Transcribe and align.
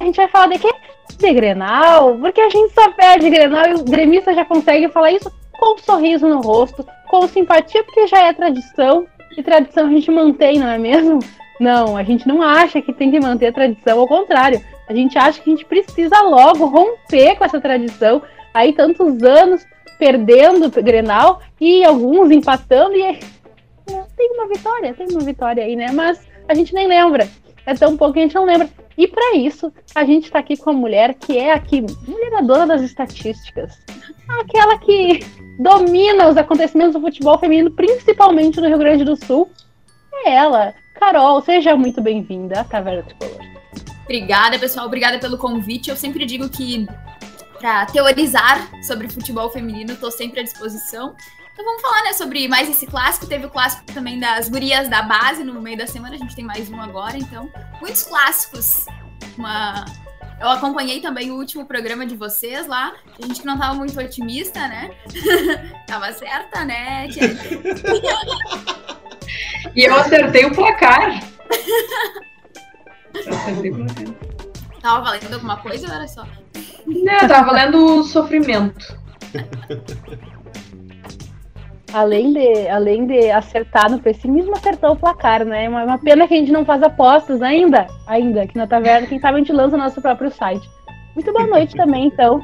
A 0.00 0.04
gente 0.04 0.16
vai 0.16 0.28
falar 0.28 0.48
de 0.48 0.58
quê? 0.58 0.70
De 1.16 1.32
Grenal, 1.32 2.16
porque 2.18 2.40
a 2.40 2.48
gente 2.48 2.72
só 2.72 2.90
perde 2.92 3.30
Grenal 3.30 3.68
e 3.68 3.74
o 3.74 3.84
gremista 3.84 4.32
já 4.32 4.44
consegue 4.44 4.88
falar 4.88 5.12
isso 5.12 5.30
com 5.52 5.74
um 5.74 5.78
sorriso 5.78 6.28
no 6.28 6.40
rosto, 6.40 6.86
com 7.08 7.26
simpatia, 7.26 7.82
porque 7.82 8.06
já 8.06 8.24
é 8.24 8.32
tradição, 8.32 9.06
e 9.36 9.42
tradição 9.42 9.86
a 9.86 9.90
gente 9.90 10.10
mantém, 10.10 10.58
não 10.58 10.68
é 10.68 10.78
mesmo? 10.78 11.18
Não, 11.58 11.96
a 11.96 12.04
gente 12.04 12.28
não 12.28 12.40
acha 12.40 12.80
que 12.80 12.92
tem 12.92 13.10
que 13.10 13.18
manter 13.18 13.48
a 13.48 13.52
tradição, 13.52 13.98
ao 13.98 14.06
contrário, 14.06 14.60
a 14.88 14.94
gente 14.94 15.18
acha 15.18 15.40
que 15.40 15.50
a 15.50 15.54
gente 15.54 15.64
precisa 15.64 16.20
logo 16.22 16.66
romper 16.66 17.36
com 17.36 17.44
essa 17.44 17.60
tradição, 17.60 18.22
aí 18.54 18.72
tantos 18.72 19.22
anos 19.22 19.66
perdendo 19.98 20.70
Grenal 20.82 21.40
e 21.60 21.84
alguns 21.84 22.30
empatando 22.30 22.94
e 22.94 23.18
tem 24.16 24.30
uma 24.34 24.46
vitória, 24.46 24.94
tem 24.94 25.08
uma 25.10 25.20
vitória 25.20 25.64
aí, 25.64 25.74
né? 25.74 25.90
Mas 25.92 26.20
a 26.46 26.54
gente 26.54 26.72
nem 26.72 26.86
lembra. 26.86 27.28
É 27.68 27.74
tão 27.74 27.98
pouco 27.98 28.14
que 28.14 28.20
a 28.20 28.22
gente 28.22 28.34
não 28.34 28.46
lembra. 28.46 28.66
E 28.96 29.06
para 29.06 29.36
isso, 29.36 29.70
a 29.94 30.02
gente 30.02 30.24
está 30.24 30.38
aqui 30.38 30.56
com 30.56 30.70
a 30.70 30.72
mulher 30.72 31.12
que 31.12 31.36
é 31.36 31.52
aqui, 31.52 31.82
mulher 31.82 32.42
dona 32.42 32.66
das 32.66 32.80
estatísticas. 32.80 33.78
Aquela 34.40 34.78
que 34.78 35.20
domina 35.58 36.28
os 36.28 36.38
acontecimentos 36.38 36.94
do 36.94 37.00
futebol 37.02 37.38
feminino, 37.38 37.70
principalmente 37.70 38.58
no 38.58 38.68
Rio 38.68 38.78
Grande 38.78 39.04
do 39.04 39.22
Sul. 39.22 39.50
É 40.24 40.32
ela. 40.32 40.72
Carol, 40.98 41.42
seja 41.42 41.76
muito 41.76 42.00
bem-vinda 42.00 42.62
à 42.62 42.64
Caverna 42.64 43.02
Tricolor. 43.02 43.38
Obrigada, 44.04 44.58
pessoal. 44.58 44.86
Obrigada 44.86 45.18
pelo 45.18 45.36
convite. 45.36 45.90
Eu 45.90 45.96
sempre 45.96 46.24
digo 46.24 46.48
que 46.48 46.86
para 47.60 47.84
teorizar 47.84 48.66
sobre 48.82 49.10
futebol 49.10 49.50
feminino, 49.50 49.92
estou 49.92 50.10
sempre 50.10 50.40
à 50.40 50.42
disposição. 50.42 51.14
Então 51.58 51.66
vamos 51.66 51.82
falar, 51.82 52.04
né, 52.04 52.12
sobre 52.12 52.46
mais 52.46 52.70
esse 52.70 52.86
clássico. 52.86 53.26
Teve 53.26 53.46
o 53.46 53.50
clássico 53.50 53.84
também 53.92 54.20
das 54.20 54.48
gurias 54.48 54.88
da 54.88 55.02
base 55.02 55.42
no 55.42 55.60
meio 55.60 55.76
da 55.76 55.88
semana. 55.88 56.14
A 56.14 56.18
gente 56.18 56.36
tem 56.36 56.44
mais 56.44 56.70
um 56.70 56.80
agora, 56.80 57.18
então 57.18 57.50
muitos 57.80 58.04
clássicos. 58.04 58.86
Uma 59.36 59.84
eu 60.40 60.48
acompanhei 60.50 61.00
também 61.00 61.32
o 61.32 61.34
último 61.34 61.66
programa 61.66 62.06
de 62.06 62.14
vocês 62.14 62.68
lá. 62.68 62.94
A 63.20 63.26
gente 63.26 63.44
não 63.44 63.58
tava 63.58 63.74
muito 63.74 63.98
otimista, 63.98 64.68
né? 64.68 64.92
tava 65.84 66.12
certa, 66.12 66.64
né, 66.64 67.08
E 69.74 69.82
eu 69.84 69.96
acertei 69.96 70.44
o 70.44 70.54
placar. 70.54 71.20
eu 73.14 73.34
acertei 73.34 73.70
o 73.72 73.84
placar. 73.84 74.14
Tava 74.80 75.00
valendo 75.00 75.34
alguma 75.34 75.56
coisa 75.56 75.88
ou 75.88 75.92
era 75.92 76.06
só? 76.06 76.24
Não, 76.86 77.26
tava 77.26 77.46
valendo 77.46 77.98
o 77.98 78.04
sofrimento. 78.04 78.96
além 81.92 82.32
de, 82.32 82.68
além 82.68 83.06
de 83.06 83.30
acertar 83.30 83.90
no 83.90 83.98
pessimismo, 83.98 84.52
acertou 84.52 84.92
o 84.92 84.96
placar, 84.96 85.44
né? 85.44 85.64
É 85.64 85.68
uma, 85.68 85.84
uma 85.84 85.98
pena 85.98 86.26
que 86.26 86.34
a 86.34 86.36
gente 86.36 86.52
não 86.52 86.64
faz 86.64 86.82
apostas 86.82 87.42
ainda, 87.42 87.86
ainda, 88.06 88.42
aqui 88.42 88.56
na 88.56 88.66
taverna. 88.66 89.06
Quem 89.06 89.18
sabe 89.18 89.36
a 89.36 89.38
gente 89.38 89.52
lança 89.52 89.76
o 89.76 89.78
nosso 89.78 90.00
próprio 90.00 90.30
site. 90.30 90.68
Muito 91.14 91.32
boa 91.32 91.46
noite 91.46 91.74
também, 91.74 92.06
então. 92.06 92.40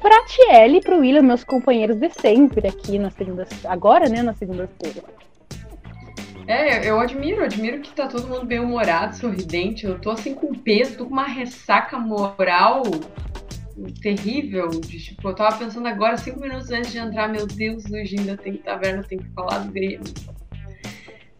Pra 0.00 0.24
Tiele 0.26 0.78
e 0.78 0.80
pro 0.80 0.98
William, 0.98 1.22
meus 1.22 1.44
companheiros 1.44 1.96
de 1.96 2.10
sempre 2.10 2.68
aqui 2.68 2.98
nas 2.98 3.14
segundas. 3.14 3.48
Agora, 3.64 4.08
né? 4.08 4.22
Na 4.22 4.34
segunda-feira. 4.34 5.02
É, 6.46 6.88
eu 6.88 7.00
admiro, 7.00 7.42
admiro 7.42 7.80
que 7.80 7.90
tá 7.94 8.06
todo 8.06 8.28
mundo 8.28 8.44
bem 8.44 8.60
humorado, 8.60 9.16
sorridente. 9.16 9.86
Eu 9.86 9.98
tô 9.98 10.10
assim 10.10 10.34
com 10.34 10.52
peso, 10.54 10.98
tô 10.98 11.06
com 11.06 11.12
uma 11.12 11.24
ressaca 11.24 11.98
moral 11.98 12.82
terrível. 14.00 14.68
De, 14.68 14.98
tipo, 14.98 15.28
eu 15.28 15.34
tava 15.34 15.56
pensando 15.56 15.86
agora, 15.86 16.16
cinco 16.16 16.40
minutos 16.40 16.70
antes 16.70 16.92
de 16.92 16.98
entrar, 16.98 17.28
meu 17.28 17.46
Deus, 17.46 17.84
hoje 17.90 18.16
ainda 18.18 18.36
tem 18.36 18.56
taverna, 18.56 19.02
tem 19.02 19.18
que 19.18 19.28
falar 19.30 19.58
do 19.58 19.72
Grêmio. 19.72 20.00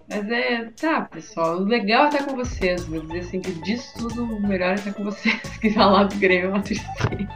Mas 0.08 0.30
é, 0.30 0.70
tá, 0.78 1.02
pessoal, 1.02 1.56
o 1.56 1.64
legal 1.64 2.04
é 2.04 2.08
estar 2.08 2.24
com 2.24 2.36
vocês. 2.36 2.84
Vou 2.84 3.00
dizer 3.00 3.20
assim, 3.20 3.40
que 3.40 3.52
disso 3.52 3.92
tudo, 3.98 4.24
o 4.24 4.40
melhor 4.40 4.72
é 4.72 4.74
estar 4.74 4.92
com 4.92 5.04
vocês 5.04 5.40
que 5.60 5.70
falar 5.70 6.04
do 6.04 6.16
Grêmio 6.16 6.46
é 6.46 6.48
uma 6.50 6.62
tristeza. 6.62 7.28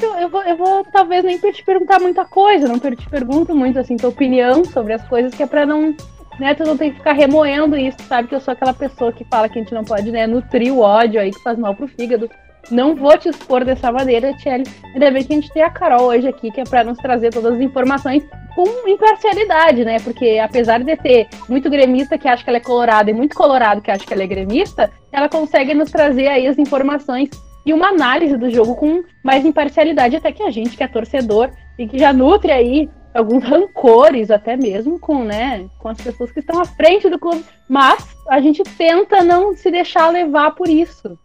Eu, 0.00 0.14
eu, 0.16 0.28
vou, 0.28 0.42
eu 0.42 0.56
vou 0.56 0.84
talvez 0.84 1.22
nem 1.22 1.38
te 1.38 1.64
perguntar 1.64 2.00
muita 2.00 2.24
coisa, 2.24 2.66
não 2.66 2.78
te 2.78 3.08
pergunto 3.08 3.54
muito 3.54 3.78
assim 3.78 3.96
tua 3.96 4.10
opinião 4.10 4.64
sobre 4.64 4.94
as 4.94 5.06
coisas, 5.06 5.32
que 5.32 5.44
é 5.44 5.46
pra 5.46 5.64
não 5.64 5.94
né, 6.42 6.54
tu 6.54 6.64
não 6.64 6.76
tem 6.76 6.90
que 6.90 6.98
ficar 6.98 7.12
remoendo 7.12 7.76
isso, 7.76 7.98
sabe? 8.08 8.26
Que 8.26 8.34
eu 8.34 8.40
sou 8.40 8.50
aquela 8.50 8.74
pessoa 8.74 9.12
que 9.12 9.24
fala 9.24 9.48
que 9.48 9.58
a 9.58 9.62
gente 9.62 9.72
não 9.72 9.84
pode, 9.84 10.10
né, 10.10 10.26
nutrir 10.26 10.74
o 10.74 10.80
ódio 10.80 11.20
aí 11.20 11.30
que 11.30 11.40
faz 11.40 11.56
mal 11.56 11.72
pro 11.72 11.86
fígado. 11.86 12.28
Não 12.68 12.96
vou 12.96 13.16
te 13.16 13.28
expor 13.28 13.64
dessa 13.64 13.92
maneira, 13.92 14.32
Tchelle. 14.34 14.64
Ainda 14.92 15.10
bem 15.12 15.24
que 15.24 15.32
a 15.32 15.36
gente 15.36 15.52
tem 15.52 15.62
a 15.62 15.70
Carol 15.70 16.06
hoje 16.06 16.26
aqui, 16.26 16.50
que 16.50 16.60
é 16.60 16.64
para 16.64 16.82
nos 16.82 16.98
trazer 16.98 17.30
todas 17.30 17.54
as 17.54 17.60
informações 17.60 18.24
com 18.56 18.88
imparcialidade, 18.88 19.84
né? 19.84 19.98
Porque 20.00 20.40
apesar 20.42 20.82
de 20.82 20.96
ter 20.96 21.28
muito 21.48 21.70
gremista 21.70 22.18
que 22.18 22.26
acha 22.26 22.42
que 22.42 22.50
ela 22.50 22.58
é 22.58 22.60
colorada 22.60 23.08
e 23.08 23.14
muito 23.14 23.36
colorado 23.36 23.80
que 23.80 23.90
acha 23.90 24.04
que 24.04 24.12
ela 24.12 24.24
é 24.24 24.26
gremista, 24.26 24.90
ela 25.12 25.28
consegue 25.28 25.74
nos 25.74 25.92
trazer 25.92 26.26
aí 26.26 26.46
as 26.48 26.58
informações 26.58 27.30
e 27.64 27.72
uma 27.72 27.88
análise 27.88 28.36
do 28.36 28.50
jogo 28.50 28.74
com 28.74 29.04
mais 29.22 29.44
imparcialidade 29.44 30.16
até 30.16 30.32
que 30.32 30.42
a 30.42 30.50
gente 30.50 30.76
que 30.76 30.82
é 30.82 30.88
torcedor 30.88 31.50
e 31.78 31.86
que 31.86 31.98
já 31.98 32.12
nutre 32.12 32.50
aí 32.50 32.88
alguns 33.14 33.44
rancores 33.44 34.30
até 34.30 34.56
mesmo 34.56 34.98
com, 34.98 35.24
né, 35.24 35.68
com 35.78 35.88
as 35.88 36.00
pessoas 36.00 36.32
que 36.32 36.40
estão 36.40 36.60
à 36.60 36.64
frente 36.64 37.08
do 37.08 37.18
clube, 37.18 37.44
mas 37.68 38.16
a 38.28 38.40
gente 38.40 38.62
tenta 38.62 39.22
não 39.22 39.54
se 39.54 39.70
deixar 39.70 40.08
levar 40.08 40.52
por 40.52 40.68
isso. 40.68 41.18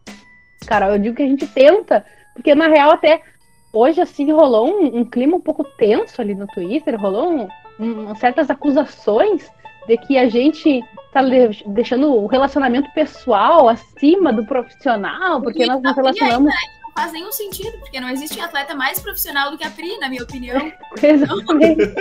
Cara, 0.65 0.89
eu 0.89 0.99
digo 0.99 1.15
que 1.15 1.23
a 1.23 1.27
gente 1.27 1.47
tenta, 1.47 2.05
porque 2.33 2.53
na 2.53 2.67
real 2.67 2.91
até 2.91 3.21
hoje 3.71 4.01
assim 4.01 4.31
rolou 4.31 4.67
um, 4.67 4.99
um 4.99 5.05
clima 5.05 5.37
um 5.37 5.41
pouco 5.41 5.63
tenso 5.63 6.21
ali 6.21 6.35
no 6.35 6.47
Twitter, 6.47 6.99
rolou 6.99 7.31
um, 7.31 7.47
um, 7.79 8.15
certas 8.15 8.49
acusações 8.49 9.49
de 9.87 9.97
que 9.97 10.17
a 10.17 10.27
gente 10.27 10.83
tá 11.13 11.21
deixando 11.67 12.13
o 12.13 12.27
relacionamento 12.27 12.91
pessoal 12.93 13.69
acima 13.69 14.33
do 14.33 14.45
profissional, 14.45 15.41
porque 15.41 15.65
nós 15.65 15.81
nos 15.81 15.95
relacionamos 15.95 16.53
faz 16.97 17.11
nenhum 17.11 17.31
sentido, 17.31 17.77
porque 17.77 17.99
não 17.99 18.09
existe 18.09 18.41
atleta 18.41 18.73
mais 18.73 18.99
profissional 18.99 19.51
do 19.51 19.57
que 19.57 19.63
a 19.63 19.69
Pri, 19.69 19.99
na 19.99 20.09
minha 20.09 20.23
opinião. 20.23 20.71
Exatamente. 21.01 21.93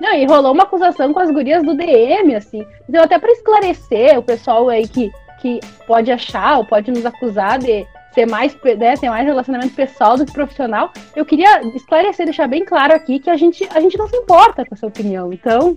Não, 0.00 0.12
e 0.14 0.26
rolou 0.26 0.52
uma 0.52 0.64
acusação 0.64 1.12
com 1.14 1.20
as 1.20 1.30
gurias 1.30 1.62
do 1.62 1.72
DM, 1.72 2.34
assim. 2.34 2.66
Então, 2.88 3.04
até 3.04 3.20
para 3.20 3.30
esclarecer 3.30 4.18
o 4.18 4.22
pessoal 4.22 4.68
aí 4.68 4.88
que, 4.88 5.12
que 5.40 5.60
pode 5.86 6.10
achar 6.10 6.58
ou 6.58 6.64
pode 6.64 6.90
nos 6.90 7.06
acusar 7.06 7.60
de 7.60 7.86
ser 8.12 8.26
mais, 8.26 8.52
né, 8.76 8.96
ter 8.96 9.08
mais 9.08 9.24
relacionamento 9.24 9.74
pessoal 9.74 10.16
do 10.16 10.26
que 10.26 10.32
profissional, 10.32 10.90
eu 11.14 11.24
queria 11.24 11.62
esclarecer, 11.76 12.26
deixar 12.26 12.48
bem 12.48 12.64
claro 12.64 12.92
aqui 12.92 13.20
que 13.20 13.30
a 13.30 13.36
gente, 13.36 13.66
a 13.72 13.80
gente 13.80 13.96
não 13.96 14.08
se 14.08 14.16
importa 14.16 14.66
com 14.66 14.74
essa 14.74 14.88
opinião. 14.88 15.32
Então, 15.32 15.76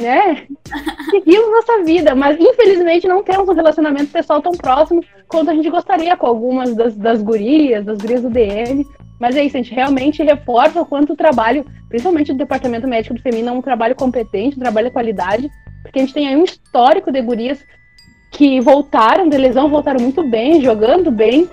né? 0.00 0.46
Seguimos 1.10 1.50
nossa 1.50 1.84
vida, 1.84 2.14
mas 2.14 2.38
infelizmente 2.38 3.06
não 3.06 3.22
temos 3.22 3.48
um 3.48 3.54
relacionamento 3.54 4.10
pessoal 4.10 4.40
tão 4.40 4.52
próximo 4.52 5.02
quanto 5.28 5.50
a 5.50 5.54
gente 5.54 5.70
gostaria 5.70 6.16
com 6.16 6.26
algumas 6.26 6.74
das, 6.74 6.96
das 6.96 7.22
gurias, 7.22 7.84
das 7.84 7.98
gurias 7.98 8.22
do 8.22 8.30
DM. 8.30 8.86
Mas 9.20 9.36
é 9.36 9.44
isso, 9.44 9.56
a 9.56 9.62
gente 9.62 9.74
realmente 9.74 10.22
reforça 10.22 10.80
o 10.80 10.86
quanto 10.86 11.12
o 11.12 11.16
trabalho, 11.16 11.64
principalmente 11.88 12.32
do 12.32 12.38
departamento 12.38 12.88
médico 12.88 13.14
do 13.14 13.22
feminino, 13.22 13.50
é 13.50 13.52
um 13.52 13.62
trabalho 13.62 13.94
competente, 13.94 14.56
um 14.56 14.60
trabalho 14.60 14.88
de 14.88 14.92
qualidade, 14.92 15.48
porque 15.82 16.00
a 16.00 16.02
gente 16.02 16.14
tem 16.14 16.26
aí 16.26 16.36
um 16.36 16.42
histórico 16.42 17.12
de 17.12 17.22
gurias 17.22 17.64
que 18.32 18.60
voltaram 18.60 19.28
de 19.28 19.36
lesão, 19.36 19.68
voltaram 19.68 20.00
muito 20.00 20.26
bem, 20.28 20.60
jogando 20.60 21.10
bem, 21.10 21.48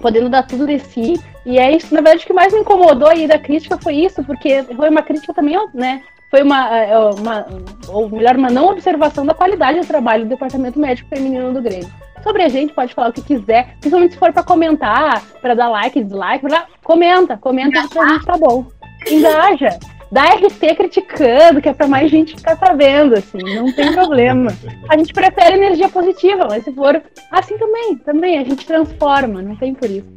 podendo 0.00 0.28
dar 0.28 0.42
tudo 0.42 0.66
de 0.66 0.78
si. 0.78 1.14
E 1.44 1.58
é 1.58 1.76
isso, 1.76 1.94
na 1.94 2.00
verdade, 2.00 2.24
o 2.24 2.26
que 2.26 2.32
mais 2.32 2.52
me 2.52 2.60
incomodou 2.60 3.08
aí 3.08 3.28
da 3.28 3.38
crítica 3.38 3.78
foi 3.78 3.94
isso, 3.94 4.24
porque 4.24 4.64
foi 4.64 4.88
uma 4.88 5.02
crítica 5.02 5.32
também, 5.32 5.56
né, 5.74 6.02
foi 6.36 6.42
uma, 6.42 6.76
é, 6.76 6.98
uma, 6.98 7.46
ou 7.88 8.10
melhor, 8.10 8.36
uma 8.36 8.50
não 8.50 8.68
observação 8.68 9.24
da 9.24 9.32
qualidade 9.32 9.80
do 9.80 9.86
trabalho 9.86 10.24
do 10.24 10.28
Departamento 10.28 10.78
Médico 10.78 11.08
Feminino 11.08 11.50
do 11.50 11.62
Grêmio. 11.62 11.90
Sobre 12.22 12.42
a 12.42 12.48
gente, 12.48 12.74
pode 12.74 12.92
falar 12.92 13.08
o 13.08 13.12
que 13.12 13.22
quiser, 13.22 13.74
principalmente 13.80 14.12
se 14.12 14.18
for 14.18 14.30
para 14.34 14.42
comentar, 14.42 15.22
para 15.40 15.54
dar 15.54 15.70
like, 15.70 16.04
dislike, 16.04 16.46
pra... 16.46 16.66
comenta, 16.84 17.38
comenta 17.38 17.80
que 17.82 17.94
pra 17.94 18.08
gente 18.08 18.26
tá 18.26 18.36
bom. 18.36 18.66
Engaja. 19.10 19.78
Dá 20.12 20.24
RT 20.24 20.76
criticando, 20.76 21.62
que 21.62 21.70
é 21.70 21.72
para 21.72 21.88
mais 21.88 22.10
gente 22.10 22.36
ficar 22.36 22.56
sabendo, 22.56 23.14
assim, 23.14 23.38
não 23.38 23.72
tem 23.72 23.92
problema. 23.92 24.52
A 24.90 24.96
gente 24.98 25.14
prefere 25.14 25.56
energia 25.56 25.88
positiva, 25.88 26.46
mas 26.48 26.64
se 26.64 26.72
for 26.72 27.02
assim 27.30 27.56
também, 27.56 27.96
também, 27.96 28.38
a 28.38 28.44
gente 28.44 28.66
transforma, 28.66 29.40
não 29.40 29.56
tem 29.56 29.74
por 29.74 29.90
isso. 29.90 30.12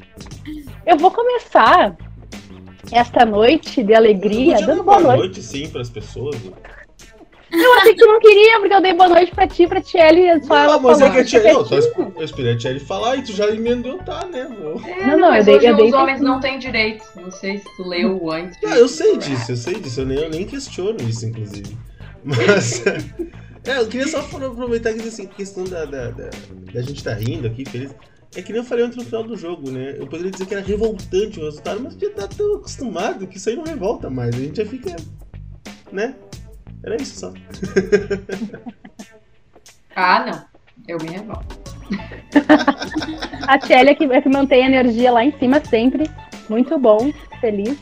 Eu 0.85 0.97
vou 0.97 1.11
começar 1.11 1.95
esta 2.91 3.25
noite 3.25 3.83
de 3.83 3.93
alegria, 3.93 4.57
dando 4.65 4.83
boa 4.83 4.99
noite. 4.99 5.19
noite 5.19 5.41
sim 5.43 5.69
para 5.69 5.81
as 5.81 5.89
pessoas. 5.89 6.35
Eu 7.51 7.73
achei 7.77 7.95
que 7.95 8.05
não 8.05 8.19
queria, 8.19 8.59
porque 8.59 8.73
eu 8.75 8.81
dei 8.81 8.93
boa 8.93 9.09
noite 9.09 9.31
pra 9.33 9.47
ti, 9.47 9.67
pra 9.67 9.81
Tiele, 9.81 10.43
só 10.43 10.53
não, 10.53 10.63
ela 10.63 10.79
mas 10.79 11.01
é 11.01 11.09
que 11.09 11.17
a 11.17 11.25
Tiele, 11.25 11.51
não, 11.51 11.65
eu 12.15 12.23
esperei 12.23 12.53
a 12.53 12.57
Tiele 12.57 12.79
falar 12.79 13.15
e 13.17 13.23
tu 13.23 13.33
já 13.33 13.49
emendou, 13.49 13.97
tá, 13.97 14.23
né? 14.25 14.47
É, 14.85 15.07
não, 15.07 15.17
não, 15.17 15.35
eu 15.35 15.43
dei, 15.43 15.55
eu 15.55 15.75
dei 15.75 15.87
os 15.87 15.93
homens 15.93 16.21
não 16.21 16.39
têm 16.39 16.59
direito, 16.59 17.03
não 17.15 17.31
sei 17.31 17.57
se 17.57 17.65
tu 17.75 17.87
leu 17.87 18.31
antes. 18.31 18.57
Ah, 18.63 18.77
eu 18.77 18.87
sei 18.87 19.17
disso, 19.17 19.51
eu 19.51 19.57
sei 19.57 19.75
disso, 19.79 20.01
eu 20.01 20.05
nem, 20.05 20.19
eu 20.19 20.29
nem 20.29 20.45
questiono 20.45 20.97
isso, 21.07 21.25
inclusive. 21.25 21.75
Mas, 22.23 22.85
é, 23.65 23.79
eu 23.79 23.87
queria 23.87 24.07
só 24.07 24.19
aproveitar 24.19 24.93
que, 24.93 25.07
assim, 25.07 25.25
questão 25.25 25.63
da, 25.63 25.85
da, 25.85 26.11
da, 26.11 26.29
da 26.71 26.81
gente 26.81 27.03
tá 27.03 27.13
rindo 27.13 27.47
aqui, 27.47 27.65
feliz. 27.65 27.95
É 28.35 28.41
que 28.41 28.51
nem 28.51 28.61
eu 28.61 28.67
falei 28.67 28.85
antes 28.85 28.97
no 28.97 29.03
final 29.03 29.23
do 29.23 29.35
jogo, 29.35 29.71
né? 29.71 29.95
Eu 29.97 30.05
poderia 30.05 30.31
dizer 30.31 30.45
que 30.45 30.53
era 30.53 30.63
revoltante 30.63 31.39
o 31.39 31.45
resultado, 31.45 31.81
mas 31.81 31.95
já 31.95 32.09
tá 32.11 32.27
tão 32.27 32.57
acostumado 32.57 33.25
que 33.27 33.37
isso 33.37 33.49
aí 33.49 33.55
não 33.55 33.63
revolta 33.63 34.09
mais. 34.09 34.35
A 34.35 34.39
gente 34.39 34.57
já 34.57 34.65
fica. 34.65 34.95
né? 35.91 36.15
Era 36.83 37.01
isso 37.01 37.19
só. 37.19 37.33
ah, 39.95 40.25
não. 40.25 40.45
Eu 40.87 40.97
me 40.99 41.09
revolto. 41.09 41.59
a 43.47 43.57
Tchelle 43.59 43.89
é 43.89 43.95
que, 43.95 44.05
é 44.05 44.21
que 44.21 44.29
mantém 44.29 44.63
a 44.63 44.67
energia 44.67 45.11
lá 45.11 45.25
em 45.25 45.37
cima 45.39 45.63
sempre. 45.65 46.09
Muito 46.47 46.77
bom, 46.77 47.11
feliz. 47.41 47.77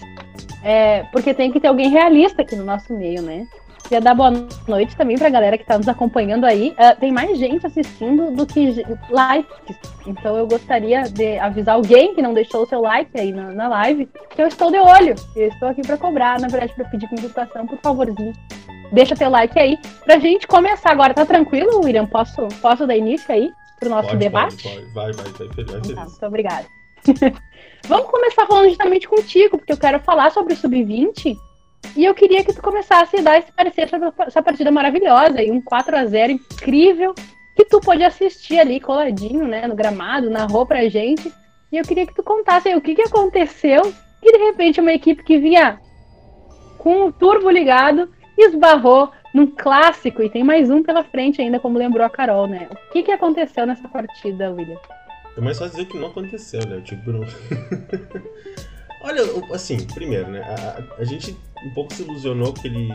É, 0.63 1.03
porque 1.11 1.33
tem 1.33 1.51
que 1.51 1.59
ter 1.59 1.67
alguém 1.67 1.89
realista 1.89 2.41
aqui 2.41 2.55
no 2.55 2.65
nosso 2.65 2.93
meio, 2.93 3.21
né? 3.21 3.45
Queria 3.88 4.01
dar 4.01 4.13
boa 4.13 4.31
noite 4.68 4.98
também 4.98 5.18
pra 5.18 5.30
galera 5.30 5.57
que 5.57 5.63
tá 5.63 5.78
nos 5.78 5.88
acompanhando 5.88 6.45
aí. 6.45 6.72
Uh, 6.72 7.00
tem 7.00 7.10
mais 7.10 7.39
gente 7.39 7.66
assistindo 7.66 8.31
do 8.31 8.45
que 8.45 8.84
likes. 9.10 9.78
Então 10.06 10.36
eu 10.36 10.45
gostaria 10.45 11.04
de 11.04 11.39
avisar 11.39 11.75
alguém 11.75 12.13
que 12.13 12.22
não 12.22 12.34
deixou 12.34 12.63
o 12.63 12.66
seu 12.66 12.81
like 12.81 13.18
aí 13.18 13.31
na, 13.31 13.54
na 13.54 13.69
live 13.69 14.10
que 14.30 14.42
eu 14.42 14.48
estou 14.48 14.69
de 14.69 14.78
olho. 14.78 15.16
Eu 15.34 15.48
estou 15.48 15.69
aqui 15.69 15.81
para 15.84 15.98
cobrar, 15.98 16.38
na 16.38 16.50
verdade, 16.50 16.74
para 16.74 16.84
pedir 16.84 17.07
consultação, 17.07 17.66
por 17.66 17.78
favorzinho. 17.78 18.34
Deixa 18.92 19.16
teu 19.16 19.30
like 19.30 19.57
aí 19.57 19.78
pra 20.04 20.19
gente 20.19 20.48
começar 20.48 20.92
agora. 20.92 21.13
Tá 21.13 21.25
tranquilo, 21.25 21.80
William? 21.81 22.06
Posso, 22.07 22.45
posso 22.62 22.86
dar 22.86 22.98
início 22.98 23.34
aí 23.34 23.50
pro 23.80 23.89
nosso 23.89 24.10
pode, 24.10 24.19
debate? 24.19 24.63
Pode, 24.63 24.75
pode. 24.75 24.94
Vai, 24.94 25.13
vai, 25.13 25.25
vai, 25.31 25.48
vai, 25.48 25.80
vai 25.80 25.95
tá, 25.95 26.04
Muito 26.04 26.25
obrigada. 26.25 26.66
Vamos 27.88 28.12
começar 28.12 28.45
falando 28.48 28.68
justamente 28.68 29.07
contigo, 29.07 29.57
porque 29.57 29.72
eu 29.72 29.78
quero 29.78 30.01
falar 30.01 30.30
sobre 30.31 30.54
o 30.54 30.57
Sub-20 30.57 31.38
e 31.95 32.06
eu 32.06 32.13
queria 32.13 32.44
que 32.44 32.54
tu 32.54 32.62
começasse 32.62 33.18
a 33.18 33.22
dar 33.22 33.38
esse 33.38 33.51
parecer 33.51 33.89
sobre 33.89 34.12
essa 34.19 34.42
partida 34.42 34.72
maravilhosa 34.72 35.42
e 35.42 35.51
um 35.51 35.62
4 35.62 35.95
a 35.95 36.06
0 36.06 36.34
incrível 36.34 37.13
que 37.56 37.66
tu 37.66 37.80
pôde 37.80 38.04
assistir 38.04 38.60
ali 38.60 38.80
coladinho, 38.80 39.48
né, 39.48 39.66
no 39.68 39.75
gramado, 39.75 40.30
narrou 40.30 40.66
pra 40.66 40.88
gente. 40.88 41.34
E 41.72 41.78
eu 41.78 41.84
queria 41.84 42.06
que 42.06 42.13
tu 42.13 42.24
contasse 42.24 42.69
aí 42.69 42.75
o 42.75 42.81
que, 42.81 42.95
que 42.95 43.01
aconteceu 43.01 43.94
e 44.22 44.31
de 44.31 44.38
repente 44.38 44.80
uma 44.80 44.94
equipe 44.94 45.24
que 45.24 45.39
vinha 45.39 45.80
com 46.78 47.06
o 47.06 47.12
turbo 47.12 47.50
ligado 47.50 48.10
esbarrou 48.38 49.12
num 49.34 49.48
clássico 49.48 50.22
e 50.22 50.30
tem 50.30 50.44
mais 50.44 50.69
um 50.69 50.84
pela 50.84 51.04
frente 51.04 51.42
ainda, 51.42 51.60
como 51.60 51.78
lembrou 51.78 52.06
a 52.06 52.10
Carol, 52.10 52.48
né? 52.48 52.68
O 52.72 52.92
que, 52.92 53.04
que 53.04 53.12
aconteceu 53.12 53.66
nessa 53.66 53.88
partida, 53.88 54.51
William? 54.51 54.80
É 55.36 55.42
mais 55.42 55.60
fácil 55.60 55.78
dizer 55.78 55.89
que 55.89 55.98
não 55.98 56.07
aconteceu, 56.07 56.66
né? 56.68 56.81
Tipo, 56.81 57.12
não... 57.12 57.22
Olha, 59.01 59.21
assim, 59.53 59.77
primeiro, 59.94 60.29
né? 60.29 60.41
A, 60.41 61.01
a, 61.01 61.03
gente 61.03 61.35
um 61.63 61.69
pouco 61.71 61.94
se 61.94 62.01
ilusionou 62.01 62.53
com 62.53 62.59
aquele, 62.59 62.91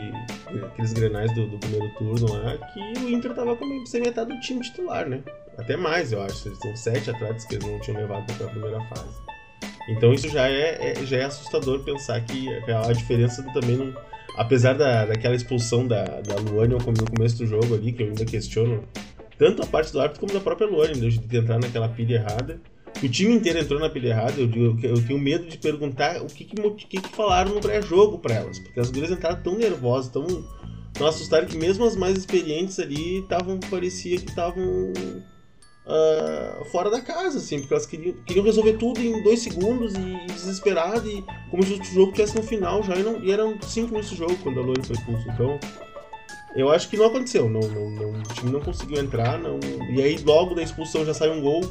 aqueles 0.66 0.92
grenais 0.92 1.32
do, 1.34 1.46
do, 1.46 1.58
primeiro 1.58 1.88
turno 1.94 2.32
lá, 2.32 2.58
que 2.58 2.80
o 3.00 3.08
Inter 3.08 3.32
tava 3.34 3.56
com 3.56 3.86
sem 3.86 4.00
metade 4.00 4.34
do 4.34 4.40
time 4.40 4.60
titular, 4.60 5.08
né? 5.08 5.22
Até 5.56 5.76
mais, 5.76 6.12
eu 6.12 6.22
acho. 6.22 6.48
Eles 6.48 6.58
são 6.58 6.74
sete 6.74 7.10
atletas 7.10 7.44
que 7.44 7.54
eles 7.54 7.66
não 7.66 7.78
tinham 7.80 8.00
levado 8.00 8.32
para 8.34 8.46
a 8.46 8.50
primeira 8.50 8.80
fase. 8.86 9.32
Então 9.88 10.12
isso 10.12 10.28
já 10.28 10.48
é, 10.48 10.92
é, 10.92 11.06
já 11.06 11.18
é 11.18 11.24
assustador 11.24 11.80
pensar 11.80 12.20
que 12.22 12.48
a 12.70 12.92
diferença 12.92 13.42
também 13.52 13.76
não. 13.76 13.94
Apesar 14.36 14.72
da, 14.72 15.04
daquela 15.04 15.34
expulsão 15.34 15.86
da, 15.86 16.04
da 16.04 16.36
Luane 16.36 16.74
no 16.74 17.10
começo 17.10 17.38
do 17.38 17.46
jogo 17.46 17.74
ali, 17.74 17.92
que 17.92 18.02
eu 18.02 18.08
ainda 18.08 18.24
questiono, 18.24 18.82
tanto 19.36 19.62
a 19.62 19.66
parte 19.66 19.92
do 19.92 20.00
árbitro 20.00 20.20
como 20.20 20.32
da 20.32 20.40
própria 20.40 20.66
Luane, 20.66 20.94
de 20.94 21.36
entrar 21.36 21.58
naquela 21.58 21.88
pilha 21.88 22.14
errada 22.14 22.60
o 23.02 23.08
time 23.08 23.34
inteiro 23.34 23.58
entrou 23.58 23.80
na 23.80 23.90
pilha 23.90 24.08
errada, 24.08 24.40
eu, 24.40 24.46
digo, 24.46 24.78
eu 24.86 25.06
tenho 25.06 25.18
medo 25.18 25.46
de 25.46 25.58
perguntar 25.58 26.22
o 26.22 26.26
que, 26.26 26.44
que, 26.44 26.56
que, 26.86 27.00
que 27.00 27.08
falaram 27.16 27.54
no 27.54 27.60
pré-jogo 27.60 28.18
para 28.18 28.34
elas. 28.34 28.58
Porque 28.58 28.78
as 28.78 28.90
gurias 28.90 29.10
entraram 29.10 29.42
tão 29.42 29.56
nervosas, 29.56 30.10
tão, 30.10 30.26
tão 30.92 31.06
assustadas 31.06 31.50
que 31.50 31.56
mesmo 31.56 31.84
as 31.84 31.96
mais 31.96 32.16
experientes 32.16 32.78
ali 32.78 33.20
estavam, 33.20 33.58
parecia 33.58 34.18
que 34.18 34.28
estavam 34.28 34.92
uh, 35.86 36.64
fora 36.66 36.90
da 36.90 37.00
casa, 37.00 37.38
assim, 37.38 37.58
porque 37.58 37.74
elas 37.74 37.86
queriam, 37.86 38.14
queriam 38.24 38.44
resolver 38.44 38.74
tudo 38.74 39.00
em 39.00 39.22
dois 39.22 39.40
segundos 39.40 39.94
e, 39.94 40.26
desesperado, 40.32 41.08
e 41.08 41.24
como 41.50 41.62
se 41.62 41.74
o 41.74 41.84
jogo 41.84 42.12
tivesse 42.12 42.36
no 42.36 42.42
final 42.42 42.82
já, 42.82 42.94
e, 42.94 43.02
não, 43.02 43.22
e 43.22 43.32
eram 43.32 43.60
cinco 43.62 43.88
minutos 43.88 44.10
de 44.10 44.16
jogo 44.16 44.36
quando 44.42 44.60
a 44.60 44.62
Lore 44.62 44.82
foi 44.82 44.96
expulso. 44.96 45.28
Então, 45.30 45.58
eu 46.54 46.70
acho 46.70 46.88
que 46.88 46.96
não 46.96 47.06
aconteceu, 47.06 47.48
não, 47.48 47.60
não, 47.60 47.90
não, 47.90 48.12
o 48.12 48.22
time 48.34 48.52
não 48.52 48.60
conseguiu 48.60 49.02
entrar, 49.02 49.38
não, 49.38 49.58
e 49.90 50.02
aí 50.02 50.18
logo 50.18 50.54
da 50.54 50.62
expulsão 50.62 51.04
já 51.04 51.14
saiu 51.14 51.32
um 51.32 51.40
gol 51.40 51.62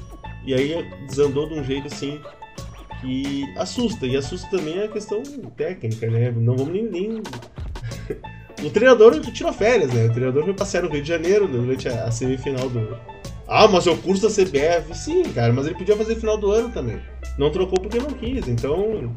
e 0.46 0.54
aí 0.54 0.86
desandou 1.08 1.48
de 1.48 1.56
um 1.56 1.64
jeito 1.64 1.88
assim 1.88 2.20
que 3.02 3.44
assusta. 3.58 4.06
E 4.06 4.16
assusta 4.16 4.48
também 4.50 4.80
a 4.82 4.88
questão 4.88 5.22
técnica, 5.58 6.10
né? 6.10 6.32
Não 6.32 6.56
vamos 6.56 6.74
nem. 6.74 6.84
nem... 6.84 7.22
o 8.64 8.70
treinador 8.70 9.20
tirou 9.20 9.52
férias, 9.52 9.92
né? 9.92 10.06
O 10.06 10.14
treinador 10.14 10.44
foi 10.44 10.54
passear 10.54 10.84
no 10.84 10.90
Rio 10.90 11.02
de 11.02 11.10
Janeiro 11.10 11.48
durante 11.48 11.88
a, 11.88 12.10
semifinal 12.12 12.70
do. 12.70 12.98
Ah, 13.48 13.68
mas 13.68 13.86
é 13.86 13.92
o 13.92 13.98
curso 13.98 14.24
da 14.24 14.30
CBF. 14.30 14.96
Sim, 14.96 15.24
cara, 15.24 15.52
mas 15.52 15.66
ele 15.66 15.76
podia 15.76 15.98
fazer 15.98 16.16
final 16.16 16.38
do 16.38 16.52
ano 16.52 16.70
também. 16.70 17.02
Não 17.38 17.52
trocou 17.52 17.82
porque 17.82 18.00
não 18.00 18.12
quis. 18.12 18.48
Então, 18.48 19.14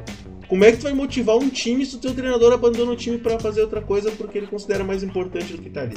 como 0.48 0.64
é 0.64 0.72
que 0.72 0.78
tu 0.78 0.84
vai 0.84 0.92
motivar 0.92 1.36
um 1.36 1.48
time 1.48 1.86
se 1.86 1.96
o 1.96 2.00
teu 2.00 2.12
treinador 2.12 2.52
abandona 2.52 2.90
o 2.90 2.96
time 2.96 3.18
para 3.18 3.38
fazer 3.38 3.60
outra 3.60 3.80
coisa 3.80 4.10
porque 4.10 4.38
ele 4.38 4.46
considera 4.48 4.82
mais 4.82 5.04
importante 5.04 5.52
do 5.52 5.62
que 5.62 5.70
tá 5.70 5.82
ali? 5.82 5.94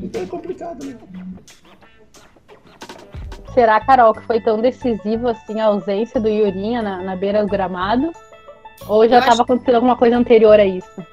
Então 0.00 0.22
é 0.22 0.26
complicado, 0.26 0.84
né? 0.84 0.96
Será, 3.54 3.80
Carol, 3.80 4.12
que 4.12 4.22
foi 4.22 4.40
tão 4.40 4.60
decisivo 4.60 5.28
assim 5.28 5.60
a 5.60 5.66
ausência 5.66 6.20
do 6.20 6.28
Yurinha 6.28 6.82
na, 6.82 7.02
na 7.02 7.16
beira 7.16 7.42
do 7.42 7.48
gramado? 7.48 8.12
Ou 8.88 9.08
já 9.08 9.20
estava 9.20 9.34
acho... 9.34 9.42
acontecendo 9.42 9.76
alguma 9.76 9.96
coisa 9.96 10.16
anterior 10.16 10.58
a 10.58 10.64
isso? 10.64 11.04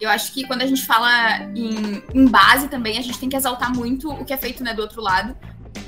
Eu 0.00 0.08
acho 0.08 0.32
que 0.32 0.46
quando 0.46 0.62
a 0.62 0.66
gente 0.66 0.84
fala 0.84 1.40
em, 1.54 2.02
em, 2.14 2.26
base 2.26 2.68
também, 2.68 2.98
a 2.98 3.02
gente 3.02 3.18
tem 3.18 3.28
que 3.28 3.36
exaltar 3.36 3.72
muito 3.74 4.10
o 4.10 4.24
que 4.24 4.32
é 4.32 4.36
feito 4.36 4.62
né, 4.62 4.74
do 4.74 4.82
outro 4.82 5.00
lado, 5.00 5.36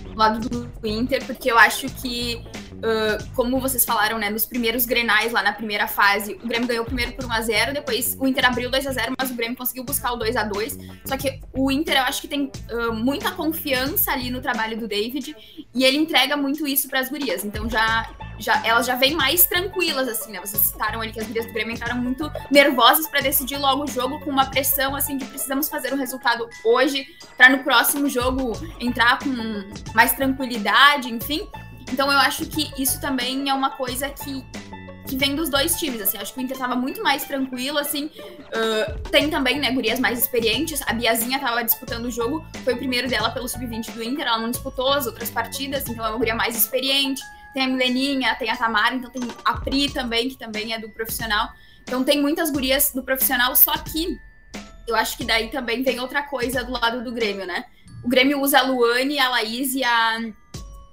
do 0.04 0.18
lado 0.18 0.48
do 0.48 0.86
Inter, 0.86 1.24
porque 1.24 1.50
eu 1.50 1.58
acho 1.58 1.86
que 1.86 2.44
Uh, 2.74 3.34
como 3.34 3.58
vocês 3.60 3.84
falaram, 3.84 4.18
né, 4.18 4.28
nos 4.28 4.44
primeiros 4.44 4.84
grenais 4.84 5.32
lá 5.32 5.42
na 5.42 5.52
primeira 5.52 5.86
fase, 5.86 6.38
o 6.42 6.46
Grêmio 6.46 6.68
ganhou 6.68 6.84
primeiro 6.84 7.12
por 7.12 7.24
1x0, 7.24 7.72
depois 7.72 8.16
o 8.20 8.26
Inter 8.26 8.46
abriu 8.46 8.70
2x0, 8.70 9.14
mas 9.18 9.30
o 9.30 9.34
Grêmio 9.34 9.56
conseguiu 9.56 9.84
buscar 9.84 10.12
o 10.12 10.18
2x2. 10.18 10.78
Só 11.04 11.16
que 11.16 11.40
o 11.52 11.70
Inter, 11.70 11.96
eu 11.96 12.02
acho 12.02 12.20
que 12.20 12.28
tem 12.28 12.50
uh, 12.70 12.92
muita 12.92 13.30
confiança 13.30 14.12
ali 14.12 14.30
no 14.30 14.40
trabalho 14.40 14.78
do 14.78 14.86
David 14.86 15.34
e 15.74 15.84
ele 15.84 15.96
entrega 15.96 16.36
muito 16.36 16.66
isso 16.66 16.88
para 16.88 17.00
as 17.00 17.08
gurias. 17.08 17.44
Então 17.44 17.68
já, 17.68 18.08
já 18.38 18.64
elas 18.66 18.86
já 18.86 18.96
vêm 18.96 19.14
mais 19.14 19.46
tranquilas, 19.46 20.08
assim, 20.08 20.32
né? 20.32 20.40
Vocês 20.40 20.62
citaram 20.62 21.00
ali 21.00 21.12
que 21.12 21.20
as 21.20 21.26
gurias 21.26 21.46
do 21.46 21.52
Grêmio 21.52 21.74
entraram 21.74 21.96
muito 21.96 22.30
nervosas 22.50 23.06
para 23.08 23.20
decidir 23.20 23.56
logo 23.56 23.84
o 23.84 23.86
jogo 23.86 24.20
com 24.20 24.30
uma 24.30 24.46
pressão, 24.46 24.94
assim, 24.94 25.16
de 25.16 25.24
precisamos 25.24 25.68
fazer 25.68 25.92
um 25.92 25.96
resultado 25.96 26.48
hoje 26.64 27.06
para 27.36 27.48
no 27.48 27.64
próximo 27.64 28.08
jogo 28.08 28.52
entrar 28.78 29.18
com 29.18 29.30
mais 29.94 30.12
tranquilidade, 30.12 31.12
enfim. 31.12 31.48
Então 31.92 32.10
eu 32.10 32.18
acho 32.18 32.46
que 32.46 32.70
isso 32.80 33.00
também 33.00 33.48
é 33.48 33.54
uma 33.54 33.70
coisa 33.70 34.08
que, 34.08 34.44
que 35.06 35.16
vem 35.16 35.34
dos 35.34 35.48
dois 35.48 35.76
times, 35.76 36.00
assim. 36.00 36.18
Acho 36.18 36.32
que 36.32 36.40
o 36.40 36.42
Inter 36.42 36.56
tava 36.56 36.74
muito 36.74 37.02
mais 37.02 37.24
tranquilo, 37.24 37.78
assim. 37.78 38.06
Uh, 38.06 39.08
tem 39.10 39.30
também, 39.30 39.58
né, 39.58 39.70
gurias 39.70 40.00
mais 40.00 40.18
experientes. 40.18 40.80
A 40.86 40.92
Biazinha 40.92 41.38
tava 41.38 41.62
disputando 41.62 42.06
o 42.06 42.10
jogo, 42.10 42.44
foi 42.64 42.74
o 42.74 42.78
primeiro 42.78 43.08
dela 43.08 43.30
pelo 43.30 43.48
Sub-20 43.48 43.92
do 43.92 44.02
Inter, 44.02 44.26
ela 44.26 44.38
não 44.38 44.50
disputou 44.50 44.92
as 44.92 45.06
outras 45.06 45.30
partidas, 45.30 45.88
então 45.88 46.04
é 46.04 46.08
uma 46.08 46.18
guria 46.18 46.34
mais 46.34 46.56
experiente. 46.56 47.22
Tem 47.52 47.62
a 47.62 47.68
Mileninha, 47.68 48.34
tem 48.34 48.50
a 48.50 48.56
Tamara, 48.56 48.96
então 48.96 49.10
tem 49.10 49.22
a 49.44 49.54
Pri 49.60 49.88
também, 49.90 50.28
que 50.28 50.36
também 50.36 50.74
é 50.74 50.78
do 50.78 50.88
profissional. 50.90 51.50
Então 51.82 52.02
tem 52.02 52.20
muitas 52.20 52.50
gurias 52.50 52.90
do 52.92 53.02
profissional, 53.04 53.54
só 53.54 53.76
que 53.78 54.18
eu 54.86 54.96
acho 54.96 55.16
que 55.16 55.24
daí 55.24 55.48
também 55.50 55.82
vem 55.82 56.00
outra 56.00 56.22
coisa 56.22 56.64
do 56.64 56.72
lado 56.72 57.04
do 57.04 57.12
Grêmio, 57.12 57.46
né? 57.46 57.64
O 58.02 58.08
Grêmio 58.08 58.40
usa 58.40 58.58
a 58.58 58.62
Luane, 58.62 59.18
a 59.18 59.30
Laís 59.30 59.74
e 59.74 59.84
a 59.84 60.18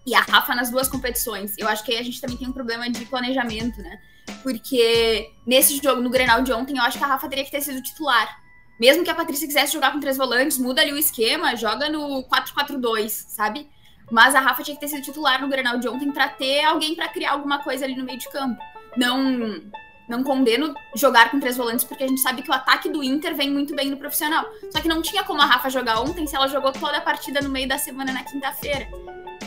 e 0.06 0.16
a 0.16 0.22
Rafa 0.22 0.56
nas 0.56 0.70
duas 0.70 0.88
competições. 0.88 1.56
Eu 1.58 1.68
acho 1.68 1.84
que 1.84 1.92
aí 1.92 2.00
a 2.00 2.04
gente 2.04 2.20
também 2.20 2.38
tem 2.38 2.48
um 2.48 2.54
problema 2.54 2.90
de 2.90 3.06
planejamento, 3.06 3.82
né? 3.82 4.00
Porque 4.44 5.30
nesse 5.46 5.78
jogo, 5.78 6.02
no 6.02 6.10
Grenal 6.10 6.42
de 6.42 6.52
ontem, 6.52 6.78
eu 6.78 6.84
acho 6.84 6.98
que 6.98 7.04
a 7.04 7.08
Rafa 7.08 7.30
teria 7.30 7.46
que 7.46 7.52
ter 7.52 7.62
sido 7.62 7.82
titular. 7.82 8.40
Mesmo 8.80 9.04
que 9.04 9.10
a 9.10 9.16
Patrícia 9.16 9.48
quisesse 9.48 9.74
jogar 9.74 9.92
com 9.92 10.00
três 10.00 10.18
volantes, 10.18 10.58
muda 10.58 10.82
ali 10.82 10.92
o 10.92 10.98
esquema, 10.98 11.56
joga 11.56 11.90
no 11.90 12.24
4-4-2, 12.24 13.10
sabe? 13.10 13.70
Mas 14.10 14.34
a 14.34 14.40
Rafa 14.40 14.64
tinha 14.64 14.76
que 14.76 14.82
ter 14.82 14.88
sido 14.88 15.04
titular 15.04 15.40
no 15.40 15.48
Grenal 15.48 15.78
de 15.78 15.88
ontem 15.88 16.12
para 16.12 16.28
ter 16.28 16.64
alguém 16.64 16.96
para 16.96 17.08
criar 17.08 17.32
alguma 17.32 17.60
coisa 17.60 17.86
ali 17.86 17.96
no 17.96 18.04
meio 18.04 18.18
de 18.18 18.30
campo. 18.30 18.62
Não 18.98 19.62
não 20.08 20.24
condeno 20.24 20.74
jogar 20.96 21.32
com 21.32 21.40
três 21.40 21.58
volantes, 21.58 21.86
porque 21.86 22.04
a 22.04 22.08
gente 22.08 22.22
sabe 22.22 22.42
que 22.42 22.50
o 22.50 22.54
ataque 22.54 22.90
do 22.90 23.04
Inter 23.04 23.36
vem 23.36 23.50
muito 23.50 23.76
bem 23.76 23.90
no 23.90 23.98
profissional. 23.98 24.46
Só 24.72 24.82
que 24.82 24.88
não 24.88 25.02
tinha 25.02 25.24
como 25.24 25.42
a 25.42 25.46
Rafa 25.46 25.70
jogar 25.70 26.02
ontem 26.02 26.28
se 26.28 26.36
ela 26.36 26.48
jogou 26.48 26.72
toda 26.72 26.98
a 26.98 27.02
partida 27.02 27.42
no 27.42 27.50
meio 27.50 27.68
da 27.68 27.78
semana 27.78 28.12
na 28.12 28.24
quinta-feira 28.24 28.88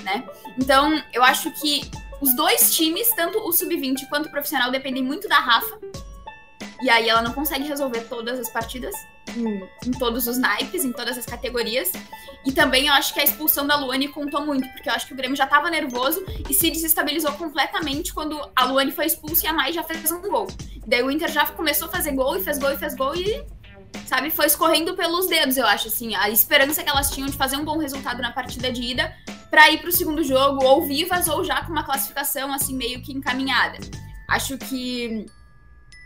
né? 0.04 0.22
Então, 0.56 1.02
eu 1.12 1.24
acho 1.24 1.50
que 1.50 1.80
os 2.20 2.36
dois 2.36 2.74
times, 2.74 3.10
tanto 3.16 3.38
o 3.38 3.50
sub-20 3.50 4.08
quanto 4.08 4.26
o 4.26 4.30
profissional, 4.30 4.70
dependem 4.70 5.02
muito 5.02 5.26
da 5.26 5.38
Rafa. 5.38 5.78
E 6.84 6.90
aí 6.90 7.08
ela 7.08 7.22
não 7.22 7.32
consegue 7.32 7.66
resolver 7.66 8.02
todas 8.10 8.38
as 8.38 8.50
partidas, 8.50 8.94
em, 9.34 9.66
em, 9.86 9.90
todos 9.92 10.26
os 10.26 10.36
naipes, 10.36 10.84
em 10.84 10.92
todas 10.92 11.16
as 11.16 11.24
categorias. 11.24 11.90
E 12.44 12.52
também 12.52 12.88
eu 12.88 12.92
acho 12.92 13.14
que 13.14 13.20
a 13.20 13.24
expulsão 13.24 13.66
da 13.66 13.74
Luane 13.74 14.08
contou 14.08 14.44
muito, 14.44 14.68
porque 14.68 14.90
eu 14.90 14.92
acho 14.92 15.06
que 15.06 15.14
o 15.14 15.16
Grêmio 15.16 15.34
já 15.34 15.44
estava 15.44 15.70
nervoso 15.70 16.22
e 16.46 16.52
se 16.52 16.70
desestabilizou 16.70 17.32
completamente 17.32 18.12
quando 18.12 18.38
a 18.54 18.66
Luane 18.66 18.92
foi 18.92 19.06
expulsa 19.06 19.46
e 19.46 19.48
a 19.48 19.52
Mai 19.54 19.72
já 19.72 19.82
fez 19.82 20.12
um 20.12 20.20
gol. 20.20 20.46
Daí 20.86 21.02
o 21.02 21.10
Inter 21.10 21.30
já 21.30 21.46
começou 21.46 21.88
a 21.88 21.90
fazer 21.90 22.12
gol 22.12 22.36
e 22.36 22.42
fez 22.42 22.58
gol 22.58 22.72
e 22.72 22.76
fez 22.76 22.94
gol 22.94 23.16
e, 23.16 23.42
sabe, 24.04 24.28
foi 24.28 24.44
escorrendo 24.44 24.94
pelos 24.94 25.26
dedos, 25.26 25.56
eu 25.56 25.64
acho, 25.64 25.88
assim. 25.88 26.14
A 26.14 26.28
esperança 26.28 26.82
que 26.82 26.90
elas 26.90 27.10
tinham 27.10 27.30
de 27.30 27.36
fazer 27.38 27.56
um 27.56 27.64
bom 27.64 27.78
resultado 27.78 28.20
na 28.20 28.30
partida 28.30 28.70
de 28.70 28.82
ida 28.82 29.10
para 29.48 29.70
ir 29.70 29.78
para 29.78 29.88
o 29.88 29.92
segundo 29.92 30.22
jogo, 30.22 30.62
ou 30.62 30.82
vivas, 30.82 31.28
ou 31.28 31.42
já 31.42 31.64
com 31.64 31.72
uma 31.72 31.82
classificação 31.82 32.52
assim 32.52 32.76
meio 32.76 33.00
que 33.00 33.10
encaminhada. 33.10 33.78
Acho 34.28 34.58
que 34.58 35.24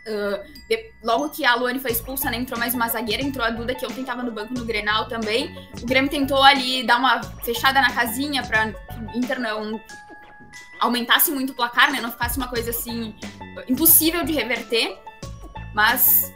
Uh, 0.07 0.43
de, 0.67 0.91
logo 1.03 1.29
que 1.29 1.45
a 1.45 1.55
Luane 1.55 1.79
foi 1.79 1.91
expulsa, 1.91 2.31
né, 2.31 2.37
entrou 2.37 2.59
mais 2.59 2.73
uma 2.73 2.87
zagueira, 2.87 3.21
entrou 3.21 3.45
a 3.45 3.49
Duda, 3.49 3.75
que 3.75 3.85
ontem 3.85 4.03
tava 4.03 4.23
no 4.23 4.31
banco 4.31 4.53
no 4.53 4.65
Grenal 4.65 5.07
também. 5.07 5.55
O 5.81 5.85
Grêmio 5.85 6.09
tentou 6.09 6.41
ali 6.41 6.83
dar 6.85 6.97
uma 6.97 7.21
fechada 7.43 7.81
na 7.81 7.91
casinha 7.93 8.43
pra 8.43 8.73
Inter 9.13 9.39
não 9.39 9.79
aumentasse 10.79 11.29
muito 11.31 11.51
o 11.51 11.55
placar, 11.55 11.91
né, 11.91 12.01
não 12.01 12.11
ficasse 12.11 12.37
uma 12.37 12.47
coisa 12.47 12.69
assim 12.71 13.13
impossível 13.67 14.23
de 14.23 14.33
reverter. 14.33 14.97
Mas 15.73 16.33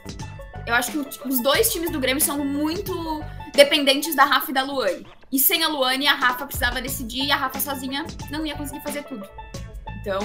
eu 0.66 0.74
acho 0.74 0.92
que 0.92 1.28
os 1.28 1.42
dois 1.42 1.72
times 1.72 1.90
do 1.90 1.98
Grêmio 1.98 2.22
são 2.22 2.44
muito 2.44 3.22
dependentes 3.54 4.14
da 4.14 4.24
Rafa 4.24 4.50
e 4.50 4.54
da 4.54 4.62
Luane. 4.62 5.06
E 5.32 5.38
sem 5.38 5.64
a 5.64 5.68
Luane, 5.68 6.06
a 6.06 6.14
Rafa 6.14 6.46
precisava 6.46 6.80
decidir 6.80 7.24
e 7.24 7.32
a 7.32 7.36
Rafa 7.36 7.58
sozinha 7.58 8.04
não 8.30 8.46
ia 8.46 8.54
conseguir 8.54 8.82
fazer 8.82 9.02
tudo. 9.04 9.28
Então, 10.00 10.20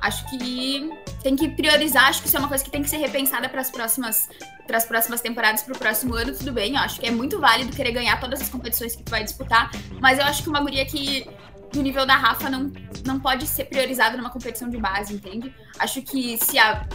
acho 0.00 0.28
que 0.30 0.90
tem 1.22 1.36
que 1.36 1.48
priorizar, 1.48 2.08
acho 2.08 2.22
que 2.22 2.28
isso 2.28 2.36
é 2.36 2.40
uma 2.40 2.48
coisa 2.48 2.64
que 2.64 2.70
tem 2.70 2.82
que 2.82 2.90
ser 2.90 2.98
repensada 2.98 3.48
para 3.48 3.60
as 3.60 3.70
próximas 3.70 4.28
para 4.66 4.76
as 4.76 4.86
próximas 4.86 5.20
temporadas, 5.20 5.64
para 5.64 5.74
o 5.74 5.78
próximo 5.78 6.14
ano, 6.14 6.32
tudo 6.32 6.52
bem. 6.52 6.74
Eu 6.76 6.80
acho 6.80 7.00
que 7.00 7.06
é 7.06 7.10
muito 7.10 7.40
válido 7.40 7.74
querer 7.74 7.90
ganhar 7.90 8.20
todas 8.20 8.40
as 8.40 8.48
competições 8.48 8.94
que 8.94 9.02
tu 9.02 9.10
vai 9.10 9.24
disputar, 9.24 9.68
mas 10.00 10.18
eu 10.18 10.24
acho 10.24 10.44
que 10.44 10.48
uma 10.48 10.60
guria 10.60 10.86
que 10.86 11.28
do 11.72 11.82
nível 11.82 12.06
da 12.06 12.14
Rafa 12.14 12.48
não, 12.48 12.72
não 13.04 13.18
pode 13.18 13.46
ser 13.48 13.64
priorizada 13.64 14.16
numa 14.16 14.30
competição 14.30 14.68
de 14.68 14.76
base, 14.76 15.14
entende? 15.14 15.52
Acho 15.78 16.02
que 16.02 16.38
se 16.38 16.58
a 16.58 16.86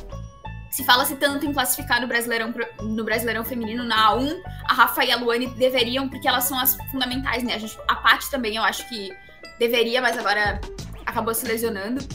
se 0.75 0.83
fala-se 0.83 1.15
tanto 1.15 1.45
em 1.45 1.53
classificar 1.53 2.01
no 2.01 2.07
Brasileirão, 2.07 2.53
no 2.81 3.01
Brasileirão 3.05 3.45
Feminino 3.45 3.85
na 3.85 4.11
A1, 4.11 4.41
a 4.65 4.73
Rafa 4.73 5.05
e 5.05 5.11
a 5.11 5.15
Luane 5.15 5.47
deveriam, 5.51 6.09
porque 6.09 6.27
elas 6.27 6.43
são 6.43 6.59
as 6.59 6.75
fundamentais, 6.91 7.43
né? 7.43 7.57
A, 7.87 7.93
a 7.93 7.95
Paty 7.95 8.29
também 8.29 8.57
eu 8.57 8.63
acho 8.63 8.85
que 8.89 9.09
deveria, 9.57 10.01
mas 10.01 10.17
agora 10.17 10.59
acabou 11.05 11.33
se 11.33 11.45
lesionando. 11.45 12.05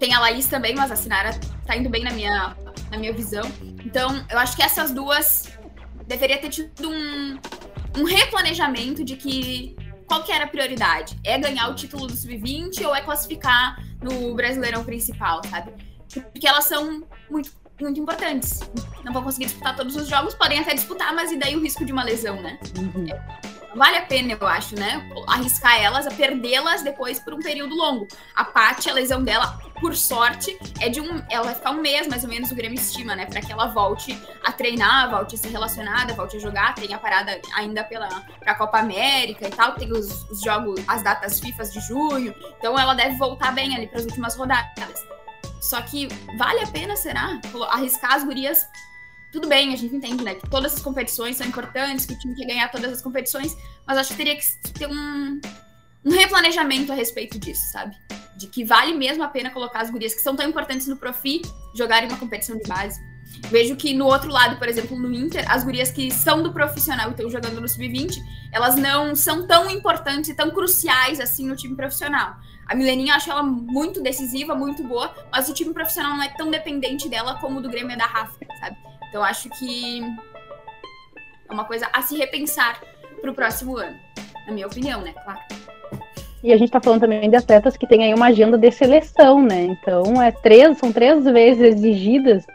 Tem 0.00 0.14
a 0.14 0.18
Laís 0.18 0.46
também, 0.46 0.74
mas 0.74 0.90
a 0.90 0.96
Sinara 0.96 1.38
tá 1.66 1.76
indo 1.76 1.90
bem 1.90 2.02
na 2.02 2.10
minha, 2.10 2.56
na 2.90 2.96
minha 2.96 3.12
visão. 3.12 3.44
Então, 3.84 4.24
eu 4.30 4.38
acho 4.38 4.56
que 4.56 4.62
essas 4.62 4.90
duas 4.90 5.46
deveria 6.06 6.38
ter 6.38 6.48
tido 6.48 6.88
um, 6.88 7.38
um 7.98 8.04
replanejamento 8.04 9.04
de 9.04 9.14
que 9.14 9.76
qual 10.06 10.24
que 10.24 10.32
era 10.32 10.44
a 10.44 10.48
prioridade? 10.48 11.20
É 11.22 11.38
ganhar 11.38 11.68
o 11.68 11.74
título 11.74 12.06
do 12.06 12.16
Sub-20 12.16 12.84
ou 12.84 12.94
é 12.96 13.02
classificar 13.02 13.78
no 14.02 14.34
Brasileirão 14.34 14.82
principal, 14.84 15.42
sabe? 15.48 15.70
Porque 16.32 16.48
elas 16.48 16.64
são 16.64 17.04
muito, 17.30 17.52
muito 17.78 18.00
importantes. 18.00 18.60
Não 19.04 19.12
vão 19.12 19.22
conseguir 19.22 19.46
disputar 19.46 19.76
todos 19.76 19.94
os 19.94 20.08
jogos, 20.08 20.34
podem 20.34 20.58
até 20.58 20.74
disputar, 20.74 21.14
mas 21.14 21.30
e 21.30 21.38
daí 21.38 21.54
o 21.54 21.60
risco 21.60 21.84
de 21.84 21.92
uma 21.92 22.02
lesão, 22.02 22.40
né? 22.40 22.58
Uhum. 22.76 23.06
Vale 23.74 23.98
a 23.98 24.02
pena, 24.02 24.36
eu 24.38 24.46
acho, 24.46 24.74
né? 24.74 25.08
Arriscar 25.28 25.80
elas 25.80 26.06
a 26.06 26.10
perdê-las 26.10 26.82
depois 26.82 27.20
por 27.20 27.34
um 27.34 27.38
período 27.38 27.74
longo. 27.74 28.06
A 28.34 28.44
Paty, 28.44 28.90
a 28.90 28.92
lesão 28.92 29.22
dela, 29.22 29.58
por 29.80 29.94
sorte, 29.94 30.58
é 30.80 30.88
de 30.88 31.00
um. 31.00 31.22
Ela 31.30 31.44
vai 31.44 31.54
ficar 31.54 31.70
um 31.70 31.80
mês, 31.80 32.08
mais 32.08 32.24
ou 32.24 32.28
menos, 32.28 32.50
o 32.50 32.54
Grêmio 32.54 32.78
estima, 32.78 33.14
né? 33.14 33.26
Para 33.26 33.40
que 33.40 33.52
ela 33.52 33.68
volte 33.68 34.20
a 34.44 34.50
treinar, 34.50 35.10
volte 35.10 35.36
a 35.36 35.38
ser 35.38 35.48
relacionada, 35.50 36.12
volte 36.14 36.36
a 36.36 36.40
jogar. 36.40 36.74
Tem 36.74 36.92
a 36.92 36.98
parada 36.98 37.40
ainda 37.54 37.84
pela 37.84 38.08
pra 38.40 38.54
Copa 38.54 38.78
América 38.78 39.46
e 39.46 39.50
tal. 39.50 39.74
Tem 39.74 39.92
os, 39.92 40.28
os 40.30 40.40
jogos, 40.40 40.80
as 40.88 41.02
datas 41.02 41.38
FIFA 41.38 41.64
de 41.64 41.80
junho. 41.80 42.34
Então 42.58 42.78
ela 42.78 42.94
deve 42.94 43.16
voltar 43.16 43.52
bem 43.52 43.76
ali 43.76 43.86
para 43.86 44.00
as 44.00 44.04
últimas 44.04 44.34
rodadas. 44.34 45.04
Só 45.60 45.80
que 45.82 46.08
vale 46.36 46.60
a 46.60 46.66
pena, 46.66 46.96
será? 46.96 47.40
Arriscar 47.70 48.14
as 48.14 48.24
gurias. 48.24 48.66
Tudo 49.32 49.48
bem, 49.48 49.72
a 49.72 49.76
gente 49.76 49.94
entende, 49.94 50.24
né? 50.24 50.34
Que 50.34 50.48
todas 50.48 50.74
as 50.74 50.82
competições 50.82 51.36
são 51.36 51.46
importantes, 51.46 52.04
que 52.04 52.14
o 52.14 52.18
time 52.18 52.34
quer 52.34 52.46
ganhar 52.46 52.68
todas 52.68 52.92
as 52.92 53.00
competições, 53.00 53.56
mas 53.86 53.96
acho 53.96 54.10
que 54.10 54.16
teria 54.16 54.36
que 54.36 54.44
ter 54.72 54.88
um, 54.88 55.40
um 56.04 56.10
replanejamento 56.10 56.90
a 56.90 56.94
respeito 56.94 57.38
disso, 57.38 57.62
sabe? 57.72 57.94
De 58.36 58.48
que 58.48 58.64
vale 58.64 58.92
mesmo 58.94 59.22
a 59.22 59.28
pena 59.28 59.50
colocar 59.50 59.80
as 59.82 59.90
gurias 59.90 60.14
que 60.14 60.20
são 60.20 60.34
tão 60.34 60.48
importantes 60.48 60.88
no 60.88 60.96
Profi 60.96 61.42
jogarem 61.74 62.08
uma 62.08 62.18
competição 62.18 62.56
de 62.56 62.68
base. 62.68 63.00
Vejo 63.48 63.76
que 63.76 63.94
no 63.94 64.06
outro 64.06 64.30
lado, 64.30 64.58
por 64.58 64.68
exemplo, 64.68 64.98
no 64.98 65.12
Inter, 65.12 65.44
as 65.48 65.62
gurias 65.62 65.90
que 65.90 66.10
são 66.10 66.42
do 66.42 66.52
profissional 66.52 67.08
e 67.08 67.10
estão 67.12 67.30
jogando 67.30 67.60
no 67.60 67.68
sub-20, 67.68 68.16
elas 68.52 68.74
não 68.74 69.14
são 69.14 69.46
tão 69.46 69.70
importantes 69.70 70.30
e 70.30 70.34
tão 70.34 70.50
cruciais 70.50 71.20
assim 71.20 71.46
no 71.46 71.54
time 71.54 71.76
profissional. 71.76 72.34
A 72.66 72.74
Mileninha 72.74 73.12
eu 73.12 73.16
acho 73.16 73.30
ela 73.30 73.42
muito 73.42 74.02
decisiva, 74.02 74.54
muito 74.54 74.82
boa, 74.82 75.14
mas 75.30 75.48
o 75.48 75.54
time 75.54 75.72
profissional 75.72 76.16
não 76.16 76.22
é 76.22 76.28
tão 76.28 76.50
dependente 76.50 77.08
dela 77.08 77.38
como 77.40 77.58
o 77.58 77.62
do 77.62 77.68
Grêmio 77.68 77.92
é 77.92 77.96
da 77.96 78.06
Rafa, 78.06 78.38
sabe? 78.60 78.89
Então 79.10 79.22
acho 79.22 79.50
que 79.50 80.02
é 81.48 81.52
uma 81.52 81.64
coisa 81.64 81.86
a 81.92 82.00
se 82.00 82.16
repensar 82.16 82.80
para 83.20 83.30
o 83.30 83.34
próximo 83.34 83.76
ano, 83.76 83.96
na 84.46 84.52
minha 84.52 84.66
opinião, 84.66 85.02
né? 85.02 85.12
Claro. 85.24 85.40
E 86.42 86.52
a 86.52 86.56
gente 86.56 86.68
está 86.68 86.80
falando 86.80 87.00
também 87.00 87.28
de 87.28 87.36
atletas 87.36 87.76
que 87.76 87.86
têm 87.86 88.04
aí 88.04 88.14
uma 88.14 88.28
agenda 88.28 88.56
de 88.56 88.70
seleção, 88.70 89.42
né? 89.42 89.64
Então 89.64 90.22
é 90.22 90.32
três, 90.32 90.78
são 90.78 90.90
três 90.90 91.22
vezes 91.24 91.74
exigidas 91.74 92.46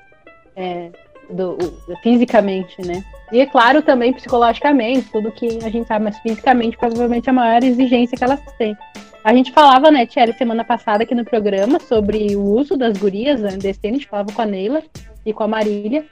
é, 0.55 0.89
do, 1.29 1.57
fisicamente, 2.01 2.81
né? 2.81 3.03
E 3.31 3.41
é 3.41 3.45
claro 3.45 3.81
também 3.81 4.13
psicologicamente, 4.13 5.11
tudo 5.11 5.31
que 5.31 5.59
a 5.63 5.69
gente 5.69 5.87
sabe, 5.87 6.05
mas 6.05 6.17
fisicamente 6.19 6.77
provavelmente 6.77 7.29
a 7.29 7.33
maior 7.33 7.63
exigência 7.63 8.17
que 8.17 8.23
elas 8.23 8.39
têm. 8.57 8.75
A 9.23 9.33
gente 9.33 9.51
falava, 9.51 9.89
né, 9.89 10.05
Thierry, 10.05 10.33
semana 10.33 10.63
passada 10.63 11.03
aqui 11.03 11.15
no 11.15 11.25
programa 11.25 11.79
sobre 11.79 12.35
o 12.35 12.43
uso 12.43 12.77
das 12.77 12.95
gurias 12.95 13.41
né, 13.41 13.57
desse 13.57 13.79
gente 13.83 14.07
falava 14.07 14.31
com 14.31 14.41
a 14.41 14.45
Neila 14.45 14.83
e 15.25 15.33
com 15.33 15.43
a 15.43 15.47
Marília, 15.47 16.05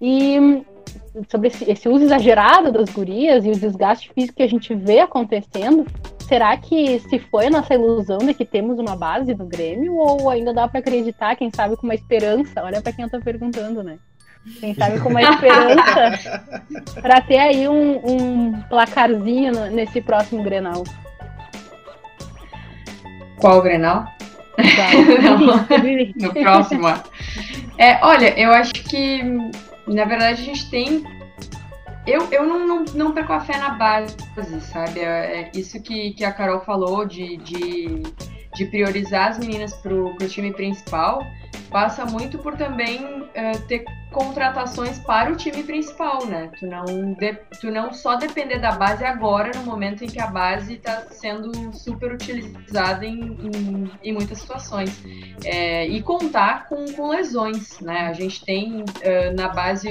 e 0.00 0.64
sobre 1.28 1.48
esse, 1.48 1.70
esse, 1.70 1.88
uso 1.88 2.04
exagerado 2.04 2.72
das 2.72 2.88
gurias 2.88 3.44
e 3.44 3.50
o 3.50 3.58
desgaste 3.58 4.10
físico 4.14 4.36
que 4.36 4.42
a 4.42 4.48
gente 4.48 4.74
vê 4.74 5.00
acontecendo, 5.00 5.86
será 6.20 6.56
que 6.56 7.00
se 7.00 7.18
foi 7.18 7.46
a 7.46 7.50
nossa 7.50 7.74
ilusão 7.74 8.18
de 8.18 8.32
que 8.32 8.44
temos 8.44 8.78
uma 8.78 8.96
base 8.96 9.34
no 9.34 9.46
Grêmio 9.46 9.96
ou 9.96 10.30
ainda 10.30 10.54
dá 10.54 10.68
para 10.68 10.80
acreditar, 10.80 11.36
quem 11.36 11.50
sabe 11.54 11.76
com 11.76 11.86
uma 11.86 11.94
esperança? 11.94 12.62
Olha 12.62 12.80
para 12.80 12.92
quem 12.92 13.04
eu 13.04 13.10
tô 13.10 13.20
perguntando, 13.20 13.82
né? 13.82 13.98
Quem 14.58 14.74
sabe 14.74 14.98
com 15.00 15.10
uma 15.10 15.22
esperança 15.22 16.42
para 17.02 17.20
ter 17.20 17.38
aí 17.38 17.68
um, 17.68 18.00
um 18.04 18.60
placarzinho 18.68 19.52
nesse 19.70 20.00
próximo 20.00 20.42
Grenal. 20.42 20.82
Qual 23.38 23.58
o 23.58 23.62
Grenal? 23.62 24.06
no 26.16 26.32
próximo. 26.32 26.88
É, 27.78 27.98
olha, 28.02 28.38
eu 28.38 28.52
acho 28.52 28.72
que, 28.72 29.22
na 29.86 30.04
verdade, 30.04 30.42
a 30.42 30.44
gente 30.44 30.70
tem. 30.70 31.04
Eu, 32.06 32.30
eu 32.32 32.46
não, 32.46 32.66
não, 32.66 32.84
não 32.94 33.12
perco 33.12 33.32
a 33.32 33.40
fé 33.40 33.58
na 33.58 33.70
base, 33.70 34.16
sabe? 34.62 35.00
É, 35.00 35.42
é 35.42 35.50
isso 35.54 35.80
que, 35.82 36.12
que 36.12 36.24
a 36.24 36.32
Carol 36.32 36.60
falou 36.60 37.04
de, 37.04 37.36
de, 37.38 38.02
de 38.54 38.64
priorizar 38.66 39.28
as 39.28 39.38
meninas 39.38 39.74
pro, 39.74 40.14
pro 40.16 40.28
time 40.28 40.52
principal 40.52 41.24
passa 41.70 42.04
muito 42.04 42.38
por 42.38 42.56
também 42.56 43.22
uh, 43.22 43.66
ter 43.66 43.84
contratações 44.10 44.98
para 44.98 45.32
o 45.32 45.36
time 45.36 45.62
principal, 45.62 46.26
né? 46.26 46.50
Tu 46.58 46.66
não, 46.66 46.84
de, 47.14 47.32
tu 47.60 47.70
não 47.70 47.92
só 47.92 48.16
depender 48.16 48.58
da 48.58 48.72
base 48.72 49.04
agora, 49.04 49.52
no 49.56 49.64
momento 49.64 50.04
em 50.04 50.08
que 50.08 50.20
a 50.20 50.26
base 50.26 50.74
está 50.74 51.02
sendo 51.10 51.72
super 51.72 52.12
utilizada 52.12 53.06
em, 53.06 53.20
em, 53.20 53.90
em 54.02 54.12
muitas 54.12 54.38
situações. 54.38 55.00
É, 55.44 55.86
e 55.86 56.02
contar 56.02 56.68
com, 56.68 56.84
com 56.92 57.08
lesões, 57.08 57.78
né? 57.80 58.08
A 58.08 58.12
gente 58.12 58.44
tem 58.44 58.82
uh, 58.82 59.36
na 59.36 59.48
base 59.48 59.90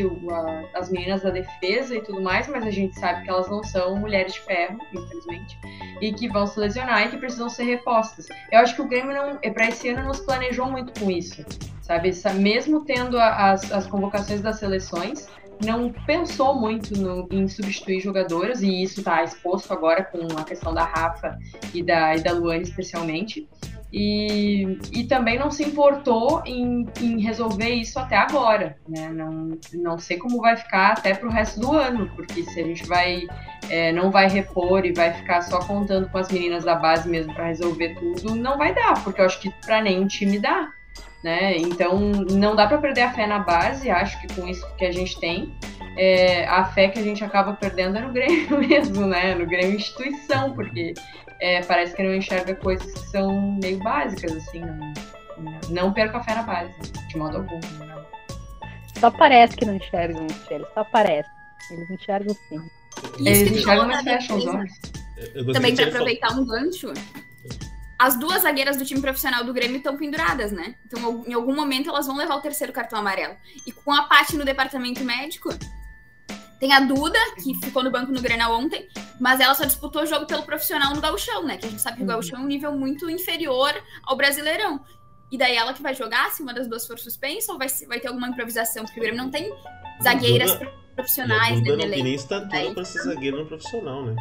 as 0.75 0.89
meninas 0.89 1.21
da 1.21 1.29
defesa 1.29 1.95
e 1.95 2.01
tudo 2.01 2.21
mais, 2.21 2.47
mas 2.47 2.65
a 2.65 2.71
gente 2.71 2.99
sabe 2.99 3.23
que 3.23 3.29
elas 3.29 3.49
não 3.49 3.63
são 3.63 3.95
mulheres 3.95 4.33
de 4.33 4.41
ferro, 4.41 4.77
infelizmente, 4.93 5.57
e 6.01 6.11
que 6.11 6.27
vão 6.27 6.45
se 6.45 6.59
lesionar 6.59 7.05
e 7.05 7.09
que 7.09 7.17
precisam 7.17 7.49
ser 7.49 7.63
repostas. 7.63 8.27
Eu 8.51 8.59
acho 8.59 8.75
que 8.75 8.81
o 8.81 8.87
Grêmio, 8.87 9.13
não, 9.13 9.37
para 9.53 9.69
esse 9.69 9.89
ano, 9.89 10.03
não 10.03 10.13
se 10.13 10.25
planejou 10.25 10.69
muito 10.69 10.99
com 10.99 11.09
isso 11.09 11.45
sabe? 11.89 12.11
Mesmo 12.35 12.85
tendo 12.85 13.19
as, 13.19 13.71
as 13.71 13.87
convocações 13.87 14.41
das 14.41 14.59
seleções, 14.59 15.27
não 15.65 15.91
pensou 16.05 16.53
muito 16.53 16.95
no, 16.95 17.27
em 17.31 17.47
substituir 17.47 17.99
jogadoras, 17.99 18.61
e 18.61 18.83
isso 18.83 18.99
está 18.99 19.23
exposto 19.23 19.73
agora 19.73 20.03
com 20.03 20.37
a 20.37 20.43
questão 20.43 20.71
da 20.71 20.83
Rafa 20.83 21.37
e 21.73 21.81
da, 21.81 22.15
e 22.15 22.21
da 22.21 22.31
Luane, 22.31 22.61
especialmente. 22.61 23.49
E, 23.91 24.77
e 24.93 25.05
também 25.05 25.39
não 25.39 25.49
se 25.49 25.63
importou 25.63 26.43
em, 26.45 26.85
em 27.01 27.19
resolver 27.19 27.69
isso 27.69 27.97
até 27.97 28.15
agora. 28.17 28.77
Né? 28.87 29.09
Não, 29.09 29.57
não 29.73 29.97
sei 29.97 30.17
como 30.17 30.39
vai 30.41 30.55
ficar 30.55 30.91
até 30.91 31.15
para 31.15 31.27
o 31.27 31.31
resto 31.31 31.59
do 31.59 31.73
ano, 31.73 32.07
porque 32.15 32.43
se 32.43 32.59
a 32.59 32.63
gente 32.63 32.85
vai 32.85 33.23
é, 33.67 33.91
não 33.91 34.11
vai 34.11 34.29
repor 34.29 34.85
e 34.85 34.93
vai 34.93 35.11
ficar 35.11 35.41
só 35.41 35.57
contando 35.57 36.07
com 36.09 36.19
as 36.19 36.31
meninas 36.31 36.63
da 36.63 36.75
base 36.75 37.09
mesmo 37.09 37.33
para 37.33 37.47
resolver 37.47 37.95
tudo, 37.95 38.35
não 38.35 38.59
vai 38.59 38.75
dar, 38.75 39.03
porque 39.03 39.21
eu 39.21 39.25
acho 39.25 39.41
que 39.41 39.49
para 39.65 39.81
nenhum 39.81 40.05
time 40.05 40.37
dá 40.37 40.71
né? 41.23 41.57
Então 41.57 41.99
não 42.31 42.55
dá 42.55 42.67
para 42.67 42.77
perder 42.77 43.01
a 43.01 43.13
fé 43.13 43.27
na 43.27 43.39
base, 43.39 43.89
acho 43.89 44.19
que 44.21 44.33
com 44.33 44.47
isso 44.47 44.65
que 44.75 44.85
a 44.85 44.91
gente 44.91 45.19
tem. 45.19 45.53
É, 45.97 46.45
a 46.47 46.65
fé 46.65 46.87
que 46.87 46.99
a 46.99 47.03
gente 47.03 47.23
acaba 47.23 47.53
perdendo 47.53 47.97
é 47.97 48.01
no 48.01 48.11
Grêmio 48.13 48.59
mesmo, 48.59 49.05
né? 49.05 49.35
No 49.35 49.45
Grêmio 49.45 49.75
instituição, 49.75 50.53
porque 50.53 50.93
é, 51.41 51.61
parece 51.63 51.95
que 51.95 52.03
não 52.03 52.13
enxerga 52.13 52.55
coisas 52.55 52.91
que 52.93 53.09
são 53.09 53.57
meio 53.61 53.79
básicas, 53.79 54.31
assim. 54.35 54.61
Não, 54.61 54.93
não 55.69 55.93
perca 55.93 56.17
a 56.17 56.23
fé 56.23 56.35
na 56.35 56.43
base, 56.43 56.73
de 57.07 57.17
modo 57.17 57.37
algum. 57.37 57.59
Não. 57.79 58.05
Só 58.99 59.09
parece 59.11 59.55
que 59.55 59.65
não 59.65 59.75
enxergam, 59.75 60.23
Michele, 60.23 60.65
só 60.73 60.83
parece. 60.83 61.29
Eles 61.71 61.89
enxergam 61.89 62.35
sim. 62.47 62.61
Eles 63.19 63.51
enxergam, 63.51 63.87
mas 63.87 64.03
fecham 64.03 64.37
os 64.37 64.45
olhos. 64.45 64.73
Também 65.53 65.75
para 65.75 65.87
aproveitar 65.87 66.31
um 66.33 66.45
gancho, 66.45 66.93
as 67.99 68.17
duas 68.17 68.43
zagueiras 68.43 68.77
do 68.77 68.85
time 68.85 69.01
profissional 69.01 69.43
do 69.43 69.53
Grêmio 69.53 69.75
estão 69.75 69.97
penduradas, 69.97 70.53
né? 70.53 70.75
Então, 70.85 71.25
em 71.27 71.33
algum 71.33 71.53
momento, 71.53 71.89
elas 71.89 72.07
vão 72.07 72.15
levar 72.15 72.35
o 72.35 72.41
terceiro 72.41 72.71
cartão 72.71 72.97
amarelo. 72.97 73.35
E 73.67 73.73
com 73.73 73.91
a 73.91 74.03
parte 74.03 74.37
no 74.37 74.45
departamento 74.45 75.03
médico, 75.03 75.49
tem 76.61 76.71
a 76.71 76.79
Duda, 76.79 77.19
que 77.43 77.53
ficou 77.55 77.83
no 77.83 77.91
banco 77.91 78.09
no 78.13 78.21
Grenal 78.21 78.57
ontem, 78.57 78.87
mas 79.19 79.41
ela 79.41 79.53
só 79.53 79.65
disputou 79.65 80.03
o 80.03 80.05
jogo 80.05 80.25
pelo 80.25 80.43
profissional 80.43 80.95
no 80.95 81.01
Gauchão, 81.01 81.43
né? 81.43 81.57
Que 81.57 81.65
a 81.65 81.69
gente 81.69 81.81
sabe 81.81 81.97
que 81.97 82.03
o 82.03 82.05
uhum. 82.05 82.13
Gauchão 82.13 82.39
é 82.39 82.41
um 82.41 82.47
nível 82.47 82.71
muito 82.71 83.09
inferior 83.09 83.73
ao 84.03 84.15
Brasileirão. 84.15 84.79
E 85.29 85.37
daí 85.37 85.57
ela 85.57 85.73
que 85.73 85.81
vai 85.81 85.93
jogar, 85.93 86.31
se 86.31 86.41
uma 86.41 86.53
das 86.53 86.69
duas 86.69 86.87
for 86.87 86.97
suspensa, 86.97 87.51
ou 87.51 87.57
vai, 87.57 87.67
vai 87.85 87.99
ter 87.99 88.07
alguma 88.07 88.29
improvisação? 88.29 88.85
Porque 88.85 88.99
o 88.99 89.03
Grêmio 89.03 89.21
não 89.21 89.29
tem 89.29 89.53
zagueiras 90.01 90.53
Duda, 90.53 90.71
profissionais. 90.95 91.59
E 91.59 91.61
a 91.61 91.63
Duda 91.63 91.83
não 91.83 91.91
tem 91.91 92.03
nem 92.03 92.15
estatura 92.15 92.73
pra 92.73 92.85
ser 92.85 92.99
zagueira 93.03 93.37
no 93.37 93.45
profissional, 93.45 94.05
né? 94.05 94.15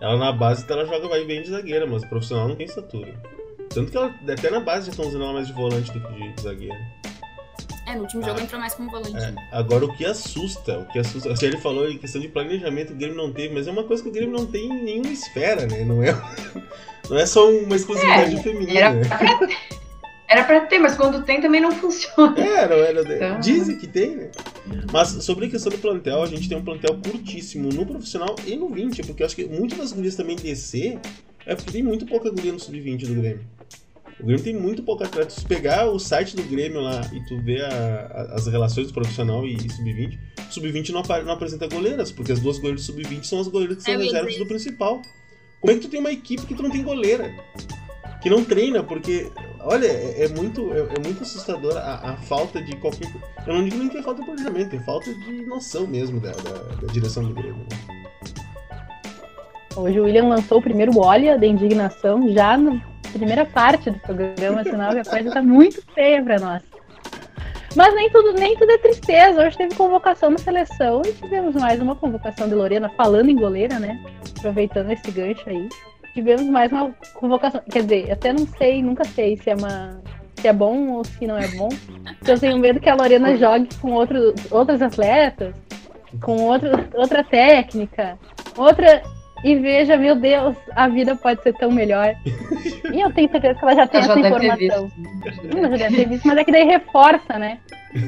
Ela 0.00 0.16
na 0.18 0.32
base 0.32 0.64
ela 0.68 0.84
joga 0.84 1.08
vai 1.08 1.24
bem 1.24 1.42
de 1.42 1.50
zagueira, 1.50 1.86
mas 1.86 2.02
o 2.02 2.08
profissional 2.08 2.48
não 2.48 2.56
tem 2.56 2.66
estatura. 2.66 3.14
Tanto 3.70 3.90
que 3.90 3.96
ela, 3.96 4.14
até 4.28 4.50
na 4.50 4.60
base 4.60 4.86
já 4.86 4.90
estão 4.90 5.06
usando 5.06 5.24
ela 5.24 5.32
mais 5.32 5.46
de 5.46 5.52
volante 5.52 5.92
do 5.92 6.00
que 6.00 6.32
de 6.32 6.42
zagueira. 6.42 6.78
É, 7.86 7.94
no 7.94 8.02
último 8.02 8.22
ah, 8.22 8.28
jogo 8.28 8.40
entrou 8.40 8.60
mais 8.60 8.74
como 8.74 8.90
volante. 8.90 9.16
É. 9.16 9.34
Agora 9.52 9.84
o 9.84 9.94
que 9.94 10.06
assusta, 10.06 10.78
o 10.78 10.86
que 10.86 10.98
assusta. 10.98 11.30
A 11.30 11.46
ele 11.46 11.58
falou 11.58 11.88
em 11.88 11.98
questão 11.98 12.20
de 12.20 12.28
planejamento, 12.28 12.92
o 12.92 12.96
Grêmio 12.96 13.16
não 13.16 13.32
teve, 13.32 13.52
mas 13.52 13.68
é 13.68 13.70
uma 13.70 13.84
coisa 13.84 14.02
que 14.02 14.08
o 14.08 14.12
Grêmio 14.12 14.32
não 14.32 14.46
tem 14.46 14.64
em 14.64 14.82
nenhuma 14.82 15.10
esfera, 15.10 15.66
né? 15.66 15.84
Não 15.84 16.02
é, 16.02 16.12
não 17.10 17.18
é 17.18 17.26
só 17.26 17.48
uma 17.50 17.76
exclusividade 17.76 18.36
é, 18.36 18.42
feminina. 18.42 18.80
Era, 18.80 18.92
né? 18.92 19.08
pra, 19.08 19.48
era 20.28 20.44
pra 20.44 20.60
ter, 20.62 20.78
mas 20.78 20.96
quando 20.96 21.22
tem 21.22 21.40
também 21.40 21.60
não 21.60 21.72
funciona. 21.76 22.38
É, 22.40 22.68
não 22.68 22.76
era. 22.76 23.00
Então... 23.02 23.40
Dizem 23.40 23.78
que 23.78 23.86
tem, 23.86 24.16
né? 24.16 24.30
Mas 24.92 25.08
sobre 25.24 25.46
a 25.46 25.50
questão 25.50 25.70
do 25.70 25.78
plantel, 25.78 26.22
a 26.22 26.26
gente 26.26 26.48
tem 26.48 26.56
um 26.56 26.64
plantel 26.64 26.96
curtíssimo 26.96 27.68
no 27.70 27.86
profissional 27.86 28.34
e 28.46 28.56
no 28.56 28.68
20, 28.68 29.02
porque 29.02 29.22
eu 29.22 29.26
acho 29.26 29.36
que 29.36 29.44
muitas 29.44 29.78
das 29.78 29.92
gurias 29.92 30.16
também 30.16 30.36
descer 30.36 30.98
é 31.46 31.54
porque 31.54 31.72
tem 31.72 31.82
muito 31.82 32.06
pouca 32.06 32.30
guria 32.30 32.52
no 32.52 32.60
sub-20 32.60 33.06
do 33.06 33.14
Grêmio. 33.14 33.44
O 34.18 34.26
Grêmio 34.26 34.44
tem 34.44 34.54
muito 34.54 34.82
pouca 34.82 35.04
atleta. 35.04 35.30
Se 35.30 35.42
tu 35.42 35.46
pegar 35.46 35.90
o 35.90 35.98
site 35.98 36.36
do 36.36 36.42
Grêmio 36.44 36.80
lá 36.80 37.00
e 37.12 37.24
tu 37.26 37.38
ver 37.42 37.62
a, 37.64 37.68
a, 37.68 38.34
as 38.34 38.46
relações 38.46 38.86
do 38.86 38.94
profissional 38.94 39.46
e, 39.46 39.54
e 39.54 39.70
sub-20, 39.70 40.18
sub-20 40.50 40.90
não, 40.90 41.02
não, 41.24 41.32
apresenta 41.32 41.66
goleiras, 41.66 42.12
porque 42.12 42.32
as 42.32 42.40
duas 42.40 42.58
goleiras 42.58 42.82
do 42.82 42.86
sub-20 42.86 43.24
são 43.24 43.40
as 43.40 43.48
goleiras 43.48 43.78
que 43.78 43.82
são 43.82 43.94
é 43.94 43.96
reservas 43.96 44.36
do 44.36 44.46
principal. 44.46 45.02
Como 45.60 45.70
é 45.70 45.74
que 45.74 45.80
tu 45.80 45.88
tem 45.88 46.00
uma 46.00 46.12
equipe 46.12 46.46
que 46.46 46.54
tu 46.54 46.62
não 46.62 46.70
tem 46.70 46.82
goleira? 46.82 47.34
Que 48.22 48.30
não 48.30 48.44
treina, 48.44 48.82
porque 48.82 49.30
Olha, 49.66 49.86
é, 49.86 50.24
é 50.24 50.28
muito, 50.28 50.74
é, 50.74 50.80
é, 50.80 51.00
muito 51.02 51.22
assustador 51.22 51.74
a, 51.78 52.10
a, 52.10 52.16
falta 52.18 52.62
de 52.62 52.76
qualquer. 52.76 53.08
Eu 53.46 53.54
não 53.54 53.64
digo 53.64 53.78
nem 53.78 53.88
que 53.88 53.96
é 53.96 54.02
falta 54.02 54.20
de 54.20 54.26
planejamento, 54.26 54.76
é 54.76 54.78
falta 54.80 55.14
de 55.14 55.46
noção 55.46 55.86
mesmo 55.86 56.20
da, 56.20 56.32
da, 56.32 56.82
da 56.82 56.92
direção 56.92 57.24
do 57.24 57.32
Grêmio. 57.32 57.66
Né? 57.70 58.04
Hoje 59.74 59.98
o 59.98 60.04
William 60.04 60.28
lançou 60.28 60.58
o 60.58 60.62
primeiro 60.62 60.92
Olha 60.98 61.38
da 61.38 61.46
Indignação 61.46 62.30
já 62.30 62.58
na 62.58 62.78
primeira 63.14 63.46
parte 63.46 63.90
do 63.90 63.98
programa, 64.00 64.62
que 64.62 64.70
a 64.70 65.04
coisa 65.04 65.30
tá 65.30 65.42
muito 65.42 65.82
feia 65.94 66.22
pra 66.22 66.38
nós. 66.38 66.62
Mas 67.74 67.94
nem 67.94 68.10
tudo, 68.10 68.34
nem 68.34 68.56
tudo 68.56 68.70
é 68.70 68.78
tristeza. 68.78 69.44
Hoje 69.44 69.56
teve 69.56 69.74
convocação 69.74 70.30
na 70.30 70.38
seleção 70.38 71.02
e 71.06 71.12
tivemos 71.12 71.54
mais 71.54 71.80
uma 71.80 71.96
convocação 71.96 72.48
de 72.48 72.54
Lorena, 72.54 72.90
falando 72.90 73.30
em 73.30 73.36
goleira, 73.36 73.80
né? 73.80 73.98
Aproveitando 74.38 74.90
esse 74.90 75.10
gancho 75.10 75.48
aí 75.48 75.68
tivemos 76.14 76.46
mais 76.46 76.70
uma 76.72 76.94
convocação. 77.14 77.60
Quer 77.70 77.82
dizer, 77.82 78.12
até 78.12 78.32
não 78.32 78.46
sei, 78.46 78.82
nunca 78.82 79.04
sei 79.04 79.36
se 79.36 79.50
é 79.50 79.54
uma. 79.54 80.00
Se 80.36 80.48
é 80.48 80.52
bom 80.52 80.88
ou 80.92 81.04
se 81.04 81.26
não 81.26 81.36
é 81.36 81.48
bom. 81.48 81.68
eu 82.26 82.38
tenho 82.38 82.58
medo 82.58 82.80
que 82.80 82.88
a 82.88 82.94
Lorena 82.94 83.36
jogue 83.36 83.68
com 83.80 83.92
outro, 83.92 84.34
outros 84.50 84.80
atletas, 84.80 85.54
com 86.22 86.36
outro, 86.42 86.70
outra 86.94 87.24
técnica, 87.24 88.18
outra. 88.56 89.02
E 89.42 89.56
veja, 89.56 89.98
meu 89.98 90.16
Deus, 90.16 90.56
a 90.74 90.88
vida 90.88 91.14
pode 91.16 91.42
ser 91.42 91.52
tão 91.54 91.70
melhor. 91.70 92.14
E 92.90 93.00
eu 93.00 93.12
tenho 93.12 93.30
certeza 93.30 93.58
que 93.58 93.64
ela 93.64 93.74
já 93.74 93.86
tem 93.86 94.00
essa 94.00 94.18
informação. 94.18 94.90
Ela 95.54 95.70
já 95.70 95.76
deve 95.76 95.96
ter 95.96 96.08
visto, 96.08 96.26
mas 96.26 96.38
é 96.38 96.44
que 96.44 96.52
daí 96.52 96.64
reforça, 96.64 97.38
né? 97.38 97.58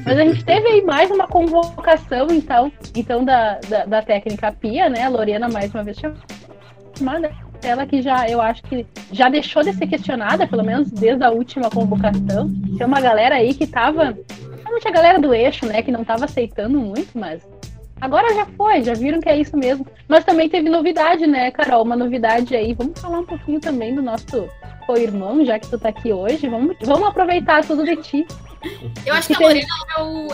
Mas 0.05 0.19
a 0.19 0.25
gente 0.25 0.45
teve 0.45 0.67
aí 0.67 0.83
mais 0.83 1.11
uma 1.11 1.29
convocação, 1.29 2.29
então, 2.31 2.73
então 2.95 3.25
da, 3.25 3.61
da, 3.69 3.85
da 3.85 4.03
técnica 4.03 4.51
Pia, 4.51 4.89
né? 4.89 5.05
A 5.05 5.09
Lorena 5.11 5.47
mais 5.49 5.73
uma 5.75 5.85
vez 5.85 5.99
chamada 6.97 7.31
ela 7.67 7.87
que 7.87 8.01
já, 8.01 8.29
eu 8.29 8.41
acho 8.41 8.63
que 8.63 8.87
já 9.13 9.29
deixou 9.29 9.63
de 9.63 9.73
ser 9.73 9.87
questionada, 9.87 10.47
pelo 10.47 10.65
menos 10.65 10.91
desde 10.91 11.25
a 11.25 11.31
última 11.31 11.71
convocação. 11.71 12.51
Tem 12.77 12.87
uma 12.87 13.01
galera 13.01 13.37
aí 13.37 13.55
que 13.55 13.67
tava. 13.67 14.17
Realmente 14.63 14.89
a 14.89 14.91
galera 14.91 15.19
do 15.21 15.33
eixo, 15.33 15.67
né, 15.67 15.83
que 15.83 15.93
não 15.93 16.05
tava 16.05 16.25
aceitando 16.25 16.79
muito, 16.79 17.17
mas 17.19 17.41
agora 18.01 18.35
já 18.35 18.47
foi, 18.47 18.83
já 18.83 18.95
viram 18.95 19.21
que 19.21 19.29
é 19.29 19.39
isso 19.39 19.57
mesmo. 19.57 19.87
Mas 20.09 20.25
também 20.25 20.49
teve 20.49 20.69
novidade, 20.69 21.27
né, 21.27 21.51
Carol? 21.51 21.83
Uma 21.83 21.97
novidade 21.97 22.55
aí. 22.55 22.75
Vamos 22.75 23.01
falar 23.01 23.21
um 23.21 23.27
pouquinho 23.27 23.61
também 23.61 23.95
do 23.95 24.03
nosso 24.03 24.49
co-irmão, 24.87 25.45
já 25.45 25.59
que 25.59 25.69
tu 25.69 25.79
tá 25.79 25.89
aqui 25.89 26.13
hoje. 26.13 26.49
Vamos, 26.49 26.77
vamos 26.83 27.09
aproveitar 27.09 27.65
tudo 27.65 27.85
de 27.85 27.97
ti. 27.97 28.27
Eu 29.05 29.15
acho 29.15 29.29
que, 29.29 29.35
que 29.35 29.45
a 29.45 29.47
Lorena 29.47 29.67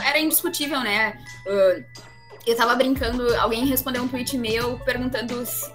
era 0.07 0.19
indiscutível, 0.19 0.81
né? 0.81 1.19
Uh, 1.47 1.85
eu 2.47 2.57
tava 2.57 2.75
brincando, 2.75 3.35
alguém 3.37 3.67
respondeu 3.67 4.03
um 4.03 4.09
tweet 4.09 4.37
meu 4.37 4.79
perguntando 4.81 5.45
se, 5.47 5.71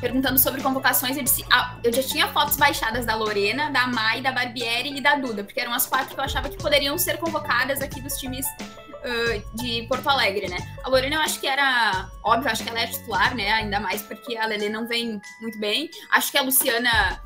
perguntando 0.00 0.38
sobre 0.38 0.62
convocações, 0.62 1.16
eu 1.16 1.22
disse, 1.22 1.44
ah, 1.50 1.78
eu 1.82 1.92
já 1.92 2.02
tinha 2.02 2.28
fotos 2.28 2.56
baixadas 2.56 3.04
da 3.04 3.14
Lorena, 3.14 3.70
da 3.70 3.86
Mai, 3.86 4.20
da 4.20 4.32
Barbieri 4.32 4.96
e 4.96 5.00
da 5.00 5.16
Duda, 5.16 5.44
porque 5.44 5.60
eram 5.60 5.72
as 5.72 5.86
quatro 5.86 6.14
que 6.14 6.20
eu 6.20 6.24
achava 6.24 6.48
que 6.48 6.56
poderiam 6.56 6.96
ser 6.98 7.18
convocadas 7.18 7.80
aqui 7.80 8.00
dos 8.00 8.16
times 8.18 8.46
uh, 8.46 9.56
de 9.56 9.86
Porto 9.88 10.08
Alegre, 10.08 10.48
né? 10.48 10.56
A 10.84 10.88
Lorena 10.88 11.16
eu 11.16 11.20
acho 11.20 11.40
que 11.40 11.46
era, 11.46 12.08
óbvio, 12.22 12.50
acho 12.50 12.62
que 12.62 12.68
ela 12.68 12.80
é 12.80 12.86
titular, 12.86 13.34
né? 13.34 13.52
Ainda 13.52 13.80
mais 13.80 14.02
porque 14.02 14.36
a 14.36 14.46
Lele 14.46 14.68
não 14.68 14.86
vem 14.86 15.20
muito 15.40 15.58
bem. 15.58 15.90
Acho 16.10 16.30
que 16.30 16.38
a 16.38 16.42
Luciana, 16.42 17.20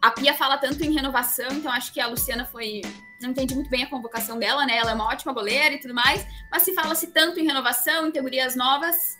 a 0.00 0.10
Pia 0.10 0.34
fala 0.34 0.58
tanto 0.58 0.84
em 0.84 0.92
renovação, 0.92 1.50
então 1.52 1.72
acho 1.72 1.92
que 1.92 2.00
a 2.00 2.06
Luciana 2.06 2.44
foi 2.44 2.82
não 3.20 3.30
entendi 3.30 3.54
muito 3.54 3.68
bem 3.68 3.84
a 3.84 3.86
convocação 3.86 4.38
dela, 4.38 4.64
né? 4.64 4.78
Ela 4.78 4.92
é 4.92 4.94
uma 4.94 5.08
ótima 5.08 5.32
goleira 5.32 5.74
e 5.74 5.78
tudo 5.78 5.92
mais, 5.92 6.26
mas 6.50 6.62
se 6.62 6.74
fala-se 6.74 7.08
tanto 7.08 7.38
em 7.38 7.44
renovação, 7.44 8.06
em 8.06 8.10
teorias 8.10 8.56
novas, 8.56 9.18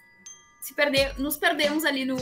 se 0.61 0.75
perder, 0.75 1.19
nos 1.19 1.37
perdemos 1.37 1.85
ali 1.85 2.07
no, 2.07 2.17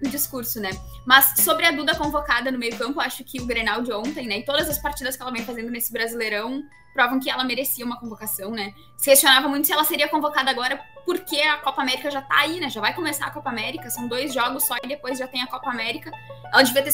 no 0.00 0.08
discurso, 0.08 0.60
né? 0.60 0.70
Mas 1.06 1.34
sobre 1.38 1.66
a 1.66 1.70
Duda 1.70 1.94
convocada 1.94 2.50
no 2.50 2.58
meio-campo, 2.58 3.00
acho 3.00 3.24
que 3.24 3.40
o 3.40 3.46
Grenal 3.46 3.82
de 3.82 3.92
ontem, 3.92 4.26
né? 4.26 4.38
E 4.38 4.44
todas 4.44 4.68
as 4.68 4.78
partidas 4.78 5.16
que 5.16 5.22
ela 5.22 5.32
vem 5.32 5.44
fazendo 5.44 5.70
nesse 5.70 5.92
Brasileirão 5.92 6.62
provam 6.92 7.20
que 7.20 7.30
ela 7.30 7.44
merecia 7.44 7.84
uma 7.84 7.98
convocação, 7.98 8.50
né? 8.50 8.74
Se 8.96 9.10
questionava 9.10 9.48
muito 9.48 9.66
se 9.66 9.72
ela 9.72 9.84
seria 9.84 10.08
convocada 10.08 10.50
agora, 10.50 10.80
porque 11.04 11.40
a 11.40 11.56
Copa 11.58 11.82
América 11.82 12.10
já 12.10 12.20
tá 12.20 12.40
aí, 12.40 12.60
né? 12.60 12.68
Já 12.68 12.80
vai 12.80 12.94
começar 12.94 13.26
a 13.26 13.30
Copa 13.30 13.50
América, 13.50 13.90
são 13.90 14.08
dois 14.08 14.34
jogos 14.34 14.66
só 14.66 14.76
e 14.82 14.88
depois 14.88 15.18
já 15.18 15.26
tem 15.26 15.42
a 15.42 15.46
Copa 15.46 15.70
América. 15.70 16.10
Ela 16.52 16.62
devia 16.62 16.82
ter 16.82 16.92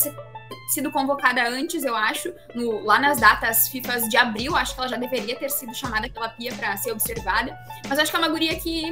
sido 0.69 0.91
convocada 0.91 1.47
antes, 1.49 1.85
eu 1.85 1.95
acho, 1.97 2.33
no, 2.55 2.85
lá 2.85 2.99
nas 2.99 3.21
datas 3.21 3.69
FIFA 3.69 4.09
de 4.09 4.17
abril, 4.17 4.57
acho 4.57 4.75
que 4.75 4.81
ela 4.81 4.89
já 4.89 4.97
deveria 4.97 5.37
ter 5.37 5.51
sido 5.51 5.75
chamada 5.75 6.09
pela 6.09 6.29
Pia 6.29 6.55
para 6.55 6.77
ser 6.77 6.93
observada. 6.93 7.57
Mas 7.89 7.99
acho 7.99 8.11
que 8.11 8.17
é 8.17 8.21
uma 8.21 8.29
guria 8.29 8.55
que 8.59 8.83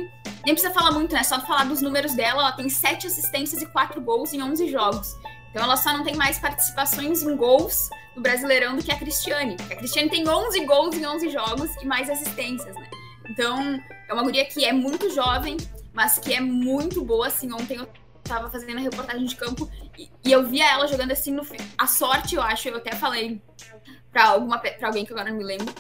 nem 0.44 0.54
precisa 0.54 0.72
falar 0.72 0.92
muito, 0.92 1.14
né? 1.14 1.22
Só 1.22 1.40
falar 1.40 1.64
dos 1.64 1.80
números 1.80 2.14
dela, 2.14 2.42
ela 2.42 2.52
tem 2.52 2.68
sete 2.68 3.06
assistências 3.06 3.62
e 3.62 3.66
quatro 3.66 4.00
gols 4.00 4.32
em 4.32 4.42
11 4.42 4.68
jogos. 4.68 5.14
Então 5.52 5.62
ela 5.62 5.76
só 5.76 5.92
não 5.92 6.02
tem 6.02 6.16
mais 6.16 6.38
participações 6.38 7.22
em 7.22 7.36
gols 7.36 7.90
no 8.16 8.22
Brasileirão 8.22 8.74
do 8.74 8.82
que 8.82 8.90
a 8.90 8.96
Cristiane. 8.96 9.56
A 9.70 9.76
Cristiane 9.76 10.08
tem 10.08 10.26
11 10.26 10.64
gols 10.64 10.96
em 10.96 11.06
11 11.06 11.28
jogos 11.28 11.70
e 11.80 11.86
mais 11.86 12.08
assistências, 12.08 12.74
né? 12.74 12.88
Então, 13.28 13.78
é 14.08 14.12
uma 14.12 14.22
guria 14.22 14.44
que 14.46 14.64
é 14.64 14.72
muito 14.72 15.10
jovem, 15.14 15.56
mas 15.92 16.18
que 16.18 16.32
é 16.32 16.40
muito 16.40 17.04
boa, 17.04 17.26
assim. 17.26 17.52
Ontem 17.52 17.76
eu 17.76 17.86
tava 18.24 18.50
fazendo 18.50 18.78
a 18.78 18.80
reportagem 18.80 19.26
de 19.26 19.36
campo 19.36 19.70
e, 19.98 20.10
e 20.24 20.32
eu 20.32 20.46
via 20.48 20.70
ela 20.70 20.86
jogando 20.86 21.12
assim 21.12 21.32
no 21.32 21.42
a 21.76 21.86
sorte, 21.86 22.34
eu 22.34 22.42
acho, 22.42 22.68
eu 22.68 22.76
até 22.76 22.94
falei 22.94 23.42
para 24.10 24.24
alguma 24.24 24.60
alguém 24.82 25.04
que 25.04 25.12
agora 25.12 25.30
não 25.30 25.38
me 25.38 25.44
lembro, 25.44 25.72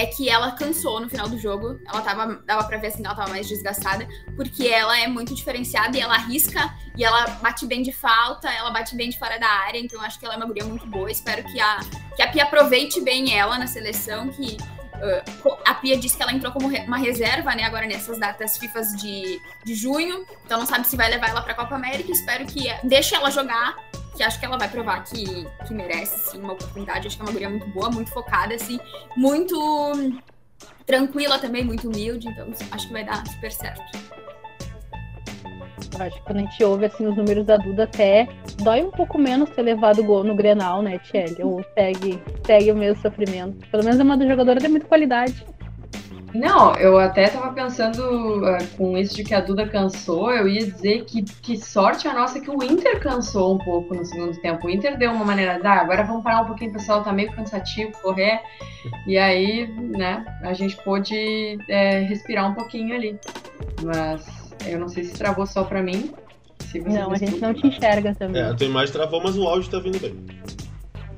é 0.00 0.06
que 0.06 0.30
ela 0.30 0.52
cansou 0.52 0.98
no 0.98 1.10
final 1.10 1.28
do 1.28 1.38
jogo. 1.38 1.78
Ela 1.86 2.00
tava, 2.00 2.42
dava 2.46 2.64
pra 2.64 2.78
ver 2.78 2.86
assim 2.86 3.02
que 3.02 3.06
ela 3.06 3.14
tava 3.14 3.28
mais 3.28 3.46
desgastada, 3.46 4.08
porque 4.34 4.66
ela 4.66 4.98
é 4.98 5.06
muito 5.06 5.34
diferenciada 5.34 5.96
e 5.96 6.00
ela 6.00 6.14
arrisca 6.14 6.74
e 6.96 7.04
ela 7.04 7.26
bate 7.42 7.66
bem 7.66 7.82
de 7.82 7.92
falta, 7.92 8.50
ela 8.50 8.70
bate 8.70 8.96
bem 8.96 9.10
de 9.10 9.18
fora 9.18 9.38
da 9.38 9.46
área, 9.46 9.78
então 9.78 10.00
acho 10.00 10.18
que 10.18 10.24
ela 10.24 10.34
é 10.34 10.36
uma 10.38 10.46
guria 10.46 10.64
muito 10.64 10.86
boa. 10.86 11.10
Espero 11.10 11.44
que 11.44 11.60
a, 11.60 11.80
que 12.16 12.22
a 12.22 12.28
Pia 12.28 12.44
aproveite 12.44 13.00
bem 13.02 13.36
ela 13.36 13.58
na 13.58 13.66
seleção, 13.66 14.28
que 14.28 14.56
uh, 14.56 15.58
a 15.66 15.74
Pia 15.74 15.98
disse 15.98 16.16
que 16.16 16.22
ela 16.22 16.32
entrou 16.32 16.50
como 16.50 16.68
uma 16.68 16.96
reserva, 16.96 17.54
né, 17.54 17.64
agora 17.64 17.86
nessas 17.86 18.18
datas 18.18 18.56
FIFA 18.56 18.80
de, 18.96 19.38
de 19.64 19.74
junho, 19.74 20.24
então 20.46 20.58
não 20.58 20.66
sabe 20.66 20.86
se 20.86 20.96
vai 20.96 21.10
levar 21.10 21.28
ela 21.28 21.42
pra 21.42 21.54
Copa 21.54 21.74
América. 21.74 22.10
Espero 22.10 22.46
que 22.46 22.72
deixe 22.84 23.14
ela 23.14 23.30
jogar 23.30 23.76
que 24.20 24.24
acho 24.24 24.38
que 24.38 24.44
ela 24.44 24.58
vai 24.58 24.68
provar 24.68 25.02
que, 25.02 25.46
que 25.66 25.72
merece, 25.72 26.30
sim, 26.30 26.40
uma 26.40 26.52
oportunidade. 26.52 27.06
Acho 27.06 27.16
que 27.16 27.22
é 27.22 27.24
uma 27.24 27.32
guria 27.32 27.48
muito 27.48 27.66
boa, 27.70 27.90
muito 27.90 28.10
focada, 28.10 28.54
assim, 28.54 28.78
muito 29.16 29.56
tranquila 30.84 31.38
também, 31.38 31.64
muito 31.64 31.88
humilde, 31.88 32.28
então 32.28 32.52
acho 32.70 32.86
que 32.86 32.92
vai 32.92 33.02
dar 33.02 33.26
super 33.26 33.50
certo. 33.50 33.98
Acho 35.98 36.16
que 36.16 36.22
quando 36.22 36.36
a 36.36 36.40
gente 36.40 36.62
ouve 36.62 36.84
assim, 36.84 37.06
os 37.06 37.16
números 37.16 37.46
da 37.46 37.56
Duda, 37.56 37.84
até 37.84 38.28
dói 38.62 38.82
um 38.82 38.90
pouco 38.90 39.18
menos 39.18 39.48
ter 39.50 39.62
levado 39.62 40.04
gol 40.04 40.22
no 40.22 40.34
Grenal, 40.34 40.82
né, 40.82 40.98
Tchelle? 40.98 41.42
Ou 41.42 41.64
segue, 41.74 42.22
segue 42.46 42.72
o 42.72 42.76
mesmo 42.76 43.00
sofrimento. 43.00 43.66
Pelo 43.70 43.82
menos 43.82 43.98
é 43.98 44.02
uma 44.02 44.18
jogadora 44.28 44.60
de 44.60 44.68
muita 44.68 44.86
qualidade. 44.86 45.46
Não, 46.34 46.74
eu 46.76 46.98
até 46.98 47.28
tava 47.28 47.52
pensando 47.52 48.38
uh, 48.38 48.66
com 48.76 48.96
isso 48.96 49.14
de 49.16 49.24
que 49.24 49.34
a 49.34 49.40
Duda 49.40 49.66
cansou, 49.66 50.30
eu 50.32 50.48
ia 50.48 50.64
dizer 50.64 51.04
que, 51.04 51.22
que 51.22 51.56
sorte 51.56 52.06
a 52.06 52.14
nossa 52.14 52.40
que 52.40 52.50
o 52.50 52.62
Inter 52.62 53.00
cansou 53.00 53.54
um 53.54 53.58
pouco 53.58 53.94
no 53.94 54.04
segundo 54.04 54.40
tempo. 54.40 54.66
O 54.66 54.70
Inter 54.70 54.96
deu 54.96 55.10
uma 55.10 55.24
maneira, 55.24 55.60
ah, 55.62 55.80
agora 55.80 56.04
vamos 56.04 56.22
parar 56.22 56.42
um 56.42 56.46
pouquinho, 56.46 56.70
o 56.70 56.74
pessoal 56.74 57.02
tá 57.02 57.12
meio 57.12 57.32
cansativo, 57.32 57.92
correr. 58.02 58.40
E 59.06 59.18
aí, 59.18 59.66
né, 59.66 60.24
a 60.42 60.52
gente 60.52 60.76
pôde 60.78 61.58
é, 61.68 62.00
respirar 62.00 62.50
um 62.50 62.54
pouquinho 62.54 62.94
ali. 62.94 63.18
Mas 63.82 64.54
eu 64.66 64.78
não 64.78 64.88
sei 64.88 65.04
se 65.04 65.14
travou 65.14 65.46
só 65.46 65.64
pra 65.64 65.82
mim. 65.82 66.12
não, 66.86 67.12
a 67.12 67.16
gente 67.16 67.40
não 67.40 67.52
te 67.52 67.66
enxerga 67.66 68.14
também. 68.14 68.40
É, 68.40 68.46
a 68.46 68.54
tua 68.54 68.66
imagem 68.66 68.92
travou, 68.92 69.22
mas 69.22 69.36
o 69.36 69.46
áudio 69.46 69.70
tá 69.70 69.78
vindo 69.80 69.98
bem. 69.98 70.14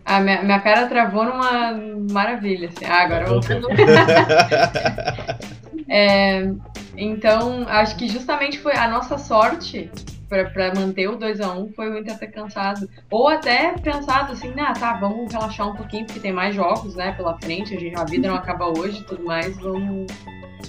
A 0.04 0.20
minha, 0.20 0.42
minha 0.42 0.60
cara 0.60 0.86
travou 0.86 1.24
numa 1.24 1.72
maravilha. 2.10 2.68
Assim. 2.68 2.84
Ah, 2.84 3.04
agora 3.04 3.26
eu 3.26 3.40
vou. 3.40 3.70
é, 5.88 6.52
então, 6.96 7.64
acho 7.68 7.96
que 7.96 8.08
justamente 8.08 8.58
foi 8.58 8.74
a 8.74 8.88
nossa 8.88 9.16
sorte 9.16 9.90
para 10.28 10.74
manter 10.74 11.08
o 11.08 11.18
2x1 11.18 11.58
um, 11.58 11.72
foi 11.74 11.90
o 11.90 11.98
Inter 11.98 12.18
ter 12.18 12.28
cansado. 12.28 12.88
Ou 13.10 13.28
até 13.28 13.72
pensado 13.78 14.32
assim, 14.32 14.52
ah, 14.58 14.72
tá, 14.72 14.94
vamos 14.94 15.32
relaxar 15.32 15.68
um 15.68 15.76
pouquinho, 15.76 16.06
porque 16.06 16.20
tem 16.20 16.32
mais 16.32 16.54
jogos, 16.54 16.94
né, 16.94 17.12
pela 17.12 17.38
frente, 17.38 17.76
a, 17.76 17.78
gente, 17.78 17.98
a 17.98 18.04
vida 18.04 18.28
não 18.28 18.36
acaba 18.36 18.66
hoje 18.66 19.00
e 19.00 19.04
tudo 19.04 19.24
mais, 19.24 19.56
vamos. 19.58 20.06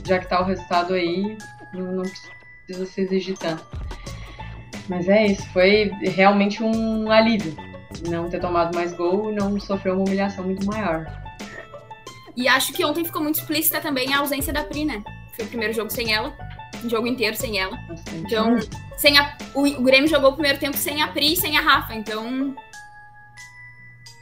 Já 0.06 0.20
que 0.20 0.28
tá 0.28 0.42
o 0.42 0.44
resultado 0.44 0.94
aí, 0.94 1.38
não, 1.74 1.94
não 1.94 2.04
precisa 2.66 2.86
se 2.86 3.02
exigir 3.02 3.38
tanto. 3.38 3.66
Mas 4.90 5.08
é 5.08 5.28
isso, 5.28 5.48
foi 5.54 5.90
realmente 6.02 6.62
um 6.62 7.10
alívio 7.10 7.56
não 8.08 8.30
ter 8.30 8.40
tomado 8.40 8.76
mais 8.76 8.94
gol 8.94 9.32
e 9.32 9.36
não 9.36 9.60
sofrer 9.60 9.94
uma 9.94 10.04
humilhação 10.04 10.44
muito 10.44 10.66
maior. 10.66 11.06
E 12.36 12.48
acho 12.48 12.74
que 12.74 12.84
ontem 12.84 13.06
ficou 13.06 13.22
muito 13.22 13.40
explícita 13.40 13.80
também 13.80 14.14
a 14.14 14.20
ausência 14.20 14.52
da 14.52 14.64
Pri, 14.64 14.86
né? 14.86 15.04
Foi 15.36 15.46
o 15.46 15.48
primeiro 15.48 15.74
jogo 15.74 15.90
sem 15.90 16.14
ela, 16.14 16.36
o 16.84 16.90
jogo 16.90 17.08
inteiro 17.08 17.36
sem 17.36 17.60
ela. 17.60 17.76
Bastante. 17.88 18.18
Então, 18.18 18.58
sem 18.98 19.18
a, 19.18 19.38
o, 19.54 19.62
o 19.62 19.84
Grêmio 19.84 20.10
jogou 20.10 20.32
o 20.32 20.34
primeiro 20.34 20.60
tempo 20.60 20.78
sem 20.78 21.02
a 21.02 21.08
Pri 21.08 21.34
e 21.34 21.38
sem 21.38 21.58
a 21.58 21.62
Rafa, 21.62 21.94
então 21.94 22.56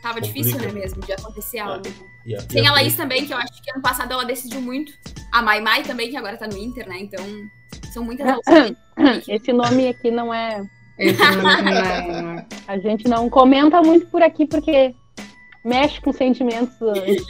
tava 0.02 0.16
Complica. 0.16 0.28
difícil, 0.28 0.60
né, 0.60 0.72
mesmo, 0.72 1.02
de 1.02 1.14
acontecer 1.14 1.58
é. 1.58 1.62
algo. 1.62 2.12
Yeah, 2.26 2.48
sem 2.50 2.68
a 2.68 2.72
Laís 2.72 2.96
também, 2.96 3.26
que 3.26 3.34
eu 3.34 3.38
acho 3.38 3.62
que 3.62 3.72
ano 3.72 3.82
passado 3.82 4.12
ela 4.12 4.26
decidiu 4.26 4.62
muito. 4.62 4.94
A 5.32 5.42
Mai 5.42 5.62
Mai 5.62 5.84
também, 5.84 6.10
que 6.10 6.18
agora 6.18 6.38
tá 6.38 6.48
no 6.48 6.58
Inter, 6.58 6.88
né? 6.88 7.00
Então, 7.00 7.24
são 7.94 8.04
muitas 8.04 8.28
Esse 9.28 9.54
nome 9.54 9.88
aqui 9.88 10.12
não 10.12 10.34
é 10.34 10.64
a 12.68 12.78
gente 12.78 13.08
não 13.08 13.30
comenta 13.30 13.82
muito 13.82 14.08
por 14.08 14.22
aqui 14.22 14.46
porque 14.46 14.94
mexe 15.64 16.02
com 16.02 16.12
sentimentos 16.12 16.82
antigos. 16.82 17.28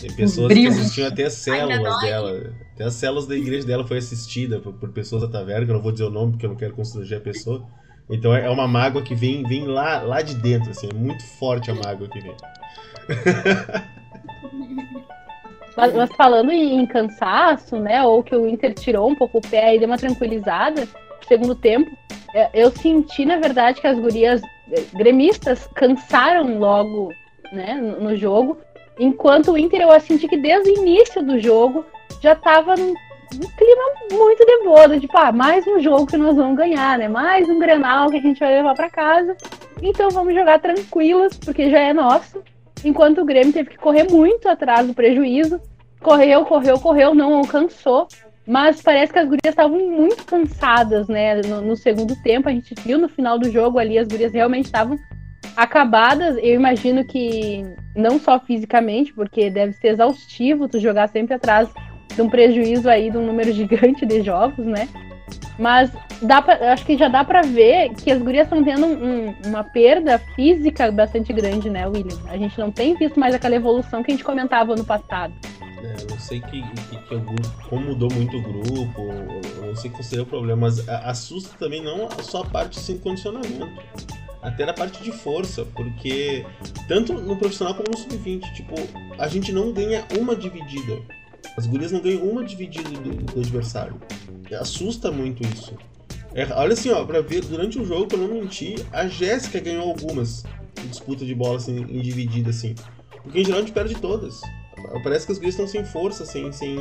Tem 0.00 0.12
pessoas 0.14 0.52
que 0.52 0.66
assistiam 0.66 1.08
até 1.08 1.24
as 1.24 1.34
células 1.34 2.00
dela. 2.00 2.54
Até 2.74 2.84
as 2.84 2.94
células 2.94 3.26
da 3.26 3.36
igreja 3.36 3.66
dela 3.66 3.86
foi 3.86 3.98
assistida 3.98 4.58
por, 4.60 4.72
por, 4.74 4.90
pessoas 4.90 5.22
da 5.22 5.28
taverna, 5.28 5.64
que 5.66 5.70
eu 5.70 5.76
não 5.76 5.82
vou 5.82 5.92
dizer 5.92 6.04
o 6.04 6.10
nome 6.10 6.32
porque 6.32 6.46
eu 6.46 6.50
não 6.50 6.56
quero 6.56 6.74
constranger 6.74 7.18
a 7.18 7.20
pessoa. 7.20 7.66
Então 8.08 8.34
é 8.34 8.48
uma 8.50 8.66
mágoa 8.66 9.02
que 9.02 9.14
vem, 9.14 9.42
vem 9.44 9.66
lá, 9.66 10.02
lá 10.02 10.22
de 10.22 10.34
dentro, 10.34 10.70
assim, 10.70 10.88
é 10.90 10.94
muito 10.94 11.24
forte 11.38 11.70
a 11.70 11.74
mágoa 11.74 12.08
que 12.08 12.20
vem. 12.20 12.34
Mas, 15.76 15.94
mas, 15.94 16.10
falando 16.14 16.50
em 16.52 16.84
cansaço, 16.84 17.76
né, 17.76 18.02
ou 18.02 18.22
que 18.22 18.36
o 18.36 18.46
Inter 18.46 18.74
tirou 18.74 19.08
um 19.08 19.14
pouco 19.14 19.38
o 19.38 19.40
pé 19.40 19.74
e 19.74 19.78
deu 19.78 19.88
uma 19.88 19.96
tranquilizada, 19.96 20.86
segundo 21.30 21.54
tempo, 21.54 21.96
é, 22.34 22.50
eu 22.52 22.72
senti, 22.72 23.24
na 23.24 23.36
verdade, 23.36 23.80
que 23.80 23.86
as 23.86 23.96
gurias 23.96 24.42
é, 24.72 24.82
gremistas 24.94 25.68
cansaram 25.76 26.58
logo 26.58 27.12
né, 27.52 27.74
no 27.74 28.16
jogo, 28.16 28.58
enquanto 28.98 29.52
o 29.52 29.58
Inter 29.58 29.82
eu 29.82 30.00
senti 30.00 30.26
que 30.26 30.36
desde 30.36 30.70
o 30.70 30.78
início 30.82 31.22
do 31.22 31.38
jogo 31.38 31.86
já 32.20 32.32
estava 32.32 32.74
num, 32.74 32.94
clima 33.30 33.84
muito 34.10 34.44
de 34.44 34.64
boa, 34.64 34.98
tipo, 34.98 35.16
ah, 35.16 35.30
mais 35.30 35.64
um 35.68 35.78
jogo 35.78 36.06
que 36.06 36.16
nós 36.16 36.34
vamos 36.34 36.56
ganhar, 36.56 36.98
né? 36.98 37.06
Mais 37.06 37.48
um 37.48 37.60
Grenal 37.60 38.10
que 38.10 38.16
a 38.16 38.20
gente 38.20 38.40
vai 38.40 38.56
levar 38.56 38.74
para 38.74 38.90
casa. 38.90 39.36
Então 39.80 40.10
vamos 40.10 40.34
jogar 40.34 40.58
tranquilas, 40.58 41.36
porque 41.36 41.70
já 41.70 41.78
é 41.78 41.92
nosso. 41.92 42.42
Enquanto 42.84 43.20
o 43.20 43.24
Grêmio 43.24 43.52
teve 43.52 43.70
que 43.70 43.78
correr 43.78 44.10
muito 44.10 44.48
atrás 44.48 44.84
do 44.84 44.94
prejuízo. 44.94 45.60
Correu, 46.02 46.44
correu, 46.44 46.80
correu, 46.80 47.14
não 47.14 47.36
alcançou. 47.36 48.08
Mas 48.50 48.82
parece 48.82 49.12
que 49.12 49.18
as 49.20 49.26
gurias 49.26 49.52
estavam 49.52 49.78
muito 49.78 50.24
cansadas, 50.24 51.06
né? 51.06 51.40
No, 51.42 51.60
no, 51.60 51.76
segundo 51.76 52.20
tempo, 52.20 52.48
a 52.48 52.52
gente 52.52 52.74
viu 52.84 52.98
no 52.98 53.08
final 53.08 53.38
do 53.38 53.48
jogo 53.48 53.78
ali, 53.78 53.96
as 53.96 54.08
gurias 54.08 54.32
realmente 54.32 54.64
estavam 54.64 54.98
acabadas. 55.56 56.36
Eu 56.36 56.56
imagino 56.56 57.04
que 57.04 57.62
não 57.94 58.18
só 58.18 58.40
fisicamente, 58.40 59.14
porque 59.14 59.50
deve 59.50 59.74
ser 59.74 59.90
exaustivo 59.90 60.66
tu 60.66 60.80
jogar 60.80 61.08
sempre 61.08 61.34
atrás 61.34 61.68
de 62.12 62.20
um 62.20 62.28
prejuízo 62.28 62.90
aí 62.90 63.08
de 63.08 63.16
um 63.16 63.24
número 63.24 63.52
gigante 63.54 64.04
de 64.04 64.20
jogos, 64.20 64.66
né? 64.66 64.88
Mas 65.56 65.92
dá 66.20 66.42
pra, 66.42 66.72
acho 66.72 66.84
que 66.84 66.96
já 66.96 67.06
dá 67.06 67.22
para 67.22 67.42
ver 67.42 67.90
que 67.90 68.10
as 68.10 68.20
gurias 68.20 68.48
estão 68.48 68.64
tendo 68.64 68.84
um, 68.84 69.32
uma 69.46 69.62
perda 69.62 70.18
física 70.34 70.90
bastante 70.90 71.32
grande, 71.32 71.70
né, 71.70 71.86
William? 71.86 72.18
A 72.28 72.36
gente 72.36 72.58
não 72.58 72.72
tem 72.72 72.96
visto 72.96 73.20
mais 73.20 73.32
aquela 73.32 73.54
evolução 73.54 74.02
que 74.02 74.10
a 74.10 74.14
gente 74.14 74.24
comentava 74.24 74.74
no 74.74 74.84
passado. 74.84 75.32
É, 75.82 76.10
não 76.10 76.18
sei 76.18 76.40
que, 76.40 76.62
que, 76.62 76.96
que 76.96 77.14
o 77.14 77.20
grupo, 77.20 77.68
como 77.68 77.86
mudou 77.86 78.12
muito 78.12 78.36
o 78.36 78.42
grupo, 78.42 79.08
não 79.64 79.74
sei 79.74 79.90
qual 79.90 80.02
seria 80.02 80.22
o 80.22 80.26
problema, 80.26 80.62
mas 80.62 80.86
assusta 80.88 81.56
também 81.58 81.82
não 81.82 82.08
só 82.22 82.42
a 82.42 82.46
parte 82.46 82.78
sem 82.78 82.98
condicionamento, 82.98 83.66
até 84.42 84.66
na 84.66 84.74
parte 84.74 85.02
de 85.02 85.12
força, 85.12 85.64
porque 85.74 86.44
tanto 86.88 87.14
no 87.14 87.36
profissional 87.36 87.74
como 87.74 87.90
no 87.90 87.96
sub-20, 87.96 88.52
tipo, 88.54 88.74
a 89.18 89.28
gente 89.28 89.52
não 89.52 89.72
ganha 89.72 90.04
uma 90.18 90.36
dividida. 90.36 90.98
As 91.56 91.66
gurias 91.66 91.92
não 91.92 92.00
ganham 92.00 92.22
uma 92.22 92.44
dividida 92.44 92.88
do, 92.90 93.10
do 93.10 93.40
adversário. 93.40 94.00
Assusta 94.60 95.10
muito 95.10 95.42
isso. 95.46 95.74
É, 96.34 96.46
olha 96.52 96.74
assim, 96.74 96.90
ó, 96.90 97.04
pra 97.04 97.20
ver, 97.20 97.44
durante 97.44 97.78
o 97.78 97.84
jogo, 97.84 98.06
pra 98.06 98.18
não 98.18 98.28
mentir, 98.28 98.84
a 98.92 99.06
Jéssica 99.08 99.60
ganhou 99.60 99.88
algumas 99.88 100.44
disputas 100.88 101.26
de 101.26 101.34
bola 101.34 101.56
assim, 101.56 101.78
em 101.78 102.00
dividida, 102.00 102.50
assim. 102.50 102.74
Porque 103.22 103.40
em 103.40 103.44
geral 103.44 103.60
a 103.60 103.62
gente 103.62 103.72
perde 103.72 103.94
todas. 103.96 104.40
Parece 105.02 105.26
que 105.26 105.32
as 105.32 105.38
gurias 105.38 105.54
estão 105.54 105.68
sem 105.68 105.84
força, 105.84 106.24
sem. 106.24 106.50
sem 106.52 106.76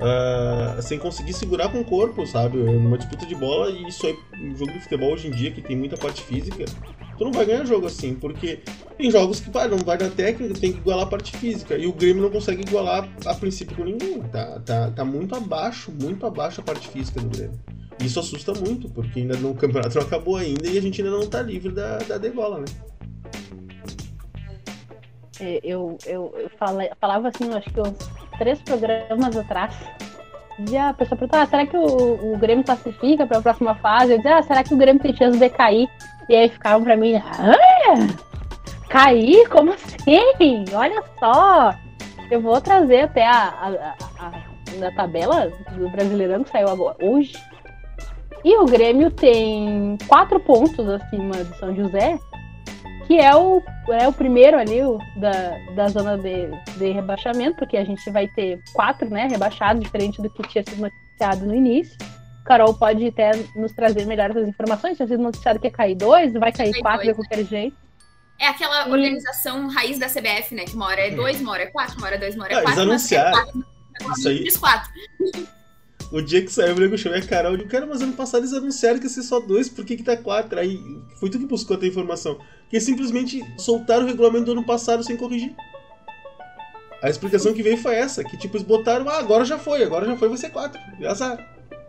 uh, 0.00 0.80
sem 0.82 0.98
conseguir 0.98 1.32
segurar 1.32 1.70
com 1.70 1.80
o 1.80 1.84
corpo, 1.84 2.26
sabe? 2.26 2.58
Numa 2.58 2.98
disputa 2.98 3.26
de 3.26 3.34
bola, 3.34 3.70
e 3.70 3.86
isso 3.88 4.06
aí, 4.06 4.16
no 4.38 4.56
jogo 4.56 4.72
de 4.72 4.80
futebol 4.80 5.12
hoje 5.12 5.28
em 5.28 5.30
dia, 5.30 5.50
que 5.50 5.60
tem 5.60 5.76
muita 5.76 5.96
parte 5.96 6.22
física, 6.22 6.64
tu 7.16 7.24
não 7.24 7.32
vai 7.32 7.44
ganhar 7.44 7.64
jogo 7.64 7.86
assim, 7.86 8.14
porque 8.14 8.60
tem 8.96 9.10
jogos 9.10 9.40
que 9.40 9.50
vai, 9.50 9.68
não 9.68 9.78
vai 9.78 9.98
na 9.98 10.08
técnica, 10.08 10.54
tem 10.58 10.72
que 10.72 10.78
igualar 10.78 11.04
a 11.04 11.08
parte 11.08 11.36
física. 11.36 11.76
E 11.76 11.86
o 11.86 11.92
Grêmio 11.92 12.22
não 12.22 12.30
consegue 12.30 12.62
igualar 12.62 13.08
a 13.24 13.34
princípio 13.34 13.76
com 13.76 13.84
ninguém. 13.84 14.20
Tá, 14.22 14.60
tá, 14.60 14.90
tá 14.90 15.04
muito 15.04 15.34
abaixo, 15.34 15.92
muito 15.92 16.26
abaixo 16.26 16.60
a 16.60 16.64
parte 16.64 16.88
física 16.88 17.20
do 17.20 17.28
Grêmio. 17.28 17.58
Isso 18.02 18.18
assusta 18.18 18.54
muito, 18.54 18.88
porque 18.88 19.20
ainda 19.20 19.36
no 19.36 19.54
campeonato 19.54 19.98
não 19.98 20.06
acabou 20.06 20.36
ainda 20.36 20.66
e 20.66 20.78
a 20.78 20.80
gente 20.80 21.02
ainda 21.02 21.14
não 21.14 21.26
tá 21.26 21.42
livre 21.42 21.70
da, 21.70 21.98
da 21.98 22.16
degola, 22.16 22.60
né? 22.60 22.64
É, 25.40 25.60
eu, 25.64 25.96
eu, 26.06 26.34
eu 26.36 26.50
falei, 26.58 26.90
falava 27.00 27.28
assim, 27.28 27.52
acho 27.54 27.70
que 27.70 27.80
uns 27.80 27.96
três 28.38 28.60
programas 28.62 29.36
atrás. 29.36 29.74
Dizia, 30.58 30.90
a 30.90 30.94
pessoa 30.94 31.16
perguntava, 31.16 31.44
ah, 31.44 31.46
será 31.46 31.66
que 31.66 31.76
o, 31.76 32.34
o 32.34 32.36
Grêmio 32.36 32.64
classifica 32.64 33.26
para 33.26 33.38
a 33.38 33.42
próxima 33.42 33.74
fase? 33.76 34.12
Eu 34.12 34.16
dizia, 34.18 34.36
ah, 34.36 34.42
será 34.42 34.62
que 34.62 34.74
o 34.74 34.76
Grêmio 34.76 35.02
tem 35.02 35.16
chance 35.16 35.38
de 35.38 35.48
cair? 35.48 35.88
E 36.28 36.36
aí 36.36 36.48
ficavam 36.50 36.84
para 36.84 36.96
mim, 36.96 37.16
ah, 37.16 37.54
cair? 38.90 39.48
Como 39.48 39.72
assim? 39.72 40.64
Olha 40.74 41.02
só! 41.18 41.74
Eu 42.30 42.40
vou 42.42 42.60
trazer 42.60 43.02
até 43.02 43.26
a, 43.26 43.48
a, 43.48 43.94
a, 44.18 44.86
a 44.86 44.92
tabela 44.92 45.50
do 45.72 45.88
Brasileirão 45.88 46.44
que 46.44 46.50
saiu 46.50 46.68
agora, 46.68 46.96
hoje. 47.00 47.32
E 48.44 48.56
o 48.56 48.66
Grêmio 48.66 49.10
tem 49.10 49.96
quatro 50.06 50.38
pontos 50.40 50.86
acima 50.88 51.32
do 51.32 51.56
São 51.56 51.74
José 51.74 52.18
que 53.10 53.18
é 53.18 53.34
o, 53.34 53.60
é 53.88 54.06
o 54.06 54.12
primeiro 54.12 54.56
ali 54.56 54.84
o, 54.84 54.96
da, 55.16 55.58
da 55.74 55.88
zona 55.88 56.16
de, 56.16 56.48
de 56.78 56.92
rebaixamento, 56.92 57.56
porque 57.56 57.76
a 57.76 57.82
gente 57.82 58.08
vai 58.08 58.28
ter 58.28 58.62
quatro 58.72 59.10
né, 59.10 59.26
rebaixados, 59.26 59.82
diferente 59.82 60.22
do 60.22 60.30
que 60.30 60.44
tinha 60.44 60.62
sido 60.62 60.82
noticiado 60.82 61.44
no 61.44 61.52
início. 61.52 61.98
Carol 62.44 62.72
pode 62.72 63.04
até 63.08 63.32
nos 63.56 63.72
trazer 63.72 64.06
melhor 64.06 64.30
essas 64.30 64.46
informações. 64.46 64.96
Tinha 64.96 65.08
sido 65.08 65.20
noticiado 65.24 65.58
que 65.58 65.66
ia 65.66 65.72
cair 65.72 65.96
dois, 65.96 66.32
vai 66.34 66.52
cair 66.52 66.70
vai 66.70 66.80
quatro 66.82 67.04
dois, 67.06 67.16
de 67.16 67.22
qualquer 67.22 67.44
jeito. 67.46 67.76
É 68.38 68.46
aquela 68.46 68.86
e... 68.86 68.92
organização 68.92 69.66
raiz 69.66 69.98
da 69.98 70.06
CBF, 70.06 70.54
né? 70.54 70.64
Que 70.66 70.76
uma 70.76 70.86
hora 70.86 71.00
é 71.00 71.10
dois, 71.10 71.40
uma 71.40 71.50
hora 71.50 71.64
é 71.64 71.66
quatro, 71.66 71.98
uma 71.98 72.06
hora 72.06 72.14
é 72.14 72.18
dois, 72.18 72.36
uma 72.36 72.44
hora 72.44 72.54
é 72.54 72.56
ah, 72.58 72.62
quatro. 72.62 72.80
Eles 72.80 72.90
anunciaram. 72.90 73.32
Quatro, 73.32 73.64
isso 74.18 74.28
aí. 74.28 74.52
Quatro. 74.52 74.92
O 76.12 76.22
dia 76.22 76.42
que 76.42 76.52
saiu, 76.52 76.76
o 76.76 76.78
nego 76.78 76.96
chamei 76.96 77.18
a 77.18 77.26
Carol. 77.26 77.52
Eu 77.52 77.58
digo, 77.58 77.70
cara, 77.70 77.86
mas 77.86 78.02
ano 78.02 78.12
passado 78.12 78.42
eles 78.42 78.52
anunciaram 78.52 79.00
que 79.00 79.06
ia 79.06 79.10
ser 79.10 79.24
só 79.24 79.40
dois, 79.40 79.68
por 79.68 79.84
que, 79.84 79.96
que 79.96 80.04
tá 80.04 80.16
quatro? 80.16 80.60
Aí 80.60 80.78
foi 81.18 81.28
tu 81.28 81.40
que 81.40 81.46
buscou 81.46 81.76
a 81.76 81.84
informação. 81.84 82.38
Que 82.70 82.80
simplesmente 82.80 83.44
soltaram 83.58 84.04
o 84.04 84.06
regulamento 84.06 84.46
do 84.46 84.52
ano 84.52 84.64
passado 84.64 85.02
sem 85.02 85.16
corrigir. 85.16 85.54
A 87.02 87.10
explicação 87.10 87.52
que 87.52 87.62
veio 87.62 87.76
foi 87.76 87.96
essa, 87.96 88.22
que 88.22 88.36
tipo, 88.36 88.56
eles 88.56 88.66
botaram, 88.66 89.08
ah, 89.08 89.18
agora 89.18 89.44
já 89.44 89.58
foi, 89.58 89.82
agora 89.82 90.06
já 90.06 90.16
foi, 90.16 90.28
vai 90.28 90.38
ser 90.38 90.50
quatro. 90.50 90.80
Azar. 91.06 91.38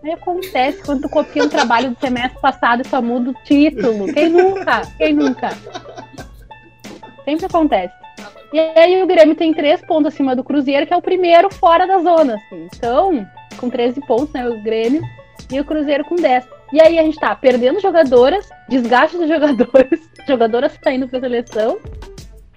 Aí 0.04 0.12
acontece 0.12 0.84
quando 0.84 1.02
tu 1.02 1.10
copia 1.10 1.44
um 1.44 1.50
trabalho 1.50 1.92
do 1.92 2.00
semestre 2.00 2.40
passado 2.42 2.82
e 2.82 2.88
só 2.88 3.02
muda 3.02 3.30
o 3.30 3.44
título. 3.44 4.12
Quem 4.12 4.30
nunca? 4.30 4.82
Quem 4.98 5.14
nunca? 5.14 5.50
Sempre 7.24 7.46
acontece. 7.46 7.94
E 8.52 8.60
aí 8.60 9.02
o 9.02 9.08
Grêmio 9.08 9.36
tem 9.36 9.54
três 9.54 9.80
pontos 9.82 10.14
acima 10.14 10.36
do 10.36 10.44
Cruzeiro, 10.44 10.88
que 10.88 10.94
é 10.94 10.98
o 10.98 11.02
primeiro 11.02 11.54
fora 11.54 11.86
da 11.86 12.00
zona. 12.00 12.36
Assim. 12.36 12.68
Então, 12.76 13.28
com 13.58 13.70
13 13.70 14.02
pontos, 14.02 14.34
né? 14.34 14.48
O 14.50 14.62
Grêmio 14.62 15.02
e 15.52 15.60
o 15.60 15.66
Cruzeiro 15.66 16.04
com 16.06 16.16
10. 16.16 16.46
E 16.72 16.82
aí 16.82 16.98
a 16.98 17.04
gente 17.04 17.20
tá 17.20 17.36
perdendo 17.36 17.82
jogadoras, 17.82 18.50
desgaste 18.70 19.18
dos 19.18 19.28
jogadores, 19.28 20.10
jogadoras 20.28 20.78
saindo 20.82 21.08
pra 21.08 21.20
seleção, 21.20 21.80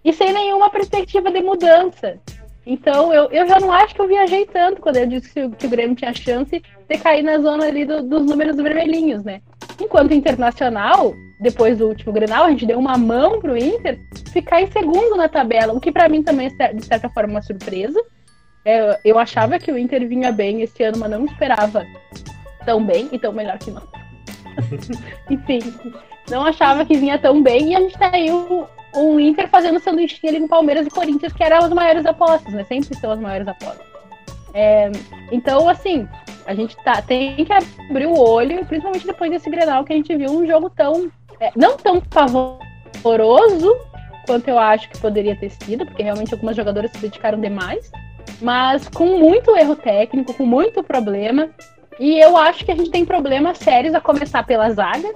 e 0.04 0.12
sem 0.12 0.32
nenhuma 0.32 0.70
perspectiva 0.70 1.30
de 1.30 1.40
mudança. 1.40 2.20
Então, 2.66 3.12
eu, 3.12 3.28
eu 3.30 3.46
já 3.46 3.60
não 3.60 3.70
acho 3.70 3.94
que 3.94 4.00
eu 4.00 4.08
viajei 4.08 4.46
tanto 4.46 4.80
quando 4.80 4.96
eu 4.96 5.06
disse 5.06 5.30
que, 5.32 5.66
o 5.66 5.68
Grêmio 5.68 5.96
tinha 5.96 6.14
chance 6.14 6.62
de 6.88 6.98
cair 6.98 7.22
na 7.22 7.38
zona 7.38 7.66
ali 7.66 7.84
do, 7.84 8.02
dos 8.02 8.24
números 8.24 8.56
vermelhinhos, 8.56 9.22
né? 9.22 9.42
Enquanto 9.80 10.14
internacional, 10.14 11.14
depois 11.40 11.78
do 11.78 11.88
último 11.88 12.12
Grenal, 12.12 12.44
a 12.44 12.50
gente 12.50 12.64
deu 12.64 12.78
uma 12.78 12.96
mão 12.96 13.40
pro 13.40 13.56
Inter 13.56 13.98
ficar 14.32 14.62
em 14.62 14.70
segundo 14.70 15.16
na 15.16 15.28
tabela, 15.28 15.74
o 15.74 15.80
que 15.80 15.92
para 15.92 16.08
mim 16.08 16.22
também 16.22 16.50
é, 16.58 16.72
de 16.72 16.86
certa 16.86 17.08
forma, 17.10 17.34
uma 17.34 17.42
surpresa. 17.42 18.00
É, 18.64 18.98
eu 19.04 19.18
achava 19.18 19.58
que 19.58 19.70
o 19.70 19.76
Inter 19.76 20.08
vinha 20.08 20.32
bem 20.32 20.62
esse 20.62 20.82
ano, 20.82 20.98
mas 20.98 21.10
não 21.10 21.26
esperava 21.26 21.84
tão 22.64 22.82
bem 22.82 23.10
e 23.12 23.18
tão 23.18 23.32
melhor 23.32 23.58
que 23.58 23.70
não. 23.70 23.82
Enfim, 25.30 25.60
não 26.30 26.44
achava 26.44 26.84
que 26.84 26.96
vinha 26.96 27.18
tão 27.18 27.42
bem 27.42 27.72
e 27.72 27.76
a 27.76 27.80
gente 27.80 27.98
tá 27.98 28.10
aí 28.12 28.30
o, 28.30 28.66
o 28.94 29.20
Inter 29.20 29.48
fazendo 29.48 29.80
sanduíche 29.80 30.26
ali 30.26 30.40
com 30.40 30.48
Palmeiras 30.48 30.86
e 30.86 30.90
Corinthians, 30.90 31.32
que 31.32 31.42
eram 31.42 31.58
as 31.58 31.72
maiores 31.72 32.06
apostas, 32.06 32.52
né? 32.52 32.64
Sempre 32.64 32.96
são 32.96 33.10
as 33.10 33.20
maiores 33.20 33.46
apostas. 33.46 33.86
É, 34.54 34.90
então, 35.32 35.68
assim, 35.68 36.08
a 36.46 36.54
gente 36.54 36.76
tá, 36.84 37.02
tem 37.02 37.44
que 37.44 37.52
abrir 37.52 38.06
o 38.06 38.18
olho, 38.18 38.64
principalmente 38.66 39.06
depois 39.06 39.30
desse 39.30 39.50
Grenal, 39.50 39.84
que 39.84 39.92
a 39.92 39.96
gente 39.96 40.14
viu 40.16 40.30
um 40.30 40.46
jogo 40.46 40.70
tão. 40.70 41.10
É, 41.40 41.50
não 41.56 41.76
tão 41.76 42.00
pavoroso 42.00 43.76
quanto 44.26 44.48
eu 44.48 44.58
acho 44.58 44.88
que 44.88 44.98
poderia 44.98 45.36
ter 45.36 45.50
sido, 45.50 45.84
porque 45.84 46.02
realmente 46.02 46.32
algumas 46.32 46.56
jogadoras 46.56 46.90
se 46.92 46.98
dedicaram 46.98 47.40
demais, 47.40 47.90
mas 48.40 48.88
com 48.88 49.18
muito 49.18 49.56
erro 49.56 49.76
técnico, 49.76 50.32
com 50.32 50.46
muito 50.46 50.82
problema. 50.82 51.50
E 51.98 52.18
eu 52.18 52.36
acho 52.36 52.64
que 52.64 52.72
a 52.72 52.76
gente 52.76 52.90
tem 52.90 53.04
problemas 53.04 53.58
sérios 53.58 53.94
a 53.94 54.00
começar 54.00 54.44
pela 54.44 54.70
zaga. 54.70 55.14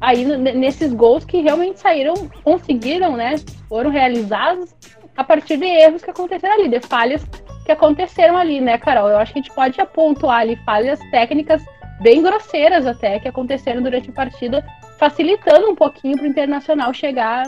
Aí 0.00 0.24
nesses 0.24 0.92
gols 0.92 1.24
que 1.24 1.40
realmente 1.40 1.80
saíram, 1.80 2.14
conseguiram, 2.42 3.16
né? 3.16 3.36
Foram 3.68 3.90
realizados 3.90 4.74
a 5.16 5.22
partir 5.22 5.56
de 5.56 5.66
erros 5.66 6.02
que 6.02 6.10
aconteceram 6.10 6.54
ali, 6.54 6.68
de 6.68 6.80
falhas 6.80 7.24
que 7.64 7.70
aconteceram 7.70 8.36
ali, 8.36 8.60
né, 8.60 8.78
Carol? 8.78 9.08
Eu 9.08 9.18
acho 9.18 9.32
que 9.32 9.38
a 9.38 9.42
gente 9.42 9.54
pode 9.54 9.80
apontar 9.80 10.40
ali 10.40 10.56
falhas 10.64 10.98
técnicas 11.10 11.62
bem 12.00 12.20
grosseiras 12.20 12.86
até 12.86 13.20
que 13.20 13.28
aconteceram 13.28 13.80
durante 13.80 14.10
a 14.10 14.12
partida, 14.12 14.64
facilitando 14.98 15.70
um 15.70 15.76
pouquinho 15.76 16.16
para 16.16 16.24
o 16.24 16.28
Internacional 16.28 16.92
chegar 16.92 17.46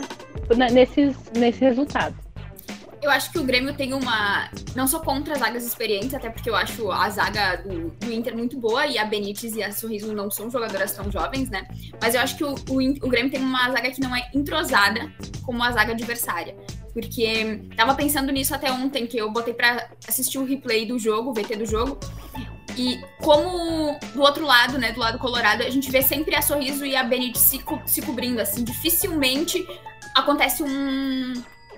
nesses, 0.71 1.31
nesse 1.33 1.59
resultado 1.59 2.24
eu 3.05 3.11
acho 3.11 3.31
que 3.31 3.37
o 3.37 3.43
Grêmio 3.43 3.75
tem 3.75 3.93
uma. 3.93 4.49
Não 4.75 4.87
sou 4.87 4.99
contra 4.99 5.33
as 5.33 5.39
zagas 5.39 5.65
experientes, 5.65 6.13
até 6.13 6.29
porque 6.29 6.49
eu 6.49 6.55
acho 6.55 6.91
a 6.91 7.07
zaga 7.09 7.57
do, 7.57 7.91
do, 7.91 8.11
Inter 8.11 8.35
muito 8.35 8.59
boa 8.59 8.87
e 8.87 8.97
a 8.97 9.05
Benítez 9.05 9.55
e 9.55 9.63
a 9.63 9.71
Sorriso 9.71 10.13
não 10.13 10.31
são 10.31 10.49
jogadoras 10.49 10.91
tão 10.93 11.11
jovens, 11.11 11.49
né? 11.49 11.67
Mas 12.01 12.15
eu 12.15 12.21
acho 12.21 12.35
que 12.35 12.43
o, 12.43 12.55
o, 12.55 13.05
o 13.05 13.09
Grêmio 13.09 13.31
tem 13.31 13.39
uma 13.39 13.69
zaga 13.71 13.91
que 13.91 14.01
não 14.01 14.15
é 14.15 14.27
entrosada 14.33 15.11
como 15.43 15.63
a 15.63 15.71
zaga 15.71 15.93
adversária. 15.93 16.55
Porque 16.93 17.61
tava 17.75 17.93
pensando 17.93 18.31
nisso 18.31 18.55
até 18.55 18.71
ontem, 18.71 19.05
que 19.05 19.17
eu 19.17 19.31
botei 19.31 19.53
para 19.53 19.89
assistir 20.07 20.39
o 20.39 20.45
replay 20.45 20.85
do 20.85 20.97
jogo, 20.97 21.29
o 21.29 21.33
VT 21.33 21.57
do 21.57 21.65
jogo. 21.65 21.99
E 22.75 22.99
como 23.21 23.99
do 24.13 24.21
outro 24.21 24.45
lado, 24.45 24.79
né, 24.79 24.91
do 24.91 24.99
lado 24.99 25.19
colorado, 25.19 25.61
a 25.61 25.69
gente 25.69 25.91
vê 25.91 26.01
sempre 26.01 26.35
a 26.35 26.41
Sorriso 26.41 26.85
e 26.85 26.95
a 26.95 27.03
Benítez 27.03 27.43
se, 27.43 27.59
co 27.59 27.79
se 27.85 28.01
cobrindo, 28.01 28.41
assim, 28.41 28.63
dificilmente 28.63 29.65
acontece 30.15 30.63
um, 30.63 31.33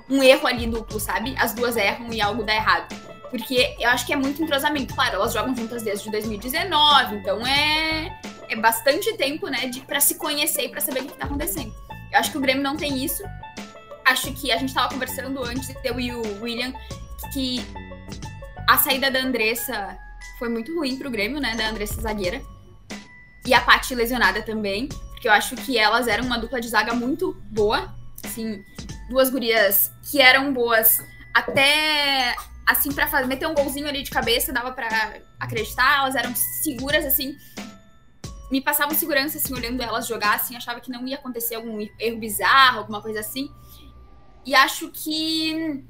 um 0.10 0.24
erro 0.24 0.48
ali 0.48 0.68
duplo, 0.68 1.00
sabe? 1.00 1.36
As 1.38 1.54
duas 1.54 1.76
erram 1.76 2.12
e 2.12 2.22
algo 2.22 2.44
dá 2.44 2.56
errado. 2.56 2.96
Porque 3.30 3.76
eu 3.80 3.90
acho 3.90 4.06
que 4.06 4.14
é 4.14 4.16
muito 4.16 4.42
entrosamento. 4.42 4.94
Claro, 4.94 5.16
elas 5.16 5.34
jogam 5.34 5.56
juntas 5.56 5.84
desde 5.84 6.10
2019, 6.10 7.18
então 7.18 7.46
é, 7.46 8.20
é 8.50 8.56
bastante 8.56 9.16
tempo, 9.18 9.48
né, 9.48 9.68
de, 9.68 9.82
pra 9.82 10.00
se 10.00 10.16
conhecer 10.16 10.64
e 10.64 10.70
pra 10.70 10.80
saber 10.80 11.02
o 11.02 11.06
que, 11.06 11.14
tá 11.14 11.26
acontecendo. 11.26 11.74
Eu 12.12 12.20
acho 12.20 12.32
que 12.32 12.38
o 12.38 12.42
Grêmio 12.42 12.64
não 12.64 12.78
tem 12.78 13.04
isso. 13.04 13.24
Acho 14.06 14.32
que 14.34 14.52
a 14.52 14.58
gente 14.58 14.74
tava 14.74 14.90
conversando 14.90 15.44
antes, 15.44 15.74
eu 15.84 16.00
e 16.00 16.14
o 16.14 16.42
William, 16.42 16.74
que 17.34 17.62
a 18.70 18.78
saída 18.78 19.12
da 19.12 19.20
Andressa 19.20 19.98
foi 20.40 20.48
muito 20.48 20.74
ruim 20.74 20.98
pro 20.98 21.12
Grêmio, 21.12 21.42
né, 21.42 21.56
da 21.56 21.70
Andressa 21.70 22.02
zagueira. 22.02 22.42
E 23.46 23.54
a 23.54 23.62
Paty 23.62 23.94
lesionada 23.96 24.42
também, 24.42 24.88
porque 25.12 25.28
eu 25.28 25.32
acho 25.32 25.56
que 25.56 25.78
elas 25.78 26.08
eram 26.08 26.26
uma 26.26 26.38
dupla 26.38 26.62
de 26.62 26.70
zaga 26.70 26.94
muito 26.94 27.34
boa. 27.50 27.94
Assim, 28.24 28.64
duas 29.10 29.30
gurias 29.30 29.92
que 30.10 30.22
eram 30.22 30.54
boas 30.54 31.04
até 31.34 32.36
assim 32.66 32.92
para 32.92 33.08
fazer 33.08 33.28
meter 33.28 33.48
um 33.48 33.54
golzinho 33.54 33.88
ali 33.88 34.04
de 34.04 34.12
cabeça, 34.12 34.52
dava 34.52 34.72
para 34.72 35.22
acreditar, 35.40 36.00
elas 36.00 36.16
eram 36.16 36.36
seguras 36.36 37.06
assim. 37.06 37.36
Me 38.52 38.62
passavam 38.62 38.96
segurança 38.96 39.38
assim 39.38 39.54
olhando 39.54 39.82
elas 39.82 40.08
jogar, 40.08 40.36
assim, 40.36 40.56
achava 40.56 40.80
que 40.80 40.92
não 40.92 41.08
ia 41.08 41.16
acontecer 41.16 41.56
algum 41.56 41.80
erro 42.00 42.18
bizarro, 42.18 42.80
alguma 42.80 43.02
coisa 43.02 43.20
assim. 43.20 43.50
E 44.46 44.56
acho 44.56 44.90
que 44.90 45.84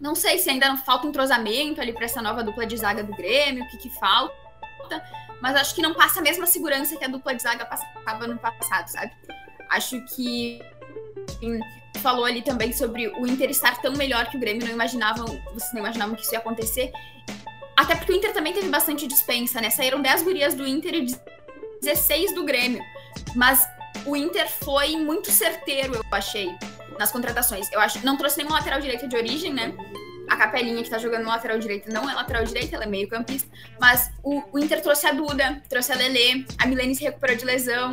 não 0.00 0.14
sei 0.14 0.38
se 0.38 0.48
ainda 0.48 0.68
não 0.68 0.76
falta 0.76 1.06
entrosamento 1.06 1.80
ali 1.80 1.92
para 1.92 2.04
essa 2.04 2.22
nova 2.22 2.42
dupla 2.42 2.66
de 2.66 2.76
zaga 2.76 3.02
do 3.02 3.14
Grêmio, 3.14 3.64
o 3.64 3.68
que 3.68 3.78
que 3.78 3.90
falta, 3.98 4.34
mas 5.40 5.56
acho 5.56 5.74
que 5.74 5.82
não 5.82 5.94
passa 5.94 6.20
a 6.20 6.22
mesma 6.22 6.46
segurança 6.46 6.96
que 6.96 7.04
a 7.04 7.08
dupla 7.08 7.34
de 7.34 7.42
zaga 7.42 7.64
passava 7.64 8.26
no 8.26 8.38
passado, 8.38 8.88
sabe? 8.88 9.12
Acho 9.68 10.00
que 10.14 10.60
falou 11.98 12.24
ali 12.24 12.42
também 12.42 12.72
sobre 12.72 13.08
o 13.08 13.26
Inter 13.26 13.50
estar 13.50 13.80
tão 13.80 13.92
melhor 13.92 14.30
que 14.30 14.36
o 14.36 14.40
Grêmio, 14.40 14.64
não 14.66 14.72
imaginavam, 14.72 15.26
vocês 15.52 15.72
não 15.72 15.80
imaginavam 15.80 16.14
que 16.14 16.22
isso 16.22 16.32
ia 16.32 16.38
acontecer. 16.38 16.90
Até 17.76 17.94
porque 17.94 18.12
o 18.12 18.16
Inter 18.16 18.32
também 18.32 18.52
teve 18.52 18.68
bastante 18.68 19.06
dispensa, 19.06 19.60
né? 19.60 19.70
Saíram 19.70 20.00
10 20.00 20.22
gurias 20.22 20.54
do 20.54 20.66
Inter 20.66 20.94
e 20.94 21.06
16 21.80 22.34
do 22.34 22.44
Grêmio. 22.44 22.82
Mas 23.36 23.68
o 24.04 24.16
Inter 24.16 24.48
foi 24.48 24.96
muito 24.96 25.30
certeiro, 25.30 25.94
eu 25.94 26.02
achei, 26.10 26.56
nas 26.98 27.12
contratações. 27.12 27.70
Eu 27.72 27.80
acho 27.80 28.04
não 28.04 28.16
trouxe 28.16 28.38
nenhuma 28.38 28.56
lateral 28.56 28.80
direita 28.80 29.06
de 29.06 29.16
origem, 29.16 29.52
né? 29.52 29.74
A 30.28 30.36
Capelinha, 30.36 30.82
que 30.82 30.90
tá 30.90 30.98
jogando 30.98 31.22
no 31.22 31.28
lateral 31.28 31.58
direita, 31.58 31.90
não 31.90 32.08
é 32.08 32.14
lateral 32.14 32.44
direita, 32.44 32.74
ela 32.74 32.84
é 32.84 32.88
meio 32.88 33.08
campista. 33.08 33.48
Mas 33.80 34.10
o, 34.22 34.42
o 34.52 34.58
Inter 34.58 34.82
trouxe 34.82 35.06
a 35.06 35.12
Duda, 35.12 35.62
trouxe 35.68 35.92
a 35.92 35.96
Lelê, 35.96 36.44
a 36.58 36.66
Milene 36.66 36.94
se 36.94 37.02
recuperou 37.02 37.36
de 37.36 37.44
lesão. 37.44 37.92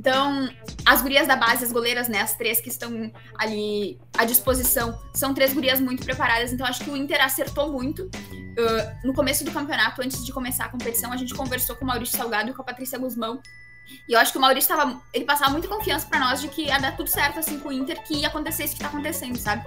Então, 0.00 0.48
as 0.86 1.02
gurias 1.02 1.28
da 1.28 1.36
base, 1.36 1.62
as 1.62 1.70
goleiras, 1.70 2.08
né, 2.08 2.22
as 2.22 2.34
três 2.34 2.58
que 2.58 2.70
estão 2.70 3.12
ali 3.38 4.00
à 4.16 4.24
disposição, 4.24 4.98
são 5.12 5.34
três 5.34 5.52
gurias 5.52 5.78
muito 5.78 6.02
preparadas. 6.02 6.54
Então, 6.54 6.66
acho 6.66 6.82
que 6.82 6.88
o 6.88 6.96
Inter 6.96 7.22
acertou 7.22 7.70
muito. 7.70 8.04
Uh, 8.04 9.06
no 9.06 9.12
começo 9.12 9.44
do 9.44 9.50
campeonato, 9.50 10.00
antes 10.00 10.24
de 10.24 10.32
começar 10.32 10.64
a 10.64 10.68
competição, 10.70 11.12
a 11.12 11.18
gente 11.18 11.34
conversou 11.34 11.76
com 11.76 11.84
o 11.84 11.86
Maurício 11.86 12.16
Salgado 12.16 12.48
e 12.48 12.54
com 12.54 12.62
a 12.62 12.64
Patrícia 12.64 12.98
Guzmão. 12.98 13.42
E 14.08 14.14
eu 14.14 14.18
acho 14.18 14.32
que 14.32 14.38
o 14.38 14.40
Maurício 14.40 14.74
tava, 14.74 15.02
ele 15.12 15.26
passava 15.26 15.50
muita 15.50 15.68
confiança 15.68 16.06
para 16.06 16.18
nós 16.18 16.40
de 16.40 16.48
que 16.48 16.62
ia 16.62 16.78
dar 16.78 16.96
tudo 16.96 17.10
certo 17.10 17.38
assim 17.38 17.58
com 17.58 17.68
o 17.68 17.72
Inter, 17.72 18.02
que 18.02 18.14
ia 18.14 18.28
acontecer 18.28 18.64
isso 18.64 18.76
que 18.76 18.80
tá 18.80 18.88
acontecendo, 18.88 19.36
sabe? 19.36 19.66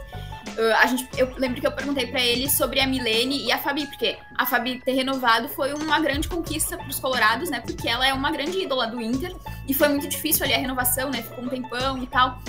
Uh, 0.57 0.75
a 0.81 0.85
gente, 0.85 1.07
eu 1.17 1.33
lembro 1.37 1.59
que 1.59 1.65
eu 1.65 1.71
perguntei 1.71 2.07
para 2.07 2.21
ele 2.21 2.49
sobre 2.49 2.79
a 2.79 2.85
Milene 2.85 3.43
e 3.43 3.51
a 3.51 3.57
Fabi, 3.57 3.87
porque 3.87 4.17
a 4.37 4.45
Fabi 4.45 4.79
ter 4.79 4.93
renovado 4.93 5.49
foi 5.49 5.73
uma 5.73 5.99
grande 5.99 6.27
conquista 6.27 6.77
para 6.77 6.87
os 6.87 6.99
colorados, 6.99 7.49
né? 7.49 7.59
Porque 7.59 7.89
ela 7.89 8.07
é 8.07 8.13
uma 8.13 8.31
grande 8.31 8.59
ídola 8.59 8.87
do 8.87 9.01
Inter 9.01 9.35
e 9.67 9.73
foi 9.73 9.87
muito 9.87 10.07
difícil 10.07 10.45
ali 10.45 10.53
a 10.53 10.57
renovação, 10.57 11.09
né? 11.09 11.23
Ficou 11.23 11.43
um 11.43 11.49
tempão 11.49 11.97
e 12.01 12.07
tal. 12.07 12.39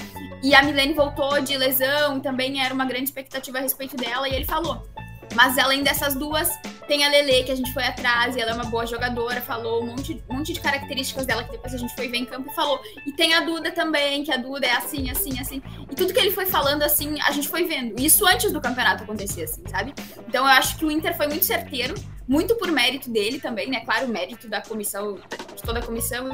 E 0.42 0.54
a 0.54 0.62
Milene 0.62 0.92
voltou 0.92 1.40
de 1.40 1.56
lesão, 1.56 2.18
e 2.18 2.20
também 2.20 2.62
era 2.62 2.74
uma 2.74 2.84
grande 2.84 3.04
expectativa 3.04 3.58
a 3.58 3.60
respeito 3.62 3.96
dela, 3.96 4.28
e 4.28 4.34
ele 4.34 4.44
falou: 4.44 4.86
mas 5.34 5.58
além 5.58 5.82
dessas 5.82 6.14
duas, 6.14 6.50
tem 6.86 7.04
a 7.04 7.08
Lele, 7.08 7.44
que 7.44 7.52
a 7.52 7.54
gente 7.54 7.72
foi 7.72 7.84
atrás, 7.84 8.36
e 8.36 8.40
ela 8.40 8.52
é 8.52 8.54
uma 8.54 8.64
boa 8.64 8.86
jogadora, 8.86 9.40
falou 9.40 9.82
um 9.82 9.86
monte, 9.86 10.22
um 10.28 10.36
monte 10.36 10.52
de 10.52 10.60
características 10.60 11.26
dela 11.26 11.44
que 11.44 11.52
depois 11.52 11.74
a 11.74 11.78
gente 11.78 11.94
foi 11.94 12.08
ver 12.08 12.18
em 12.18 12.24
campo 12.24 12.50
e 12.50 12.54
falou. 12.54 12.80
E 13.06 13.12
tem 13.12 13.34
a 13.34 13.40
Duda 13.40 13.70
também, 13.72 14.22
que 14.24 14.32
a 14.32 14.36
Duda 14.36 14.66
é 14.66 14.72
assim, 14.72 15.10
assim, 15.10 15.38
assim. 15.40 15.62
E 15.90 15.94
tudo 15.94 16.12
que 16.12 16.20
ele 16.20 16.30
foi 16.30 16.46
falando, 16.46 16.82
assim, 16.82 17.16
a 17.22 17.32
gente 17.32 17.48
foi 17.48 17.64
vendo. 17.64 17.98
Isso 18.00 18.26
antes 18.26 18.52
do 18.52 18.60
campeonato 18.60 19.04
acontecer, 19.04 19.44
assim, 19.44 19.62
sabe? 19.68 19.94
Então 20.28 20.44
eu 20.44 20.52
acho 20.52 20.76
que 20.76 20.84
o 20.84 20.90
Inter 20.90 21.16
foi 21.16 21.26
muito 21.26 21.44
certeiro, 21.44 21.94
muito 22.28 22.54
por 22.56 22.70
mérito 22.70 23.10
dele 23.10 23.40
também, 23.40 23.70
né? 23.70 23.80
Claro, 23.80 24.08
mérito 24.08 24.48
da 24.48 24.60
comissão, 24.60 25.14
de 25.54 25.62
toda 25.62 25.78
a 25.78 25.82
comissão 25.82 26.28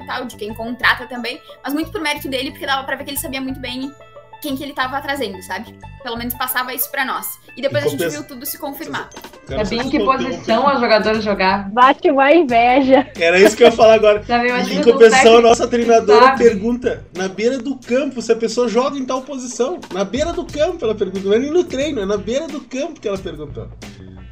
e 0.00 0.06
tal, 0.06 0.24
de 0.24 0.36
quem 0.36 0.52
contrata 0.54 1.06
também, 1.06 1.40
mas 1.62 1.72
muito 1.72 1.92
por 1.92 2.00
mérito 2.00 2.28
dele, 2.28 2.50
porque 2.50 2.66
dava 2.66 2.84
pra 2.84 2.96
ver 2.96 3.04
que 3.04 3.10
ele 3.10 3.18
sabia 3.18 3.40
muito 3.40 3.60
bem 3.60 3.92
quem 4.42 4.56
que 4.56 4.64
ele 4.64 4.74
tava 4.74 5.00
trazendo, 5.00 5.40
sabe? 5.42 5.74
Pelo 6.02 6.16
menos 6.16 6.34
passava 6.34 6.74
isso 6.74 6.90
para 6.90 7.04
nós. 7.04 7.38
E 7.56 7.62
depois 7.62 7.84
a 7.84 7.88
gente 7.88 8.08
viu 8.08 8.24
tudo 8.24 8.44
se 8.44 8.58
confirmar. 8.58 9.08
Cara, 9.46 9.64
Sabia 9.64 9.82
em 9.84 9.90
que 9.90 9.98
posição 9.98 10.68
as 10.68 10.80
jogadoras 10.80 11.22
jogavam? 11.22 11.70
Bate 11.70 12.10
uma 12.10 12.32
inveja. 12.32 13.10
Era 13.16 13.38
isso 13.38 13.56
que 13.56 13.62
eu 13.62 13.68
ia 13.68 13.72
falar 13.72 13.94
agora. 13.94 14.22
em 14.70 14.82
compensação, 14.82 15.36
a 15.36 15.40
nossa 15.40 15.68
treinadora 15.68 16.26
sabe. 16.26 16.44
pergunta 16.44 17.06
na 17.16 17.28
beira 17.28 17.58
do 17.58 17.76
campo 17.76 18.20
se 18.20 18.32
a 18.32 18.36
pessoa 18.36 18.68
joga 18.68 18.98
em 18.98 19.04
tal 19.04 19.22
posição. 19.22 19.80
Na 19.92 20.04
beira 20.04 20.32
do 20.32 20.44
campo 20.44 20.84
ela 20.84 20.94
pergunta. 20.94 21.28
Não 21.28 21.34
é 21.34 21.38
nem 21.38 21.50
no 21.50 21.62
treino, 21.62 22.00
é 22.00 22.06
na 22.06 22.16
beira 22.16 22.48
do 22.48 22.60
campo 22.60 23.00
que 23.00 23.06
ela 23.06 23.18
perguntou. 23.18 23.68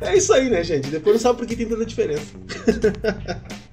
É 0.01 0.16
isso 0.16 0.33
aí, 0.33 0.49
né, 0.49 0.64
gente? 0.64 0.88
Depois 0.88 1.16
não 1.16 1.20
sabe 1.20 1.38
por 1.38 1.46
que 1.46 1.55
tem 1.55 1.68
tanta 1.68 1.85
diferença. 1.85 2.35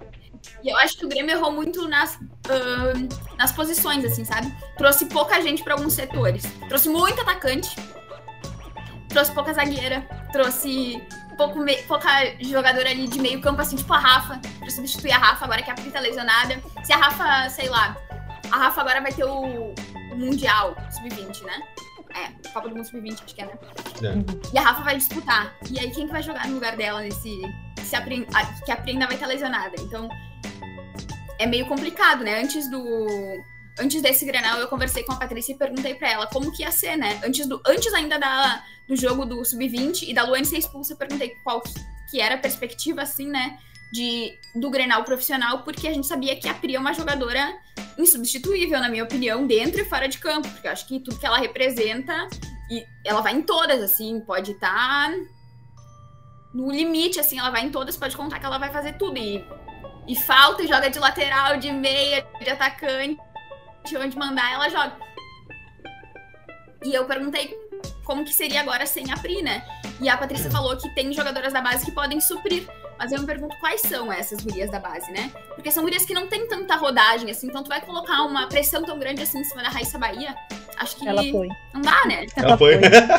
Eu 0.67 0.77
acho 0.77 0.97
que 0.97 1.05
o 1.05 1.09
Grêmio 1.09 1.31
errou 1.31 1.51
muito 1.51 1.87
nas, 1.87 2.15
uh, 2.15 3.35
nas 3.37 3.51
posições, 3.51 4.03
assim, 4.03 4.25
sabe? 4.25 4.53
Trouxe 4.77 5.05
pouca 5.05 5.41
gente 5.41 5.63
para 5.63 5.73
alguns 5.73 5.93
setores. 5.93 6.43
Trouxe 6.67 6.89
muito 6.89 7.21
atacante. 7.21 7.75
trouxe 9.09 9.31
pouca 9.31 9.53
zagueira, 9.53 10.01
trouxe 10.31 11.01
pouco 11.37 11.59
me... 11.59 11.75
pouca 11.83 12.09
jogadora 12.41 12.89
ali 12.89 13.07
de 13.07 13.19
meio 13.19 13.39
campo, 13.39 13.61
assim, 13.61 13.75
tipo 13.75 13.93
a 13.93 13.99
Rafa, 13.99 14.41
pra 14.59 14.69
substituir 14.69 15.11
a 15.11 15.17
Rafa, 15.17 15.45
agora 15.45 15.61
que 15.61 15.71
a 15.71 15.75
Pri 15.75 15.91
tá 15.91 15.99
lesionada. 15.99 16.61
Se 16.83 16.91
a 16.91 16.97
Rafa, 16.97 17.49
sei 17.49 17.69
lá, 17.69 17.95
a 18.51 18.57
Rafa 18.57 18.81
agora 18.81 19.01
vai 19.01 19.13
ter 19.13 19.23
o, 19.23 19.73
o 20.11 20.15
Mundial 20.15 20.75
Sub-20, 20.91 21.43
né? 21.43 21.61
É, 22.15 22.49
Copa 22.49 22.67
do 22.67 22.75
Mundo 22.75 22.85
Sub-20, 22.85 23.23
acho 23.23 23.35
que 23.35 23.41
é, 23.41 23.45
né? 23.45 23.53
É. 24.01 24.53
E 24.53 24.57
a 24.57 24.61
Rafa 24.61 24.83
vai 24.83 24.97
disputar. 24.97 25.53
E 25.69 25.79
aí, 25.79 25.91
quem 25.91 26.07
que 26.07 26.11
vai 26.11 26.23
jogar 26.23 26.47
no 26.47 26.55
lugar 26.55 26.75
dela 26.75 27.01
nesse. 27.01 27.29
Se 27.83 27.95
a 27.95 28.01
Pri, 28.01 28.27
a, 28.33 28.45
que 28.45 28.71
a 28.71 28.75
Pri 28.75 28.91
ainda 28.91 29.05
vai 29.05 29.15
estar 29.15 29.27
lesionada. 29.27 29.75
Então, 29.79 30.09
é 31.39 31.45
meio 31.45 31.65
complicado, 31.65 32.23
né? 32.23 32.41
Antes 32.41 32.69
do. 32.69 33.07
Antes 33.79 34.01
desse 34.01 34.25
Grenal, 34.25 34.59
eu 34.59 34.67
conversei 34.67 35.03
com 35.03 35.13
a 35.13 35.17
Patrícia 35.17 35.53
e 35.53 35.57
perguntei 35.57 35.93
pra 35.93 36.09
ela 36.09 36.27
como 36.27 36.51
que 36.51 36.63
ia 36.63 36.71
ser, 36.71 36.97
né? 36.97 37.21
Antes, 37.23 37.45
do, 37.45 37.61
antes 37.67 37.93
ainda 37.93 38.17
da, 38.17 38.63
do 38.87 38.95
jogo 38.95 39.23
do 39.23 39.45
Sub-20 39.45 40.07
e 40.07 40.13
da 40.15 40.23
Luane 40.23 40.45
ser 40.45 40.57
expulsa, 40.57 40.93
eu 40.93 40.97
perguntei 40.97 41.35
qual 41.43 41.61
que, 42.09 42.19
era 42.19 42.35
a 42.35 42.39
perspectiva, 42.39 43.03
assim, 43.03 43.27
né? 43.27 43.59
De, 43.93 44.33
do 44.55 44.69
Grenal 44.71 45.03
profissional, 45.03 45.61
porque 45.61 45.87
a 45.87 45.93
gente 45.93 46.07
sabia 46.07 46.35
que 46.35 46.49
a 46.49 46.55
Pri 46.55 46.75
é 46.75 46.79
uma 46.79 46.93
jogadora 46.93 47.55
insubstituível, 47.97 48.79
na 48.79 48.89
minha 48.89 49.03
opinião, 49.03 49.45
dentro 49.45 49.79
e 49.79 49.85
fora 49.85 50.07
de 50.09 50.17
campo, 50.17 50.49
porque 50.49 50.67
eu 50.67 50.71
acho 50.71 50.87
que 50.87 50.99
tudo 50.99 51.19
que 51.19 51.25
ela 51.25 51.37
representa, 51.37 52.27
e 52.71 52.83
ela 53.05 53.21
vai 53.21 53.33
em 53.33 53.43
todas, 53.43 53.81
assim, 53.81 54.19
pode 54.21 54.53
estar 54.53 55.11
no 56.53 56.71
limite, 56.71 57.19
assim, 57.19 57.37
ela 57.37 57.51
vai 57.51 57.63
em 57.63 57.69
todas, 57.69 57.95
pode 57.95 58.17
contar 58.17 58.39
que 58.39 58.45
ela 58.45 58.57
vai 58.57 58.71
fazer 58.71 58.97
tudo, 58.97 59.17
e, 59.17 59.45
e 60.07 60.15
falta 60.15 60.63
e 60.63 60.67
joga 60.67 60.89
de 60.89 60.99
lateral, 60.99 61.57
de 61.57 61.71
meia, 61.71 62.25
de 62.39 62.49
atacante, 62.49 63.17
onde 63.97 64.17
mandar, 64.17 64.51
ela 64.53 64.69
joga. 64.69 64.93
E 66.83 66.93
eu 66.93 67.05
perguntei 67.05 67.55
como 68.05 68.23
que 68.23 68.33
seria 68.33 68.61
agora 68.61 68.85
sem 68.85 69.11
a 69.11 69.17
Pri, 69.17 69.41
né? 69.41 69.63
E 69.99 70.07
a 70.07 70.17
Patrícia 70.17 70.49
falou 70.49 70.77
que 70.77 70.89
tem 70.95 71.11
jogadoras 71.11 71.51
da 71.51 71.61
base 71.61 71.85
que 71.85 71.91
podem 71.91 72.21
suprir. 72.21 72.67
Mas 72.97 73.11
eu 73.11 73.19
me 73.19 73.25
pergunto 73.27 73.55
quais 73.59 73.81
são 73.81 74.11
essas 74.11 74.41
gurias 74.41 74.71
da 74.71 74.79
base, 74.79 75.11
né? 75.11 75.31
Porque 75.53 75.69
são 75.69 75.83
gurias 75.83 76.03
que 76.03 76.13
não 76.13 76.27
tem 76.27 76.47
tanta 76.47 76.75
rodagem, 76.75 77.29
assim. 77.29 77.47
Então 77.47 77.63
tu 77.63 77.67
vai 77.67 77.79
colocar 77.81 78.23
uma 78.23 78.47
pressão 78.47 78.83
tão 78.83 78.97
grande 78.97 79.21
assim 79.21 79.39
em 79.39 79.43
cima 79.43 79.61
da 79.61 79.69
Raíssa 79.69 79.99
Bahia. 79.99 80.35
Acho 80.77 80.95
que 80.95 81.07
Ela 81.07 81.21
foi. 81.23 81.47
não 81.73 81.81
dá, 81.81 82.05
né? 82.05 82.25
Ela 82.35 82.57
foi. 82.57 82.75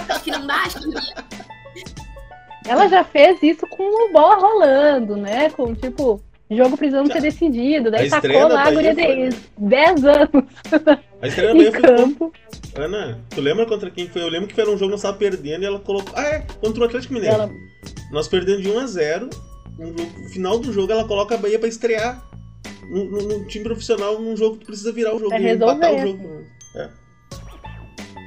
Acho 0.09 0.25
que 0.25 0.31
não 0.31 0.47
dá, 0.47 0.55
acho 0.63 0.81
que 0.81 0.89
Ela 2.69 2.89
já 2.89 3.05
fez 3.05 3.41
isso 3.43 3.67
com 3.69 3.83
o 3.83 4.13
bola 4.13 4.37
rolando, 4.37 5.17
né? 5.17 5.51
Com 5.51 5.75
tipo, 5.75 6.21
jogo 6.51 6.77
precisando 6.77 7.13
ser 7.13 7.21
decidido. 7.23 7.91
Daí 7.91 8.07
A 8.09 8.11
tacou 8.21 8.49
lá 8.49 8.63
a 8.63 8.65
Bahia 8.65 8.75
guria 8.75 8.95
foi- 8.95 9.29
de 9.29 9.37
10 9.59 10.05
anos 10.05 10.45
A 11.21 11.27
estreia 11.27 11.49
da 11.49 11.55
Bahia 11.55 11.73
foi 11.73 11.81
campo. 11.83 12.33
Ana, 12.77 13.19
tu 13.31 13.41
lembra 13.41 13.67
contra 13.67 13.91
quem 13.91 14.09
foi? 14.09 14.23
Eu 14.23 14.29
lembro 14.29 14.49
que 14.49 14.55
foi 14.55 14.65
um 14.65 14.73
jogo 14.79 14.85
que 14.87 14.91
nós 14.93 15.03
tava 15.03 15.17
perdendo 15.17 15.63
e 15.63 15.67
ela 15.67 15.79
colocou. 15.81 16.13
Ah, 16.17 16.23
é, 16.27 16.47
contra 16.61 16.81
o 16.83 16.85
Atlético 16.87 17.15
Mineiro. 17.15 17.35
Ela, 17.35 17.51
Nós 18.13 18.27
perdendo 18.29 18.63
de 18.63 18.71
1 18.71 18.79
a 18.79 18.87
0 18.87 19.29
um 19.79 19.87
jogo- 19.87 20.13
No 20.23 20.29
final 20.31 20.59
do 20.59 20.73
jogo, 20.73 20.91
ela 20.93 21.07
coloca 21.07 21.35
a 21.35 21.39
Bahia 21.39 21.59
pra 21.59 21.69
estrear 21.69 22.25
no, 22.91 23.05
no- 23.05 23.23
no 23.41 23.47
time 23.47 23.65
profissional 23.65 24.19
num 24.21 24.37
jogo 24.37 24.55
que 24.57 24.65
tu 24.65 24.67
precisa 24.69 24.93
virar 24.93 25.15
o 25.15 25.19
jogo. 25.19 25.35
É 25.35 25.41
e 25.41 25.51
empatar 25.55 25.93
o 25.95 25.99
jogo. 25.99 26.39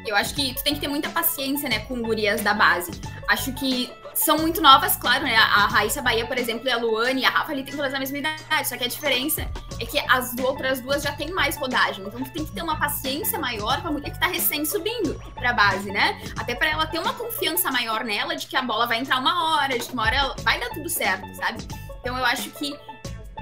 Eu 0.08 0.16
acho 0.16 0.34
que 0.36 0.54
tu 0.56 0.64
tem 0.64 0.74
que 0.74 0.82
ter 0.82 0.88
muita 0.88 1.10
paciência, 1.10 1.70
né, 1.70 1.80
com 1.80 2.02
gurias 2.02 2.42
da 2.42 2.54
base. 2.54 2.92
Acho 3.30 3.54
que 3.54 3.90
são 4.14 4.38
muito 4.38 4.62
novas, 4.62 4.96
claro, 4.96 5.24
né? 5.24 5.36
A 5.36 5.68
Raíssa 5.68 6.02
Bahia, 6.02 6.26
por 6.26 6.38
exemplo, 6.38 6.68
e 6.68 6.72
a 6.72 6.78
Luane 6.78 7.22
e 7.22 7.26
a 7.26 7.30
Rafa 7.30 7.52
ali 7.52 7.64
tem 7.64 7.76
todas 7.76 7.94
a 7.94 8.00
mesma 8.00 8.18
idade. 8.18 8.68
Só 8.68 8.78
que 8.78 8.84
a 8.84 8.88
diferença 8.88 9.50
é 9.80 9.86
que 9.86 10.00
as 10.10 10.36
outras 10.38 10.80
duas 10.82 11.02
já 11.02 11.12
têm 11.14 11.32
mais 11.32 11.58
rodagem. 11.58 12.06
Então 12.06 12.22
tu 12.24 12.32
tem 12.32 12.46
que 12.46 12.52
ter 12.52 12.62
uma 12.62 12.78
paciência 12.78 13.40
maior 13.40 13.82
com 13.82 13.88
a 13.88 13.92
mulher 13.92 14.12
que 14.12 14.20
tá 14.20 14.28
recém 14.28 14.66
subindo 14.66 15.20
pra 15.34 15.54
base, 15.54 15.92
né? 15.92 16.22
Até 16.38 16.54
pra 16.56 16.70
ela 16.70 16.86
ter 16.86 17.00
uma 17.00 17.14
confiança 17.14 17.72
maior 17.72 18.04
nela 18.04 18.36
de 18.36 18.48
que 18.48 18.56
a 18.56 18.62
bola 18.62 18.86
vai 18.86 19.00
entrar 19.00 19.20
uma 19.20 19.56
hora, 19.56 19.78
de 19.80 19.86
que 19.86 19.94
uma 19.94 20.04
hora 20.04 20.16
ela- 20.16 20.36
vai 20.42 20.60
dar 20.60 20.70
tudo 20.70 20.90
certo, 20.90 21.28
sabe? 21.36 21.66
Então 22.00 22.18
eu 22.18 22.26
acho 22.26 22.50
que 22.52 22.78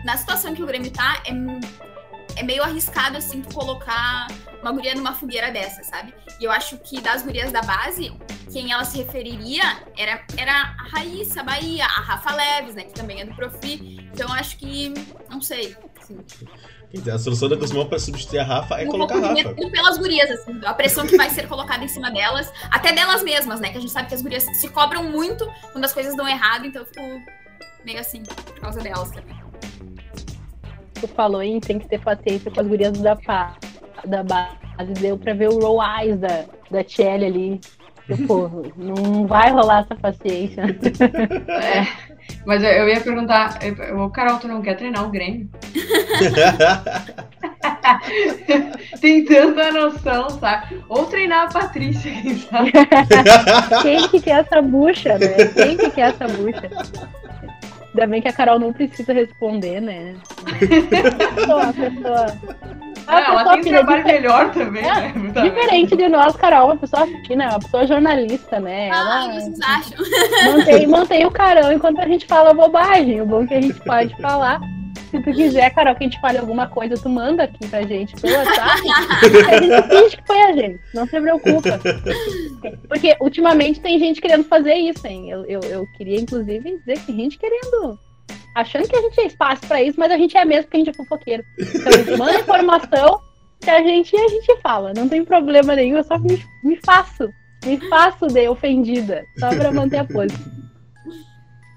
na 0.05 0.15
situação 0.17 0.53
que 0.55 0.63
o 0.63 0.65
Grêmio 0.65 0.91
tá, 0.91 1.21
é, 1.25 2.39
é 2.39 2.43
meio 2.43 2.63
arriscado, 2.63 3.17
assim, 3.17 3.41
tu 3.41 3.53
colocar 3.53 4.27
uma 4.61 4.71
guria 4.71 4.95
numa 4.95 5.13
fogueira 5.13 5.51
dessa, 5.51 5.83
sabe? 5.83 6.13
E 6.39 6.43
eu 6.43 6.51
acho 6.51 6.77
que 6.77 7.01
das 7.01 7.21
gurias 7.21 7.51
da 7.51 7.61
base, 7.61 8.11
quem 8.51 8.71
ela 8.71 8.83
se 8.83 8.97
referiria 8.97 9.63
era, 9.97 10.21
era 10.37 10.53
a 10.53 10.87
Raíssa 10.91 11.43
Bahia, 11.43 11.85
a 11.85 12.01
Rafa 12.01 12.35
Leves, 12.35 12.75
né? 12.75 12.83
Que 12.83 12.93
também 12.93 13.21
é 13.21 13.25
do 13.25 13.35
Profi. 13.35 13.99
Então 14.13 14.27
eu 14.27 14.33
acho 14.33 14.57
que, 14.57 14.93
não 15.29 15.41
sei, 15.41 15.75
assim, 16.01 16.17
dizer, 16.91 17.11
a 17.11 17.19
solução 17.19 17.47
da 17.47 17.57
Cosmol 17.57 17.85
pra 17.85 17.99
substituir 17.99 18.39
a 18.39 18.43
Rafa 18.43 18.81
é 18.81 18.85
um 18.85 18.91
colocar 18.91 19.13
pouco 19.13 19.27
a 19.27 19.29
Rafa. 19.29 19.53
medo 19.53 19.71
pelas 19.71 19.97
gurias, 19.97 20.29
assim, 20.31 20.59
a 20.63 20.73
pressão 20.73 21.05
que 21.05 21.15
vai 21.15 21.29
ser 21.29 21.47
colocada 21.47 21.83
em 21.83 21.87
cima 21.87 22.09
delas, 22.11 22.51
até 22.71 22.91
delas 22.91 23.23
mesmas, 23.23 23.59
né? 23.59 23.69
Que 23.71 23.77
a 23.77 23.81
gente 23.81 23.91
sabe 23.91 24.07
que 24.07 24.15
as 24.15 24.21
gurias 24.21 24.43
se 24.43 24.69
cobram 24.69 25.03
muito 25.03 25.47
quando 25.71 25.85
as 25.85 25.93
coisas 25.93 26.15
dão 26.15 26.27
errado, 26.27 26.65
então 26.65 26.81
eu 26.81 26.85
fico 26.87 27.01
meio 27.85 27.99
assim, 27.99 28.23
por 28.23 28.59
causa 28.59 28.81
delas 28.81 29.11
também. 29.11 29.37
tu 30.99 31.07
falou 31.07 31.41
em 31.41 31.59
tem 31.59 31.79
que 31.79 31.87
ter 31.87 31.99
paciência 31.99 32.51
com 32.51 32.59
as 32.59 32.67
gurias 32.67 32.97
da, 32.99 33.15
pa, 33.15 33.55
da 34.05 34.23
base. 34.23 34.57
Deu 34.99 35.17
pra 35.17 35.33
ver 35.33 35.49
o 35.49 35.59
roll 35.59 35.81
eyes 35.83 36.19
da, 36.19 36.45
da 36.71 36.83
Tchelle 36.83 37.25
ali. 37.25 37.61
Tipo, 38.07 38.73
não 38.75 39.27
vai 39.27 39.51
rolar 39.51 39.81
essa 39.81 39.95
paciência. 39.95 40.63
É. 41.47 42.09
Mas 42.45 42.63
eu, 42.63 42.69
eu 42.69 42.89
ia 42.89 43.01
perguntar, 43.01 43.59
ô 43.97 44.09
Carol, 44.09 44.39
tu 44.39 44.47
não 44.47 44.61
quer 44.61 44.75
treinar 44.75 45.05
o 45.05 45.09
Grêmio? 45.09 45.49
Tem 49.01 49.25
tanta 49.25 49.71
noção, 49.71 50.29
sabe? 50.31 50.83
Ou 50.89 51.05
treinar 51.05 51.47
a 51.47 51.51
Patrícia, 51.51 52.11
quem 52.21 52.37
sabe? 52.37 52.71
Quem 53.81 54.07
que 54.09 54.21
quer 54.21 54.41
essa 54.41 54.61
bucha, 54.61 55.17
né? 55.17 55.45
Quem 55.53 55.77
que 55.77 55.89
quer 55.91 56.09
essa 56.09 56.27
bucha? 56.27 56.69
Ainda 57.89 58.07
bem 58.07 58.21
que 58.21 58.27
a 58.27 58.33
Carol 58.33 58.59
não 58.59 58.71
precisa 58.71 59.13
responder, 59.13 59.81
né? 59.81 60.15
Pessoa, 61.35 61.63
a 61.63 61.73
pessoa. 61.73 62.25
Não, 63.07 63.13
A 63.13 63.21
ela 63.21 63.37
pessoa 63.37 63.53
tem 63.57 63.59
um 63.61 63.75
trabalho 63.75 64.03
difer- 64.03 64.21
melhor 64.21 64.51
também, 64.51 64.83
É, 64.83 64.95
né? 64.95 65.13
Muita 65.15 65.41
Diferente 65.41 65.95
de 65.95 66.09
nós, 66.09 66.35
Carol, 66.35 66.65
uma 66.67 66.77
pessoa 66.77 67.07
fina, 67.27 67.49
uma 67.49 67.59
pessoa 67.59 67.87
jornalista, 67.87 68.59
né? 68.59 68.89
Ah, 68.91 68.97
Ela 69.27 69.33
vocês 69.33 69.59
acham? 69.61 69.97
mantém, 70.53 70.87
mantém 70.87 71.25
o 71.25 71.31
carão 71.31 71.71
enquanto 71.71 71.99
a 71.99 72.07
gente 72.07 72.25
fala 72.25 72.53
bobagem. 72.53 73.21
O 73.21 73.25
bom 73.25 73.43
é 73.43 73.47
que 73.47 73.53
a 73.55 73.61
gente 73.61 73.79
pode 73.81 74.15
falar. 74.21 74.59
Se 75.11 75.19
tu 75.23 75.31
quiser, 75.33 75.71
Carol, 75.73 75.95
que 75.95 76.03
a 76.03 76.07
gente 76.07 76.21
fale 76.21 76.37
alguma 76.37 76.67
coisa, 76.67 76.93
tu 76.93 77.09
manda 77.09 77.43
aqui 77.43 77.65
pra 77.67 77.81
gente 77.81 78.13
pelo 78.21 78.35
WhatsApp. 78.35 78.81
a 79.49 79.61
gente 79.61 79.89
finge 79.89 80.17
que 80.17 80.27
foi 80.27 80.39
a 80.43 80.53
gente. 80.53 80.79
Não 80.93 81.07
se 81.07 81.19
preocupa. 81.19 81.79
Porque 82.87 83.15
ultimamente 83.19 83.79
tem 83.79 83.97
gente 83.97 84.21
querendo 84.21 84.43
fazer 84.43 84.75
isso, 84.75 85.05
hein? 85.07 85.29
Eu, 85.31 85.45
eu, 85.45 85.61
eu 85.61 85.87
queria, 85.97 86.19
inclusive, 86.19 86.77
dizer 86.77 86.93
que 86.99 87.05
tem 87.07 87.15
gente 87.15 87.39
querendo. 87.39 87.97
Achando 88.55 88.87
que 88.87 88.95
a 88.95 89.01
gente 89.01 89.19
é 89.21 89.25
espaço 89.27 89.65
pra 89.67 89.81
isso, 89.81 89.99
mas 89.99 90.11
a 90.11 90.17
gente 90.17 90.35
é 90.37 90.43
mesmo 90.45 90.63
porque 90.63 90.77
a 90.77 90.79
gente 90.79 90.89
é 90.89 90.93
fofoqueiro. 90.93 91.43
Então 91.59 91.87
a 91.87 91.91
gente 91.97 92.17
manda 92.17 92.39
informação 92.39 93.21
que 93.61 93.69
a 93.69 93.81
gente 93.83 94.15
a 94.15 94.27
gente 94.27 94.61
fala. 94.61 94.93
Não 94.95 95.07
tem 95.07 95.23
problema 95.23 95.75
nenhum, 95.75 95.97
eu 95.97 96.03
só 96.03 96.17
me, 96.17 96.43
me 96.63 96.77
faço. 96.85 97.29
Me 97.65 97.77
faço 97.89 98.27
de 98.27 98.47
ofendida. 98.47 99.23
Só 99.39 99.49
pra 99.49 99.71
manter 99.71 99.97
a 99.97 100.05
pose. 100.05 100.33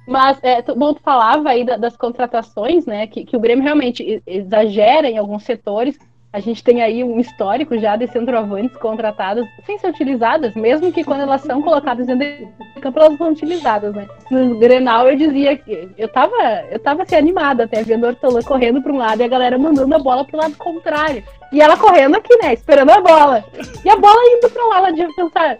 Mas, 0.07 0.39
é, 0.43 0.61
bom, 0.63 0.95
tu 0.95 1.01
falava 1.03 1.51
aí 1.51 1.65
da- 1.65 1.77
das 1.77 1.97
contratações, 1.97 2.87
né? 2.87 3.07
Que, 3.07 3.25
que 3.25 3.37
o 3.37 3.41
Grêmio 3.41 3.63
realmente 3.65 4.21
exagera 4.27 5.09
em 5.09 5.17
alguns 5.19 5.45
setores. 5.45 5.97
A 6.33 6.41
gente 6.41 6.65
tem 6.65 6.81
aí 6.81 7.05
um 7.05 7.21
histórico 7.21 7.79
já 7.79 7.95
de 7.95 8.07
centroavantes 8.07 8.75
contratadas 8.79 9.47
sem 9.67 9.79
ser 9.79 9.89
utilizadas, 9.89 10.55
mesmo 10.55 10.91
que 10.91 11.05
quando 11.05 11.21
elas 11.21 11.43
são 11.43 11.61
colocadas 11.61 12.07
dentro 12.07 12.27
de 12.27 12.81
campo, 12.81 12.99
elas 12.99 13.19
são 13.19 13.33
utilizadas, 13.33 13.95
né? 13.95 14.07
No 14.31 14.59
Grenal 14.59 15.11
eu 15.11 15.17
dizia 15.17 15.59
que 15.59 15.91
eu 15.99 16.09
tava, 16.09 16.35
eu 16.71 16.79
tava 16.79 17.03
assim, 17.03 17.17
animada 17.17 17.65
até, 17.65 17.83
vendo 17.83 18.07
a 18.07 18.09
Hortolã 18.09 18.41
correndo 18.41 18.81
para 18.81 18.93
um 18.93 18.97
lado 18.97 19.21
e 19.21 19.25
a 19.25 19.29
galera 19.29 19.59
mandando 19.59 19.95
a 19.95 19.99
bola 19.99 20.25
pro 20.25 20.39
lado 20.39 20.57
contrário. 20.57 21.23
E 21.53 21.61
ela 21.61 21.77
correndo 21.77 22.17
aqui, 22.17 22.35
né? 22.43 22.55
Esperando 22.55 22.91
a 22.91 23.01
bola. 23.03 23.45
E 23.85 23.91
a 23.91 23.97
bola 23.97 24.19
indo 24.37 24.49
pra 24.49 24.65
lá, 24.69 24.79
ela 24.79 24.91
devia 24.91 25.15
pensar, 25.15 25.59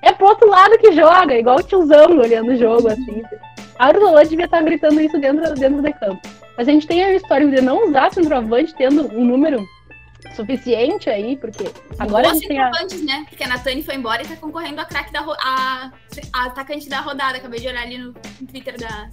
é 0.00 0.12
pro 0.12 0.28
outro 0.28 0.48
lado 0.48 0.78
que 0.78 0.92
joga, 0.92 1.36
igual 1.36 1.56
o 1.56 1.62
tiozão 1.62 2.16
olhando 2.16 2.52
o 2.52 2.56
jogo, 2.56 2.86
assim. 2.86 3.20
A 3.80 3.88
Hortolã 3.88 4.22
devia 4.22 4.44
estar 4.44 4.62
gritando 4.62 5.00
isso 5.00 5.18
dentro, 5.18 5.54
dentro 5.54 5.82
de 5.82 5.92
campo. 5.94 6.20
Mas 6.56 6.68
a 6.68 6.70
gente 6.70 6.86
tem 6.86 7.02
a 7.02 7.14
história 7.14 7.48
de 7.48 7.60
não 7.60 7.88
usar 7.88 8.12
centroavante 8.12 8.72
tendo 8.76 9.12
um 9.12 9.24
número 9.24 9.58
suficiente 10.34 11.08
aí, 11.10 11.36
porque 11.36 11.64
agora 11.98 12.28
a 12.28 12.30
Boas 12.30 12.38
gente 12.38 12.48
tem 12.48 12.58
a. 12.58 12.70
né? 13.04 13.26
Porque 13.28 13.44
a 13.44 13.48
Natane 13.48 13.82
foi 13.82 13.94
embora 13.94 14.22
e 14.22 14.26
tá 14.26 14.36
concorrendo 14.36 14.80
a 14.80 14.84
craque 14.84 15.12
da 15.12 15.20
ro- 15.20 15.36
a, 15.40 15.90
a 16.32 16.44
atacante 16.46 16.88
da 16.88 17.00
rodada. 17.00 17.38
Acabei 17.38 17.60
de 17.60 17.68
olhar 17.68 17.82
ali 17.82 17.98
no, 17.98 18.12
Twitter 18.50 18.78
da, 18.78 19.08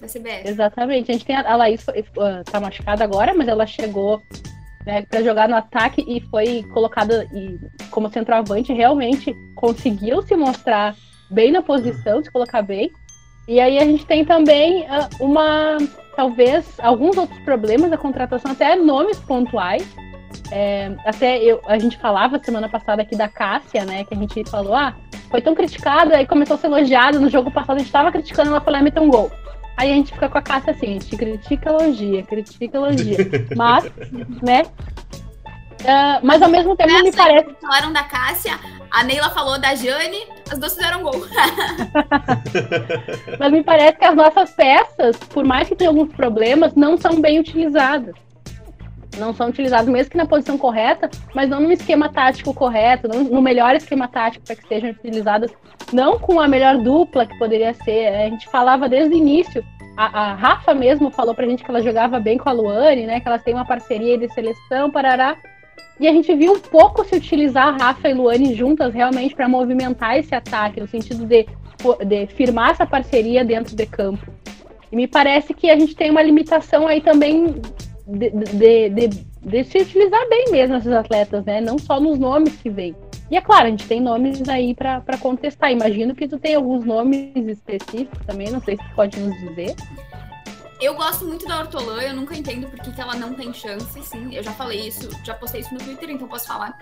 da 0.00 0.06
CBF. 0.06 0.48
Exatamente. 0.48 1.10
A 1.10 1.14
gente 1.14 1.24
tem 1.26 1.36
a, 1.36 1.40
a 1.52 1.56
Laís 1.56 1.82
foi- 1.82 2.04
ah, 2.18 2.42
tá 2.50 2.60
machucada 2.60 3.04
agora, 3.04 3.34
mas 3.34 3.48
ela 3.48 3.66
chegou 3.66 4.22
né, 4.86 5.02
para 5.02 5.22
jogar 5.22 5.48
no 5.48 5.56
ataque 5.56 6.04
e 6.06 6.20
foi 6.30 6.62
colocada 6.72 7.26
e, 7.34 7.58
como 7.90 8.08
centroavante, 8.10 8.72
realmente 8.72 9.34
conseguiu 9.56 10.22
se 10.22 10.36
mostrar 10.36 10.94
bem 11.30 11.50
na 11.50 11.60
posição, 11.60 12.22
se 12.22 12.30
colocar 12.30 12.62
bem. 12.62 12.90
E 13.48 13.60
aí 13.60 13.78
a 13.78 13.84
gente 13.84 14.06
tem 14.06 14.24
também 14.24 14.86
ah, 14.88 15.08
uma, 15.20 15.76
talvez, 16.16 16.64
alguns 16.80 17.16
outros 17.16 17.38
problemas 17.40 17.90
da 17.90 17.96
contratação, 17.98 18.52
até 18.52 18.74
nomes 18.76 19.18
pontuais, 19.20 19.86
É, 20.50 20.92
até 21.04 21.38
eu, 21.38 21.60
a 21.66 21.78
gente 21.78 21.96
falava 21.96 22.38
semana 22.42 22.68
passada 22.68 23.02
aqui 23.02 23.16
da 23.16 23.28
Cássia, 23.28 23.84
né? 23.84 24.04
Que 24.04 24.14
a 24.14 24.16
gente 24.16 24.48
falou, 24.48 24.74
ah, 24.74 24.94
foi 25.30 25.40
tão 25.40 25.54
criticada 25.54 26.20
e 26.20 26.26
começou 26.26 26.54
a 26.54 26.58
ser 26.58 26.66
elogiada. 26.68 27.18
No 27.18 27.28
jogo 27.28 27.50
passado 27.50 27.76
a 27.76 27.80
gente 27.80 27.92
tava 27.92 28.12
criticando, 28.12 28.50
ela 28.50 28.60
foi 28.60 28.72
lá 28.72 28.80
e 28.80 28.82
meteu 28.82 29.02
um 29.02 29.10
gol. 29.10 29.30
Aí 29.76 29.92
a 29.92 29.94
gente 29.94 30.12
fica 30.12 30.28
com 30.28 30.38
a 30.38 30.42
Cássia 30.42 30.72
assim, 30.72 30.86
a 30.86 30.92
gente 30.92 31.16
critica, 31.16 31.70
elogia, 31.70 32.22
critica, 32.22 32.76
elogia. 32.76 33.16
Mas, 33.56 33.84
né? 34.42 34.62
Uh, 35.82 36.18
mas 36.22 36.40
ao 36.40 36.48
mesmo 36.48 36.74
tempo 36.74 36.90
me 37.02 37.12
parece. 37.12 37.54
Falaram 37.60 37.92
da 37.92 38.02
Cássia, 38.02 38.58
a 38.90 39.04
Neila 39.04 39.28
falou 39.30 39.60
da 39.60 39.74
Jane, 39.74 40.26
as 40.50 40.58
duas 40.58 40.74
fizeram 40.74 41.02
gol. 41.02 41.12
mas 43.38 43.52
me 43.52 43.62
parece 43.62 43.98
que 43.98 44.04
as 44.04 44.16
nossas 44.16 44.50
peças, 44.52 45.16
por 45.28 45.44
mais 45.44 45.68
que 45.68 45.76
tenham 45.76 45.92
alguns 45.92 46.12
problemas, 46.16 46.74
não 46.74 46.96
são 46.96 47.20
bem 47.20 47.38
utilizadas 47.38 48.16
não 49.18 49.34
são 49.34 49.48
utilizados 49.48 49.88
mesmo 49.88 50.10
que 50.10 50.16
na 50.16 50.26
posição 50.26 50.56
correta, 50.58 51.10
mas 51.34 51.48
não 51.48 51.60
no 51.60 51.72
esquema 51.72 52.08
tático 52.08 52.54
correto, 52.54 53.08
não, 53.08 53.24
no 53.24 53.42
melhor 53.42 53.74
esquema 53.74 54.08
tático 54.08 54.44
para 54.44 54.56
que 54.56 54.66
sejam 54.66 54.90
utilizadas, 54.90 55.50
não 55.92 56.18
com 56.18 56.40
a 56.40 56.48
melhor 56.48 56.78
dupla 56.78 57.26
que 57.26 57.38
poderia 57.38 57.74
ser. 57.74 58.08
A 58.08 58.28
gente 58.28 58.48
falava 58.48 58.88
desde 58.88 59.14
o 59.14 59.18
início, 59.18 59.64
a, 59.96 60.04
a 60.04 60.34
Rafa 60.34 60.74
mesmo 60.74 61.10
falou 61.10 61.34
pra 61.34 61.46
gente 61.46 61.64
que 61.64 61.70
ela 61.70 61.82
jogava 61.82 62.20
bem 62.20 62.36
com 62.36 62.48
a 62.48 62.52
Luane, 62.52 63.06
né? 63.06 63.18
Que 63.20 63.28
elas 63.28 63.42
têm 63.42 63.54
uma 63.54 63.64
parceria 63.64 64.18
de 64.18 64.32
seleção, 64.32 64.90
parará. 64.90 65.36
E 65.98 66.06
a 66.06 66.12
gente 66.12 66.34
viu 66.34 66.52
um 66.52 66.60
pouco 66.60 67.04
se 67.04 67.16
utilizar 67.16 67.68
a 67.68 67.84
Rafa 67.84 68.08
e 68.08 68.14
Luane 68.14 68.54
juntas 68.54 68.92
realmente 68.92 69.34
para 69.34 69.48
movimentar 69.48 70.18
esse 70.18 70.34
ataque, 70.34 70.80
no 70.80 70.86
sentido 70.86 71.24
de, 71.24 71.46
de 72.06 72.26
firmar 72.26 72.72
essa 72.72 72.86
parceria 72.86 73.42
dentro 73.42 73.74
de 73.74 73.86
campo. 73.86 74.30
E 74.92 74.96
me 74.96 75.06
parece 75.06 75.54
que 75.54 75.70
a 75.70 75.78
gente 75.78 75.96
tem 75.96 76.10
uma 76.10 76.22
limitação 76.22 76.86
aí 76.86 77.00
também 77.00 77.54
de, 78.06 78.30
de, 78.30 78.88
de, 78.90 79.08
de, 79.42 79.64
se 79.64 79.78
utilizar 79.78 80.28
bem 80.28 80.46
mesmo 80.50 80.76
esses 80.76 80.92
atletas, 80.92 81.44
né? 81.44 81.60
Não 81.60 81.78
só 81.78 82.00
nos 82.00 82.18
nomes 82.18 82.54
que 82.56 82.70
vem. 82.70 82.94
E 83.30 83.36
é 83.36 83.40
claro, 83.40 83.66
a 83.66 83.70
gente 83.70 83.86
tem 83.86 84.00
nomes 84.00 84.48
aí 84.48 84.74
para 84.74 85.18
contestar. 85.18 85.72
Imagino 85.72 86.14
que 86.14 86.28
tu 86.28 86.38
tem 86.38 86.54
alguns 86.54 86.84
nomes 86.84 87.34
específicos 87.34 88.24
também, 88.24 88.50
não 88.50 88.60
sei 88.60 88.76
se 88.76 88.82
tu 88.82 88.94
pode 88.94 89.18
nos 89.18 89.36
dizer. 89.40 89.74
Eu 90.80 90.94
gosto 90.94 91.24
muito 91.24 91.46
da 91.46 91.60
Hortolã, 91.60 92.02
eu 92.02 92.14
nunca 92.14 92.36
entendo 92.36 92.68
por 92.68 92.78
que, 92.78 92.92
que 92.92 93.00
ela 93.00 93.14
não 93.14 93.32
tem 93.34 93.52
chance, 93.52 94.00
sim. 94.02 94.34
Eu 94.34 94.42
já 94.42 94.52
falei 94.52 94.86
isso, 94.86 95.08
já 95.24 95.34
postei 95.34 95.62
isso 95.62 95.72
no 95.72 95.80
Twitter, 95.80 96.10
então 96.10 96.28
posso 96.28 96.46
falar. 96.46 96.78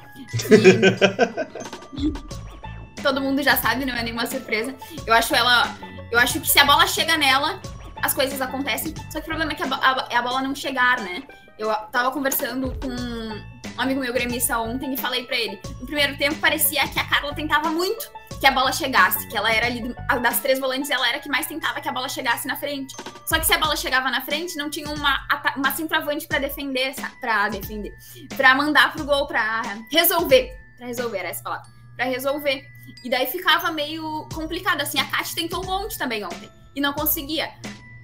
E... 1.97 2.13
Todo 3.01 3.21
mundo 3.21 3.43
já 3.43 3.57
sabe, 3.57 3.85
não 3.85 3.95
é 3.95 4.03
nenhuma 4.03 4.27
surpresa. 4.27 4.75
Eu 5.07 5.15
acho 5.15 5.35
ela. 5.35 5.77
Eu 6.11 6.19
acho 6.19 6.41
que 6.41 6.49
se 6.49 6.59
a 6.59 6.65
bola 6.65 6.87
chega 6.87 7.17
nela, 7.17 7.61
as 8.05 8.13
coisas 8.13 8.39
acontecem. 8.41 8.93
Só 9.11 9.19
que 9.19 9.21
o 9.21 9.25
problema 9.25 9.53
é 9.53 9.55
que 9.55 9.63
a, 9.63 9.67
a, 9.67 10.19
a 10.19 10.23
bola 10.23 10.43
não 10.43 10.55
chegar, 10.55 11.01
né? 11.01 11.23
Eu 11.59 11.75
tava 11.91 12.11
conversando 12.11 12.79
com 12.79 12.89
um 12.89 13.81
amigo 13.81 14.01
meu 14.01 14.13
gremista 14.13 14.59
ontem 14.59 14.93
e 14.93 14.97
falei 14.97 15.25
para 15.25 15.37
ele. 15.37 15.59
No 15.81 15.87
primeiro 15.87 16.17
tempo 16.19 16.35
parecia 16.37 16.87
que 16.87 17.01
a 17.01 17.05
Carla 17.05 17.35
tentava 17.35 17.71
muito 17.71 18.13
que 18.39 18.47
a 18.47 18.51
bola 18.51 18.73
chegasse, 18.73 19.27
que 19.27 19.35
ela 19.35 19.51
era 19.51 19.67
ali 19.67 19.95
das 20.21 20.41
três 20.41 20.59
volantes, 20.59 20.91
ela 20.91 21.09
era 21.09 21.19
que 21.19 21.31
mais 21.31 21.47
tentava 21.47 21.81
que 21.81 21.89
a 21.89 21.93
bola 21.93 22.11
chegasse 22.11 22.47
na 22.47 22.57
frente. 22.57 22.95
Só 23.25 23.39
que 23.39 23.47
se 23.47 23.55
a 23.55 23.59
bola 23.59 23.75
chegava 23.75 24.11
na 24.11 24.21
frente, 24.21 24.55
não 24.57 24.69
tinha 24.69 24.91
uma 24.91 25.27
uma 25.57 25.73
centroavante 25.73 26.27
para 26.27 26.41
defender, 26.41 26.95
para 27.23 27.49
defender, 27.49 27.95
para 28.37 28.55
mandar 28.55 28.93
pro 28.93 29.05
gol, 29.05 29.27
para 29.27 29.63
resolver, 29.91 30.53
para 30.77 30.87
resolver 30.89 31.19
era 31.19 31.29
essa 31.31 31.43
palavra, 31.43 31.67
para 31.97 32.05
resolver. 32.05 32.67
E 33.03 33.09
daí 33.09 33.27
ficava 33.29 33.71
meio 33.71 34.29
complicado 34.35 34.83
assim. 34.83 35.01
A 35.01 35.07
Kat 35.07 35.35
tentou 35.35 35.65
um 35.65 35.67
monte 35.67 35.97
também 35.97 36.23
ontem 36.23 36.51
e 36.77 36.81
não 36.83 36.93
conseguia. 36.93 37.51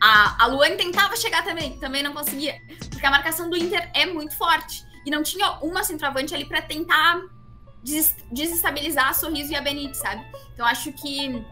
A, 0.00 0.44
a 0.44 0.46
Luane 0.46 0.76
tentava 0.76 1.14
chegar 1.16 1.44
também, 1.44 1.78
também 1.78 2.02
não 2.02 2.12
conseguia. 2.12 2.60
Porque 2.88 3.04
a 3.04 3.10
marcação 3.10 3.50
do 3.50 3.56
Inter 3.56 3.90
é 3.94 4.06
muito 4.06 4.36
forte. 4.36 4.82
E 5.04 5.10
não 5.10 5.22
tinha 5.22 5.50
uma 5.62 5.84
centroavante 5.84 6.34
ali 6.34 6.44
para 6.44 6.62
tentar 6.62 7.20
des 7.82 8.14
desestabilizar 8.30 9.08
a 9.08 9.14
Sorriso 9.14 9.52
e 9.52 9.56
a 9.56 9.60
Benite, 9.62 9.96
sabe? 9.96 10.24
Então 10.52 10.66
acho 10.66 10.92
que 10.92 11.44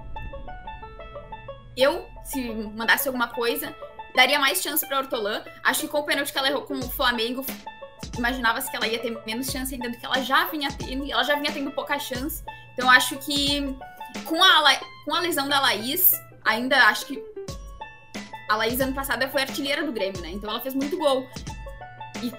eu, 1.76 2.06
se 2.24 2.50
mandasse 2.50 3.08
alguma 3.08 3.28
coisa, 3.28 3.74
daria 4.14 4.38
mais 4.38 4.60
chance 4.62 4.86
para 4.86 4.98
Hortolã. 4.98 5.44
Acho 5.62 5.82
que 5.82 5.88
com 5.88 5.98
o 6.00 6.04
pênalti 6.04 6.32
que 6.32 6.38
ela 6.38 6.48
errou 6.48 6.62
com 6.62 6.78
o 6.78 6.90
Flamengo, 6.90 7.44
imaginava-se 8.16 8.70
que 8.70 8.76
ela 8.76 8.86
ia 8.86 8.98
ter 8.98 9.16
menos 9.24 9.50
chance 9.50 9.74
ainda 9.74 9.90
do 9.90 9.96
que 9.96 10.04
ela 10.04 10.20
já 10.22 10.46
vinha 10.46 10.70
tendo, 10.72 11.10
ela 11.10 11.22
já 11.22 11.36
vinha 11.36 11.52
tendo 11.52 11.70
pouca 11.70 11.98
chance. 11.98 12.42
Então 12.72 12.90
acho 12.90 13.16
que 13.18 13.76
com 14.24 14.42
a, 14.42 14.80
com 15.04 15.14
a 15.14 15.20
lesão 15.20 15.48
da 15.48 15.60
Laís, 15.60 16.12
ainda 16.44 16.76
acho 16.88 17.06
que 17.06 17.22
a 18.48 18.56
Laís, 18.56 18.80
ano 18.80 18.94
passado, 18.94 19.28
foi 19.28 19.42
artilheira 19.42 19.84
do 19.84 19.92
Grêmio, 19.92 20.20
né? 20.20 20.30
Então 20.30 20.48
ela 20.48 20.60
fez 20.60 20.74
muito 20.74 20.96
gol. 20.96 21.28
E, 22.22 22.32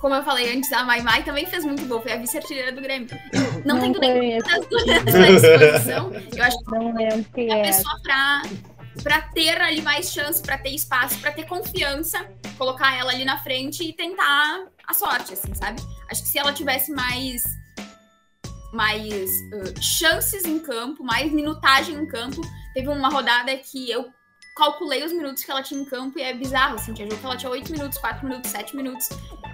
como 0.00 0.14
eu 0.14 0.22
falei 0.22 0.54
antes, 0.56 0.72
a 0.72 0.84
Mai 0.84 1.02
Mai 1.02 1.22
também 1.22 1.46
fez 1.46 1.64
muito 1.64 1.84
gol. 1.86 2.00
Foi 2.00 2.12
a 2.12 2.16
vice-artilheira 2.16 2.72
do 2.72 2.80
Grêmio. 2.80 3.08
Não, 3.64 3.76
não 3.76 3.80
tendo 3.80 4.00
nenhuma 4.00 4.42
das 4.42 4.66
duas 4.66 4.88
à 4.88 4.98
disposição. 4.98 6.12
Eu 6.34 6.44
acho 6.44 6.58
que 7.32 7.40
é 7.42 7.60
a 7.60 7.62
pessoa 7.62 8.00
pra, 8.02 8.42
pra 9.02 9.22
ter 9.34 9.60
ali 9.60 9.82
mais 9.82 10.10
chance, 10.10 10.42
pra 10.42 10.56
ter 10.56 10.70
espaço, 10.70 11.18
pra 11.20 11.30
ter 11.30 11.46
confiança, 11.46 12.26
colocar 12.56 12.96
ela 12.96 13.12
ali 13.12 13.24
na 13.24 13.38
frente 13.38 13.84
e 13.84 13.92
tentar 13.92 14.66
a 14.86 14.94
sorte, 14.94 15.34
assim, 15.34 15.54
sabe? 15.54 15.82
Acho 16.10 16.22
que 16.22 16.28
se 16.28 16.38
ela 16.38 16.52
tivesse 16.52 16.90
mais 16.90 17.42
mais 18.72 19.30
uh, 19.52 19.80
chances 19.80 20.44
em 20.44 20.58
campo, 20.58 21.04
mais 21.04 21.30
minutagem 21.30 21.94
em 21.94 22.06
campo. 22.06 22.40
Teve 22.74 22.88
uma 22.88 23.08
rodada 23.08 23.56
que 23.56 23.88
eu 23.88 24.12
calculei 24.54 25.04
os 25.04 25.12
minutos 25.12 25.42
que 25.42 25.50
ela 25.50 25.62
tinha 25.62 25.80
em 25.80 25.84
campo 25.84 26.18
e 26.18 26.22
é 26.22 26.32
bizarro, 26.32 26.76
assim, 26.76 26.92
tinha 26.92 27.08
jogo 27.08 27.20
que 27.20 27.26
ela 27.26 27.36
tinha 27.36 27.50
8 27.50 27.72
minutos, 27.72 27.98
4 27.98 28.26
minutos, 28.26 28.50
7 28.50 28.76
minutos. 28.76 29.08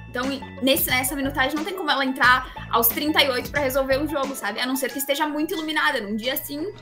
Então, 0.09 0.25
nesse, 0.63 0.91
nessa 0.91 1.17
minutagem, 1.17 1.57
não 1.57 1.65
tem 1.65 1.75
como 1.75 1.91
ela 1.91 2.05
entrar 2.05 2.53
aos 2.71 2.89
38 2.89 3.51
para 3.51 3.63
resolver 3.63 4.03
o 4.03 4.07
jogo, 4.07 4.35
sabe? 4.35 4.61
A 4.61 4.67
não 4.67 4.77
ser 4.77 4.91
que 4.91 4.99
esteja 4.99 5.27
muito 5.27 5.55
iluminada, 5.55 6.01
num 6.01 6.17
dia 6.17 6.35
assim, 6.35 6.73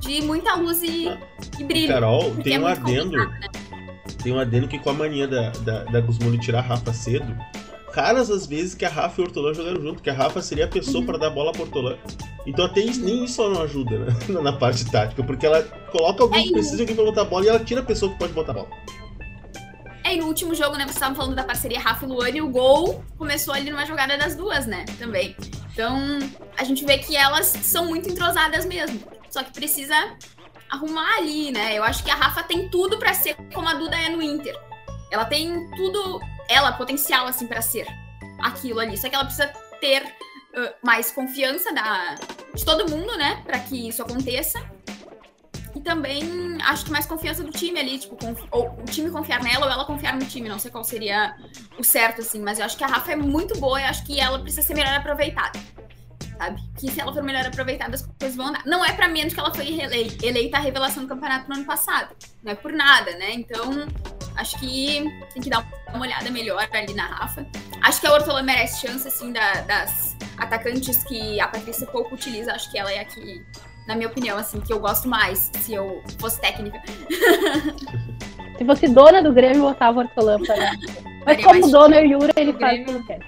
de 0.00 0.20
muita 0.22 0.54
luz 0.54 0.82
e, 0.82 1.06
e 1.58 1.64
brilho. 1.64 1.88
Carol, 1.88 2.34
tem 2.36 2.56
é 2.56 2.60
um 2.60 2.66
adendo. 2.66 3.16
Né? 3.16 3.40
Tem 4.22 4.32
um 4.32 4.38
adendo 4.38 4.68
que 4.68 4.78
com 4.78 4.90
a 4.90 4.94
mania 4.94 5.26
da, 5.26 5.50
da, 5.50 5.84
da 5.84 6.38
tirar 6.38 6.58
a 6.58 6.62
Rafa 6.62 6.92
cedo, 6.92 7.34
caras 7.92 8.30
às 8.30 8.46
vezes 8.46 8.74
que 8.74 8.84
a 8.84 8.88
Rafa 8.88 9.20
e 9.20 9.24
o 9.24 9.26
Hortolã 9.26 9.54
jogaram 9.54 9.80
junto, 9.80 10.02
que 10.02 10.10
a 10.10 10.14
Rafa 10.14 10.42
seria 10.42 10.64
a 10.64 10.68
pessoa 10.68 10.98
uhum. 10.98 11.06
para 11.06 11.18
dar 11.18 11.30
bola 11.30 11.52
pro 11.52 11.62
Hortolã. 11.62 11.96
Então 12.46 12.64
até 12.66 12.80
isso, 12.80 13.00
nem 13.00 13.24
isso 13.24 13.48
não 13.48 13.62
ajuda 13.62 13.98
né? 13.98 14.12
na 14.42 14.52
parte 14.52 14.90
tática, 14.90 15.22
porque 15.22 15.46
ela 15.46 15.62
coloca 15.90 16.22
alguém 16.22 16.42
é, 16.42 16.46
que 16.46 16.52
precisa 16.52 16.76
de 16.76 16.82
alguém 16.82 16.96
pra 16.96 17.04
botar 17.04 17.22
a 17.22 17.24
bola 17.24 17.44
e 17.44 17.48
ela 17.48 17.60
tira 17.60 17.80
a 17.80 17.84
pessoa 17.84 18.12
que 18.12 18.18
pode 18.18 18.32
botar 18.32 18.52
a 18.52 18.54
bola. 18.56 18.68
É, 20.04 20.14
e 20.14 20.18
no 20.18 20.26
último 20.26 20.54
jogo, 20.54 20.76
né, 20.76 20.84
vocês 20.84 20.96
estavam 20.96 21.16
falando 21.16 21.34
da 21.34 21.44
parceria 21.44 21.80
Rafa 21.80 22.04
e 22.04 22.08
Luane, 22.08 22.38
e 22.38 22.42
o 22.42 22.48
gol 22.48 23.02
começou 23.16 23.54
ali 23.54 23.70
numa 23.70 23.86
jogada 23.86 24.18
das 24.18 24.36
duas, 24.36 24.66
né, 24.66 24.84
também. 24.98 25.34
Então, 25.72 26.18
a 26.56 26.62
gente 26.62 26.84
vê 26.84 26.98
que 26.98 27.16
elas 27.16 27.46
são 27.46 27.86
muito 27.86 28.08
entrosadas 28.08 28.66
mesmo. 28.66 29.00
Só 29.30 29.42
que 29.42 29.52
precisa 29.52 29.94
arrumar 30.70 31.16
ali, 31.18 31.50
né? 31.50 31.76
Eu 31.76 31.82
acho 31.82 32.04
que 32.04 32.10
a 32.10 32.14
Rafa 32.14 32.42
tem 32.44 32.68
tudo 32.68 32.98
para 32.98 33.12
ser 33.14 33.34
como 33.52 33.68
a 33.68 33.74
Duda 33.74 33.96
é 33.96 34.08
no 34.08 34.22
Inter. 34.22 34.56
Ela 35.10 35.24
tem 35.24 35.68
tudo, 35.70 36.20
ela, 36.48 36.72
potencial, 36.72 37.26
assim, 37.26 37.46
para 37.46 37.60
ser 37.60 37.86
aquilo 38.40 38.78
ali. 38.78 38.96
Só 38.96 39.08
que 39.08 39.14
ela 39.16 39.24
precisa 39.24 39.48
ter 39.80 40.04
mais 40.82 41.10
confiança 41.10 41.72
da, 41.72 42.14
de 42.54 42.64
todo 42.64 42.90
mundo, 42.90 43.16
né? 43.16 43.42
Para 43.44 43.58
que 43.58 43.88
isso 43.88 44.02
aconteça. 44.02 44.60
E 45.74 45.80
também 45.80 46.22
acho 46.62 46.84
que 46.84 46.92
mais 46.92 47.04
confiança 47.04 47.42
do 47.42 47.50
time 47.50 47.80
ali, 47.80 47.98
tipo, 47.98 48.16
ou 48.52 48.68
o 48.78 48.84
time 48.84 49.10
confiar 49.10 49.42
nela 49.42 49.66
ou 49.66 49.72
ela 49.72 49.84
confiar 49.84 50.14
no 50.14 50.24
time. 50.24 50.48
Não 50.48 50.58
sei 50.58 50.70
qual 50.70 50.84
seria 50.84 51.36
o 51.76 51.82
certo, 51.82 52.20
assim, 52.20 52.40
mas 52.40 52.58
eu 52.58 52.64
acho 52.64 52.76
que 52.76 52.84
a 52.84 52.86
Rafa 52.86 53.12
é 53.12 53.16
muito 53.16 53.58
boa 53.58 53.80
e 53.80 53.84
acho 53.84 54.04
que 54.04 54.20
ela 54.20 54.38
precisa 54.38 54.62
ser 54.62 54.74
melhor 54.74 54.94
aproveitada. 54.94 55.58
Sabe? 56.38 56.62
Que 56.78 56.90
se 56.90 57.00
ela 57.00 57.12
for 57.12 57.22
melhor 57.22 57.46
aproveitada, 57.46 57.94
as 57.94 58.06
coisas 58.06 58.36
vão 58.36 58.48
andar. 58.48 58.64
Não 58.64 58.84
é 58.84 58.92
para 58.92 59.08
menos 59.08 59.34
que 59.34 59.40
ela 59.40 59.52
foi 59.52 59.66
eleita 60.22 60.56
a 60.56 60.60
revelação 60.60 61.02
do 61.02 61.08
campeonato 61.08 61.48
no 61.48 61.56
ano 61.56 61.64
passado. 61.64 62.14
Não 62.42 62.52
é 62.52 62.54
por 62.54 62.72
nada, 62.72 63.12
né? 63.16 63.32
Então, 63.32 63.86
acho 64.36 64.58
que 64.58 65.04
tem 65.32 65.42
que 65.42 65.50
dar 65.50 65.66
uma 65.92 66.02
olhada 66.02 66.30
melhor 66.30 66.66
ali 66.72 66.94
na 66.94 67.06
Rafa. 67.06 67.46
Acho 67.82 68.00
que 68.00 68.06
a 68.06 68.12
Ortola 68.12 68.42
merece 68.42 68.86
chance, 68.86 69.06
assim, 69.06 69.32
da, 69.32 69.60
das 69.62 70.16
atacantes 70.36 71.04
que 71.04 71.40
a 71.40 71.48
Patrícia 71.48 71.86
pouco 71.86 72.14
utiliza. 72.14 72.52
Acho 72.52 72.70
que 72.70 72.78
ela 72.78 72.92
é 72.92 73.00
a 73.00 73.04
que, 73.04 73.44
na 73.86 73.94
minha 73.94 74.08
opinião, 74.08 74.36
assim, 74.36 74.60
que 74.60 74.72
eu 74.72 74.80
gosto 74.80 75.08
mais, 75.08 75.50
se 75.60 75.74
eu 75.74 76.02
fosse 76.18 76.40
técnica. 76.40 76.80
se 78.56 78.64
fosse 78.64 78.88
dona 78.88 79.22
do 79.22 79.32
Grêmio, 79.32 79.58
eu 79.58 79.68
botava 79.68 80.00
Ortolan 80.00 80.40
pra 80.40 80.54
Mas 81.26 81.44
como 81.44 81.70
dona 81.70 82.00
e 82.00 82.10
Yura, 82.10 82.32
ele 82.36 82.52
faz 82.54 82.82
o 82.82 82.84
que 82.84 83.06
quer. 83.06 83.20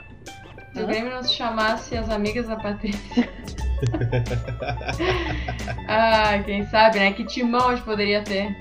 Se 0.75 0.83
o 0.83 0.87
Grêmio 0.87 1.15
não 1.15 1.23
se 1.23 1.33
chamasse 1.33 1.97
as 1.97 2.11
amigas 2.11 2.49
da 2.49 2.57
Patrícia. 2.57 3.29
ah, 5.89 6.39
quem 6.45 6.67
sabe, 6.67 6.99
né? 6.99 7.13
Que 7.13 7.25
timão 7.25 7.69
a 7.69 7.77
gente 7.77 7.85
poderia 7.85 8.23
ter. 8.23 8.57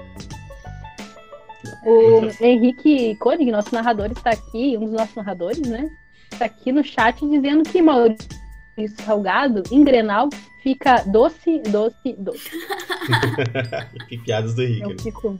O 1.86 2.22
Henrique 2.44 3.16
Koenig, 3.18 3.52
nosso 3.52 3.74
narrador, 3.74 4.12
está 4.12 4.32
aqui, 4.32 4.76
um 4.76 4.86
dos 4.86 4.94
nossos 4.94 5.16
narradores, 5.16 5.62
né? 5.62 5.90
Está 6.32 6.46
aqui 6.46 6.72
no 6.72 6.84
chat 6.84 7.20
dizendo 7.30 7.64
que 7.70 7.82
Maurício 7.82 8.28
Salgado, 9.06 9.62
em 9.72 9.84
Grenal, 9.84 10.30
fica 10.64 11.04
doce, 11.04 11.60
doce, 11.60 12.14
doce. 12.18 12.50
que 14.10 14.18
piadas 14.18 14.56
do 14.56 14.64
Henrique. 14.64 14.82
Eu 14.82 15.00
fico, 15.00 15.40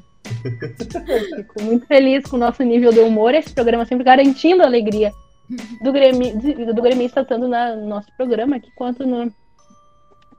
eu 1.08 1.36
fico 1.36 1.64
muito 1.64 1.88
feliz 1.88 2.24
com 2.26 2.36
o 2.38 2.40
nosso 2.40 2.62
nível 2.64 2.94
de 2.94 3.00
humor. 3.00 3.34
Esse 3.34 3.52
programa 3.52 3.86
sempre 3.86 4.06
garantindo 4.06 4.62
a 4.62 4.68
alegria 4.68 5.12
do, 5.82 5.92
Grêmio, 5.92 6.74
do 6.74 6.82
gremista, 6.82 7.26
tanto 7.26 7.48
na, 7.48 7.76
no 7.76 7.88
nosso 7.88 8.08
programa 8.16 8.58
aqui, 8.58 8.70
quanto 8.76 9.06
no, 9.06 9.32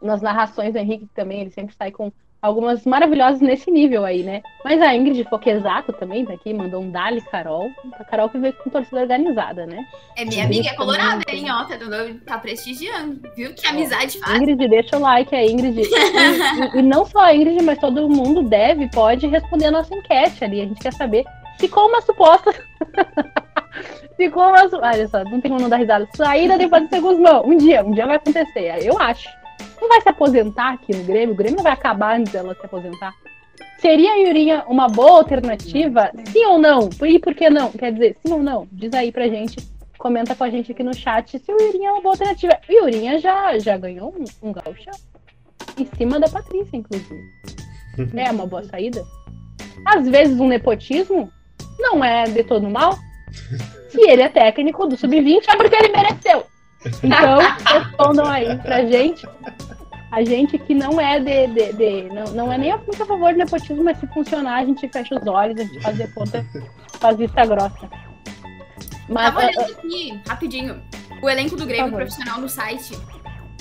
nas 0.01 0.23
narrações 0.23 0.73
do 0.73 0.79
Henrique 0.79 1.09
também, 1.15 1.41
ele 1.41 1.51
sempre 1.51 1.75
sai 1.75 1.91
com 1.91 2.13
algumas 2.41 2.85
maravilhosas 2.85 3.41
nesse 3.41 3.71
nível 3.71 4.05
aí, 4.05 4.23
né? 4.23 4.43
Mas 4.65 4.81
a 4.81 4.95
Ingrid 4.95 5.25
Foquesato 5.25 5.93
também 5.95 6.25
tá 6.25 6.35
aqui, 6.35 6.53
mandou 6.53 6.83
um 6.83 6.91
Dali 6.91 7.21
Carol. 7.23 7.71
A 7.99 8.05
Carol 8.05 8.29
que 8.29 8.39
veio 8.39 8.53
com 8.55 8.71
torcida 8.71 9.01
organizada, 9.01 9.67
né? 9.67 9.85
É 10.17 10.25
minha 10.25 10.45
amiga, 10.45 10.69
é 10.69 10.75
colorada, 10.75 11.23
hein? 11.29 11.47
Ó, 11.51 11.65
tá, 11.65 11.77
tá 12.25 12.39
prestigiando. 12.39 13.21
Viu 13.35 13.55
que 13.55 13.67
amizade 13.67 14.19
faz? 14.19 14.37
Ingrid, 14.41 14.69
deixa 14.69 14.97
o 14.97 15.01
like 15.01 15.35
a 15.35 15.45
Ingrid. 15.45 15.81
e, 15.83 16.77
e, 16.77 16.79
e, 16.79 16.83
não 16.83 17.05
só 17.05 17.21
a 17.21 17.35
Ingrid, 17.35 17.63
mas 17.63 17.79
todo 17.79 18.09
mundo 18.09 18.43
deve, 18.43 18.89
pode 18.91 19.27
responder 19.27 19.67
a 19.67 19.71
nossa 19.71 19.95
enquete 19.95 20.45
ali. 20.45 20.61
A 20.61 20.67
gente 20.67 20.81
quer 20.81 20.93
saber 20.93 21.25
se 21.59 21.69
com 21.69 21.89
uma 21.89 22.01
suposta. 22.03 22.53
Ficou 24.17 24.45
uma. 24.45 24.63
Olha 24.73 25.09
só, 25.09 25.23
não 25.25 25.41
tem 25.41 25.51
como 25.51 25.61
não 25.61 25.69
dar 25.69 25.77
risada. 25.77 26.09
Saída 26.15 26.57
depois 26.57 26.89
do 26.89 27.01
Guzmão. 27.01 27.45
Um 27.45 27.57
dia, 27.57 27.85
um 27.85 27.93
dia 27.93 28.07
vai 28.07 28.17
acontecer. 28.17 28.79
Eu 28.83 28.99
acho 28.99 29.29
não 29.81 29.89
vai 29.89 30.01
se 30.01 30.09
aposentar 30.09 30.75
aqui 30.75 30.95
no 30.95 31.05
Grêmio, 31.05 31.35
o 31.35 31.37
Grêmio 31.37 31.57
não 31.57 31.65
vai 31.65 31.73
acabar 31.73 32.19
antes 32.19 32.33
dela 32.33 32.55
se 32.55 32.65
aposentar. 32.65 33.15
Seria 33.79 34.13
a 34.13 34.17
Yurinha 34.17 34.65
uma 34.67 34.89
boa 34.89 35.19
alternativa? 35.19 36.11
Sim 36.33 36.47
ou 36.47 36.59
não? 36.59 36.89
E 37.03 37.19
por 37.19 37.35
que 37.35 37.51
não? 37.51 37.71
Quer 37.73 37.93
dizer, 37.93 38.17
sim 38.25 38.33
ou 38.33 38.43
não? 38.43 38.67
Diz 38.73 38.93
aí 38.95 39.13
pra 39.13 39.29
gente, 39.29 39.57
comenta 39.99 40.35
com 40.35 40.45
a 40.45 40.51
gente 40.51 40.73
aqui 40.73 40.83
no 40.83 40.95
chat 40.95 41.39
se 41.39 41.53
o 41.53 41.61
Yurinha 41.61 41.91
é 41.91 41.93
uma 41.93 42.01
boa 42.01 42.15
alternativa. 42.15 42.59
O 42.69 42.73
Yurinha 42.73 43.19
já, 43.19 43.59
já 43.59 43.77
ganhou 43.77 44.15
um, 44.43 44.49
um 44.49 44.53
em 45.79 45.87
cima 45.97 46.19
da 46.19 46.29
Patrícia, 46.29 46.77
inclusive. 46.77 47.21
É 48.17 48.31
uma 48.31 48.47
boa 48.47 48.63
saída? 48.65 49.05
Às 49.85 50.09
vezes 50.09 50.41
um 50.41 50.49
nepotismo 50.49 51.31
não 51.79 52.03
é 52.05 52.25
de 52.25 52.43
todo 52.45 52.69
mal. 52.69 52.99
Se 53.91 54.01
ele 54.09 54.23
é 54.23 54.29
técnico 54.29 54.87
do 54.87 54.97
sub-20, 54.97 55.45
é 55.49 55.57
porque 55.57 55.77
ele 55.77 55.89
mereceu. 55.89 56.45
Então, 57.03 57.39
respondam 57.65 58.27
aí 58.27 58.57
pra 58.59 58.85
gente. 58.85 59.27
A 60.13 60.23
gente 60.23 60.59
que 60.59 60.75
não 60.75 61.01
é 61.01 61.19
de. 61.19 61.47
de, 61.49 61.73
de 61.73 62.15
não, 62.15 62.25
não 62.33 62.53
é 62.53 62.59
nem 62.59 62.71
a, 62.71 62.79
muito 62.79 63.03
a 63.03 63.07
favor 63.07 63.33
do 63.33 63.39
nepotismo, 63.39 63.83
mas 63.83 63.99
se 63.99 64.07
funcionar, 64.09 64.63
a 64.63 64.65
gente 64.65 64.89
fecha 64.89 65.19
os 65.19 65.27
olhos, 65.27 65.59
a 65.59 65.65
gente 65.65 65.81
faz 65.81 65.97
de 65.97 66.07
conta, 66.09 66.47
faz 67.01 67.17
vista 67.17 67.45
grossa. 67.45 67.89
Mas, 69.09 69.35
Tava 69.35 69.47
olhando 69.47 69.73
aqui, 69.73 70.21
rapidinho, 70.27 70.83
o 71.23 71.29
elenco 71.29 71.57
do 71.57 71.67
Grêmio 71.67 71.93
profissional 71.93 72.41
no 72.41 72.49
site. 72.49 72.97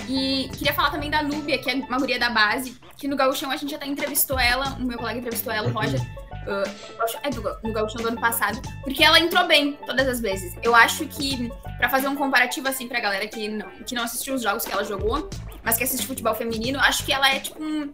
E 0.07 0.49
queria 0.53 0.74
falar 0.74 0.91
também 0.91 1.09
da 1.09 1.24
Núbia, 1.24 1.57
que 1.57 1.70
é 1.70 1.74
uma 1.74 1.97
guria 1.97 2.20
da 2.20 2.30
base, 2.30 2.78
que 2.95 3.07
no 3.07 3.16
Gauchão 3.16 3.49
a 3.49 3.57
gente 3.57 3.74
até 3.74 3.88
entrevistou 3.88 4.39
ela, 4.39 4.76
o 4.76 4.84
meu 4.84 4.97
colega 4.97 5.20
entrevistou 5.20 5.51
ela, 5.51 5.68
o 5.68 5.72
Roger, 5.72 5.99
uh, 6.47 7.15
é 7.23 7.29
no 7.67 7.73
Gauchão 7.73 8.01
do 8.01 8.07
ano 8.07 8.19
passado, 8.19 8.61
porque 8.81 9.03
ela 9.03 9.19
entrou 9.19 9.45
bem 9.47 9.73
todas 9.85 10.07
as 10.07 10.19
vezes. 10.19 10.55
Eu 10.61 10.75
acho 10.75 11.05
que, 11.07 11.51
para 11.77 11.89
fazer 11.89 12.07
um 12.07 12.15
comparativo 12.15 12.67
assim 12.67 12.87
pra 12.87 12.99
galera 12.99 13.27
que 13.27 13.47
não, 13.47 13.69
que 13.85 13.95
não 13.95 14.03
assistiu 14.03 14.35
os 14.35 14.41
jogos 14.41 14.65
que 14.65 14.71
ela 14.71 14.83
jogou, 14.83 15.29
mas 15.63 15.77
que 15.77 15.83
assiste 15.83 16.05
futebol 16.05 16.35
feminino, 16.35 16.79
acho 16.79 17.05
que 17.05 17.11
ela 17.11 17.29
é 17.29 17.39
tipo 17.39 17.61
um. 17.61 17.93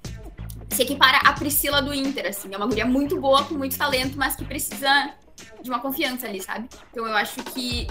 Se 0.70 0.84
equipara 0.84 1.18
a 1.26 1.34
Priscila 1.34 1.82
do 1.82 1.94
Inter, 1.94 2.28
assim. 2.28 2.54
É 2.54 2.58
uma 2.58 2.68
guria 2.68 2.86
muito 2.86 3.20
boa, 3.20 3.44
com 3.44 3.56
muito 3.56 3.78
talento, 3.78 4.18
mas 4.18 4.36
que 4.36 4.46
precisa 4.46 5.14
de 5.62 5.70
uma 5.70 5.80
confiança 5.80 6.28
ali, 6.28 6.42
sabe? 6.42 6.70
Então 6.92 7.06
eu 7.06 7.16
acho 7.16 7.44
que 7.44 7.88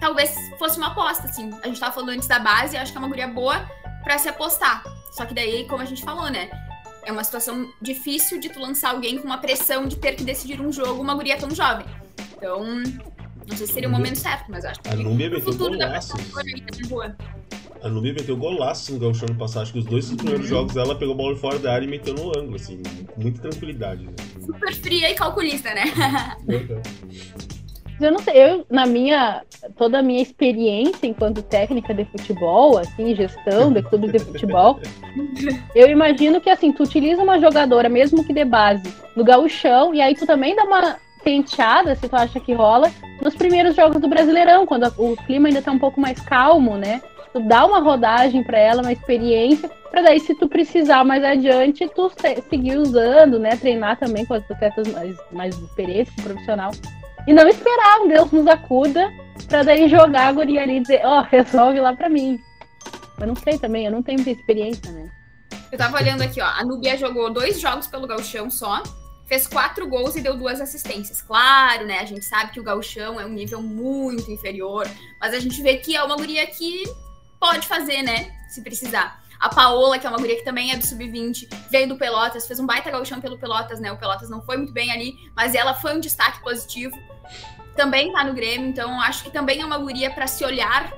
talvez 0.00 0.34
fosse 0.58 0.78
uma 0.78 0.88
aposta, 0.88 1.26
assim. 1.26 1.50
A 1.62 1.68
gente 1.68 1.78
tava 1.78 1.92
falando 1.92 2.10
antes 2.10 2.26
da 2.26 2.38
base, 2.38 2.76
eu 2.76 2.82
acho 2.82 2.90
que 2.90 2.98
é 2.98 3.00
uma 3.00 3.08
guria 3.08 3.28
boa 3.28 3.64
para 4.02 4.18
se 4.18 4.28
apostar. 4.28 4.82
Só 5.12 5.24
que 5.24 5.34
daí, 5.34 5.66
como 5.66 5.82
a 5.82 5.84
gente 5.84 6.02
falou, 6.02 6.28
né? 6.30 6.48
É 7.08 7.10
uma 7.12 7.24
situação 7.24 7.72
difícil 7.80 8.38
de 8.38 8.50
tu 8.50 8.60
lançar 8.60 8.90
alguém 8.90 9.16
com 9.16 9.24
uma 9.24 9.38
pressão 9.38 9.86
de 9.86 9.96
ter 9.96 10.14
que 10.14 10.22
decidir 10.22 10.60
um 10.60 10.70
jogo, 10.70 11.00
uma 11.00 11.14
guria 11.14 11.38
tão 11.38 11.50
jovem. 11.50 11.86
Então, 12.36 12.62
não 12.62 13.56
sei 13.56 13.66
se 13.66 13.72
seria 13.72 13.88
o 13.88 13.90
momento 13.90 14.16
certo, 14.16 14.44
mas 14.50 14.62
acho 14.62 14.78
que 14.82 14.90
a 14.90 14.94
Núbia 14.94 15.30
meteu 15.30 15.50
futuro 15.50 15.78
golaço. 15.78 16.12
A 17.82 17.88
Núbia 17.88 18.12
meteu 18.12 18.36
golaço 18.36 18.92
no 18.92 18.98
Gauchão 18.98 19.26
no 19.26 19.36
passado. 19.36 19.62
Acho 19.62 19.72
que 19.72 19.78
os 19.78 19.86
dois 19.86 20.10
primeiros 20.12 20.42
uhum. 20.42 20.48
jogos 20.48 20.76
ela 20.76 20.94
pegou 20.98 21.14
a 21.14 21.16
bola 21.16 21.36
fora 21.38 21.58
da 21.58 21.72
área 21.72 21.86
e 21.86 21.88
meteu 21.88 22.12
no 22.12 22.28
ângulo, 22.38 22.56
assim, 22.56 22.82
com 22.82 23.22
muita 23.22 23.40
tranquilidade. 23.40 24.04
Né? 24.04 24.12
Super 24.44 24.74
fria 24.74 25.10
e 25.10 25.14
calculista, 25.14 25.72
né? 25.72 25.84
eu 28.00 28.12
não 28.12 28.18
sei, 28.18 28.34
eu, 28.36 28.66
na 28.70 28.86
minha, 28.86 29.42
toda 29.76 29.98
a 29.98 30.02
minha 30.02 30.22
experiência 30.22 31.06
enquanto 31.06 31.42
técnica 31.42 31.92
de 31.92 32.04
futebol, 32.04 32.78
assim, 32.78 33.14
gestão 33.14 33.72
de 33.72 33.82
clube 33.82 34.10
de 34.12 34.18
futebol, 34.18 34.78
eu 35.74 35.88
imagino 35.88 36.40
que, 36.40 36.50
assim, 36.50 36.72
tu 36.72 36.84
utiliza 36.84 37.22
uma 37.22 37.40
jogadora, 37.40 37.88
mesmo 37.88 38.24
que 38.24 38.32
de 38.32 38.44
base, 38.44 38.94
no 39.16 39.24
gauchão, 39.24 39.94
e 39.94 40.00
aí 40.00 40.14
tu 40.14 40.26
também 40.26 40.54
dá 40.54 40.64
uma 40.64 40.96
penteada, 41.24 41.94
se 41.94 42.08
tu 42.08 42.16
acha 42.16 42.38
que 42.40 42.52
rola, 42.52 42.90
nos 43.20 43.34
primeiros 43.34 43.74
jogos 43.74 44.00
do 44.00 44.08
Brasileirão, 44.08 44.64
quando 44.64 44.86
o 44.96 45.16
clima 45.16 45.48
ainda 45.48 45.60
tá 45.60 45.72
um 45.72 45.78
pouco 45.78 46.00
mais 46.00 46.20
calmo, 46.20 46.76
né? 46.76 47.02
Tu 47.32 47.40
dá 47.40 47.66
uma 47.66 47.80
rodagem 47.80 48.42
para 48.42 48.58
ela, 48.58 48.80
uma 48.80 48.92
experiência, 48.92 49.68
para 49.90 50.02
daí, 50.02 50.20
se 50.20 50.34
tu 50.34 50.48
precisar 50.48 51.04
mais 51.04 51.24
adiante, 51.24 51.88
tu 51.94 52.10
seguir 52.48 52.78
usando, 52.78 53.38
né? 53.38 53.56
Treinar 53.56 53.98
também 53.98 54.24
com 54.24 54.34
as 54.34 54.50
atletas 54.50 54.86
mais, 54.92 55.16
mais 55.32 55.58
experientes, 55.58 56.14
profissional. 56.22 56.70
E 57.28 57.32
não 57.34 57.46
esperar 57.46 58.00
um 58.00 58.08
Deus 58.08 58.32
nos 58.32 58.46
acuda 58.46 59.12
pra 59.48 59.62
daí 59.62 59.86
jogar 59.86 60.28
a 60.28 60.32
guria 60.32 60.62
ali 60.62 60.78
e 60.78 60.80
dizer, 60.80 61.02
ó, 61.04 61.20
oh, 61.20 61.22
resolve 61.22 61.78
lá 61.78 61.94
pra 61.94 62.08
mim. 62.08 62.40
Eu 63.20 63.26
não 63.26 63.36
sei 63.36 63.58
também, 63.58 63.84
eu 63.84 63.92
não 63.92 64.02
tenho 64.02 64.18
muita 64.18 64.40
experiência, 64.40 64.90
né? 64.90 65.10
Eu 65.70 65.76
tava 65.76 65.98
olhando 65.98 66.22
aqui, 66.22 66.40
ó. 66.40 66.46
A 66.46 66.64
Nubia 66.64 66.96
jogou 66.96 67.30
dois 67.30 67.60
jogos 67.60 67.86
pelo 67.86 68.06
Galchão 68.06 68.48
só. 68.48 68.82
Fez 69.26 69.46
quatro 69.46 69.86
gols 69.86 70.16
e 70.16 70.22
deu 70.22 70.38
duas 70.38 70.58
assistências. 70.58 71.20
Claro, 71.20 71.84
né? 71.84 71.98
A 71.98 72.06
gente 72.06 72.24
sabe 72.24 72.50
que 72.50 72.60
o 72.60 72.62
Galchão 72.62 73.20
é 73.20 73.26
um 73.26 73.34
nível 73.34 73.60
muito 73.60 74.30
inferior. 74.30 74.88
Mas 75.20 75.34
a 75.34 75.38
gente 75.38 75.60
vê 75.60 75.76
que 75.76 75.94
é 75.94 76.02
uma 76.02 76.16
guria 76.16 76.46
que 76.46 76.84
pode 77.38 77.68
fazer, 77.68 78.00
né? 78.00 78.30
Se 78.48 78.62
precisar. 78.62 79.22
A 79.40 79.48
Paola, 79.48 79.98
que 79.98 80.06
é 80.06 80.10
uma 80.10 80.18
guria 80.18 80.36
que 80.36 80.44
também 80.44 80.72
é 80.72 80.76
do 80.76 80.84
sub-20, 80.84 81.48
veio 81.70 81.88
do 81.88 81.96
Pelotas, 81.96 82.46
fez 82.46 82.58
um 82.58 82.66
baita 82.66 82.90
gauchão 82.90 83.20
pelo 83.20 83.38
Pelotas, 83.38 83.78
né? 83.78 83.92
O 83.92 83.96
Pelotas 83.96 84.28
não 84.28 84.42
foi 84.42 84.56
muito 84.56 84.72
bem 84.72 84.90
ali, 84.90 85.14
mas 85.36 85.54
ela 85.54 85.74
foi 85.74 85.96
um 85.96 86.00
destaque 86.00 86.42
positivo. 86.42 86.96
Também 87.76 88.12
tá 88.12 88.24
no 88.24 88.34
Grêmio, 88.34 88.68
então 88.68 89.00
acho 89.00 89.22
que 89.22 89.30
também 89.30 89.60
é 89.60 89.64
uma 89.64 89.78
guria 89.78 90.10
para 90.10 90.26
se 90.26 90.44
olhar 90.44 90.92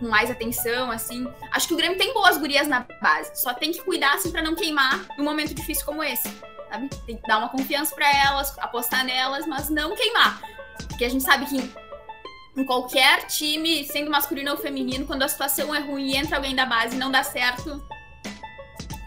com 0.00 0.08
mais 0.08 0.30
atenção, 0.30 0.90
assim. 0.90 1.32
Acho 1.52 1.68
que 1.68 1.74
o 1.74 1.76
Grêmio 1.76 1.96
tem 1.96 2.12
boas 2.12 2.36
gurias 2.36 2.66
na 2.66 2.86
base, 3.00 3.40
só 3.40 3.54
tem 3.54 3.70
que 3.70 3.82
cuidar, 3.82 4.14
assim, 4.14 4.32
pra 4.32 4.42
não 4.42 4.56
queimar 4.56 5.06
num 5.16 5.24
momento 5.24 5.54
difícil 5.54 5.84
como 5.86 6.02
esse, 6.02 6.28
sabe? 6.68 6.88
Tem 7.06 7.16
que 7.16 7.22
dar 7.28 7.38
uma 7.38 7.48
confiança 7.48 7.94
para 7.94 8.10
elas, 8.12 8.56
apostar 8.58 9.04
nelas, 9.04 9.46
mas 9.46 9.70
não 9.70 9.94
queimar. 9.94 10.40
Porque 10.88 11.04
a 11.04 11.08
gente 11.08 11.22
sabe 11.22 11.46
que 11.46 11.87
em 12.58 12.64
qualquer 12.64 13.26
time, 13.26 13.84
sendo 13.84 14.10
masculino 14.10 14.50
ou 14.50 14.56
feminino, 14.56 15.06
quando 15.06 15.22
a 15.22 15.28
situação 15.28 15.72
é 15.74 15.78
ruim 15.78 16.10
e 16.10 16.16
entra 16.16 16.36
alguém 16.36 16.54
da 16.56 16.66
base 16.66 16.96
e 16.96 16.98
não 16.98 17.10
dá 17.10 17.22
certo, 17.22 17.80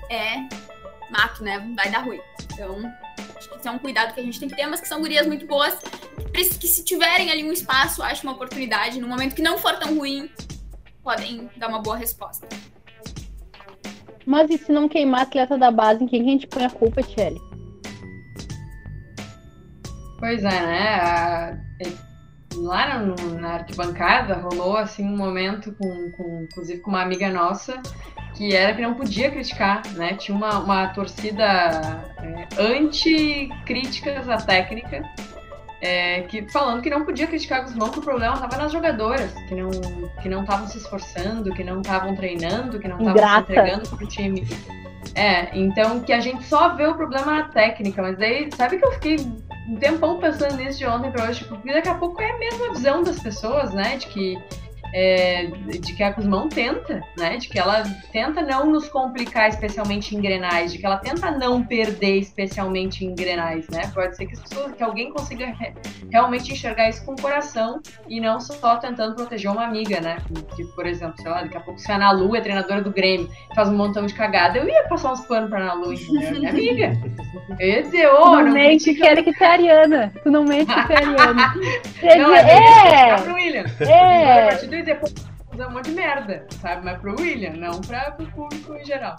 é 0.09 0.37
mato, 1.11 1.43
né? 1.43 1.59
Vai 1.75 1.91
dar 1.91 1.99
ruim. 1.99 2.21
Então, 2.53 2.77
acho 3.35 3.49
que 3.49 3.57
isso 3.57 3.67
é 3.67 3.71
um 3.71 3.77
cuidado 3.77 4.13
que 4.13 4.21
a 4.21 4.23
gente 4.23 4.39
tem 4.39 4.47
que 4.47 4.55
ter, 4.55 4.65
mas 4.67 4.79
que 4.79 4.87
são 4.87 5.01
gurias 5.01 5.27
muito 5.27 5.45
boas, 5.45 5.77
que 6.33 6.67
se 6.67 6.85
tiverem 6.85 7.29
ali 7.29 7.43
um 7.43 7.51
espaço, 7.51 8.01
acho 8.01 8.23
uma 8.23 8.33
oportunidade, 8.33 9.01
no 9.01 9.07
momento 9.07 9.35
que 9.35 9.41
não 9.41 9.57
for 9.57 9.77
tão 9.77 9.97
ruim, 9.97 10.29
podem 11.03 11.49
dar 11.57 11.67
uma 11.67 11.79
boa 11.79 11.97
resposta. 11.97 12.47
Mas 14.25 14.49
e 14.49 14.57
se 14.57 14.71
não 14.71 14.87
queimar 14.87 15.23
atleta 15.23 15.57
da 15.57 15.71
base, 15.71 16.03
em 16.03 16.07
quem 16.07 16.21
a 16.21 16.25
gente 16.25 16.47
põe 16.47 16.63
a 16.63 16.69
culpa, 16.69 17.03
Tchelle? 17.03 17.41
Pois 20.19 20.43
é, 20.43 20.61
né? 20.61 20.95
A 20.95 21.57
lá 22.55 22.99
no, 22.99 23.15
na 23.39 23.53
arquibancada 23.55 24.35
rolou 24.35 24.77
assim 24.77 25.05
um 25.05 25.15
momento 25.15 25.73
com, 25.73 26.11
com, 26.11 26.43
inclusive 26.43 26.79
com 26.79 26.89
uma 26.89 27.01
amiga 27.01 27.29
nossa 27.29 27.81
que 28.35 28.55
era 28.55 28.73
que 28.73 28.81
não 28.81 28.93
podia 28.93 29.29
criticar, 29.29 29.81
né? 29.93 30.13
Tinha 30.15 30.35
uma, 30.35 30.59
uma 30.59 30.87
torcida 30.87 31.43
é, 32.17 32.47
anti-críticas 32.57 34.27
à 34.29 34.37
técnica, 34.37 35.03
é, 35.81 36.21
que, 36.21 36.49
falando 36.49 36.81
que 36.81 36.89
não 36.89 37.03
podia 37.03 37.27
criticar 37.27 37.59
a 37.59 37.63
Guzmão, 37.63 37.89
que 37.89 37.99
o 37.99 38.01
problema 38.01 38.35
estava 38.35 38.57
nas 38.57 38.71
jogadoras, 38.71 39.33
que 39.47 39.55
não 39.55 39.69
que 40.21 40.29
não 40.29 40.41
estavam 40.41 40.67
se 40.67 40.77
esforçando, 40.77 41.53
que 41.53 41.63
não 41.63 41.81
estavam 41.81 42.15
treinando, 42.15 42.79
que 42.79 42.87
não 42.87 42.99
estavam 42.99 43.45
se 43.45 43.51
entregando 43.51 43.89
pro 43.89 44.07
time. 44.07 44.47
É, 45.15 45.57
então 45.57 45.99
que 45.99 46.13
a 46.13 46.19
gente 46.19 46.43
só 46.45 46.69
vê 46.75 46.85
o 46.85 46.95
problema 46.95 47.31
na 47.31 47.43
técnica, 47.49 48.01
mas 48.01 48.17
daí, 48.17 48.49
sabe 48.55 48.77
que 48.77 48.85
eu 48.85 48.91
fiquei 48.93 49.17
um 49.68 49.76
tempão 49.76 50.20
pensando 50.20 50.57
nisso 50.57 50.80
de 50.80 50.86
ontem 50.86 51.12
para 51.12 51.30
hoje, 51.30 51.45
porque 51.45 51.72
daqui 51.72 51.89
a 51.89 51.95
pouco 51.95 52.22
é 52.22 52.32
a 52.32 52.38
mesma 52.39 52.74
visão 52.74 53.03
das 53.03 53.20
pessoas, 53.20 53.74
né? 53.74 53.97
De 53.97 54.07
que, 54.07 54.38
é, 54.93 55.45
de 55.45 55.93
que 55.93 56.03
a 56.03 56.11
Guzmão 56.11 56.49
tenta, 56.49 57.01
né? 57.17 57.37
De 57.37 57.47
que 57.47 57.59
ela 57.59 57.83
tenta 58.11 58.41
não 58.41 58.65
nos 58.65 58.89
complicar, 58.89 59.49
especialmente 59.49 60.15
em 60.15 60.21
grenais, 60.21 60.71
de 60.71 60.79
que 60.79 60.85
ela 60.85 60.97
tenta 60.97 61.31
não 61.31 61.63
perder, 61.63 62.19
especialmente 62.19 63.05
em 63.05 63.15
grenais, 63.15 63.67
né? 63.69 63.89
Pode 63.93 64.15
ser 64.15 64.25
que, 64.25 64.39
pessoas, 64.39 64.73
que 64.73 64.83
alguém 64.83 65.11
consiga 65.11 65.45
re, 65.45 65.73
realmente 66.11 66.51
enxergar 66.51 66.89
isso 66.89 67.05
com 67.05 67.13
o 67.13 67.21
coração 67.21 67.81
e 68.07 68.19
não 68.19 68.39
só 68.39 68.77
tentando 68.77 69.15
proteger 69.15 69.51
uma 69.51 69.65
amiga, 69.65 70.01
né? 70.01 70.17
Que, 70.55 70.65
por 70.65 70.85
exemplo, 70.85 71.15
sei 71.21 71.31
lá, 71.31 71.41
daqui 71.41 71.57
a 71.57 71.61
pouco 71.61 71.79
se 71.79 71.91
a 71.91 71.95
Ana 71.95 72.11
Lu 72.11 72.35
é 72.35 72.41
treinadora 72.41 72.81
do 72.81 72.91
Grêmio, 72.91 73.29
faz 73.55 73.69
um 73.69 73.75
montão 73.75 74.05
de 74.05 74.13
cagada, 74.13 74.57
eu 74.57 74.67
ia 74.67 74.83
passar 74.83 75.13
uns 75.13 75.21
panos 75.21 75.49
pra 75.49 75.59
Ana 75.59 75.73
Lu, 75.73 75.93
entendeu? 75.93 76.31
Minha 76.31 76.49
amiga. 76.49 76.97
Eu 77.59 77.67
ia 77.67 77.83
dizer, 77.83 78.07
ô, 78.07 78.21
oh, 78.21 78.25
não, 78.35 78.45
não 78.45 78.51
mente 78.53 78.93
que 78.93 79.05
era 79.05 79.21
tu 79.21 79.43
é 79.43 79.45
Ariana. 79.45 80.13
Tu 80.23 80.31
não 80.31 80.43
mente 80.43 80.73
que 80.73 80.93
é 80.93 80.97
Ariana. 80.97 81.53
não, 82.17 82.35
é, 82.35 83.09
é, 83.09 83.33
William. 83.33 83.65
É. 83.79 84.43
A 84.43 84.47
partir 84.47 84.67
depois 84.84 85.13
fazer 85.49 85.65
um 85.65 85.71
monte 85.71 85.89
de 85.89 85.95
merda, 85.95 86.45
sabe? 86.61 86.86
Mas 86.86 86.99
pro 86.99 87.19
William, 87.19 87.53
não 87.53 87.82
pra, 87.82 88.11
pro 88.11 88.25
público 88.27 88.75
em 88.75 88.86
geral. 88.86 89.15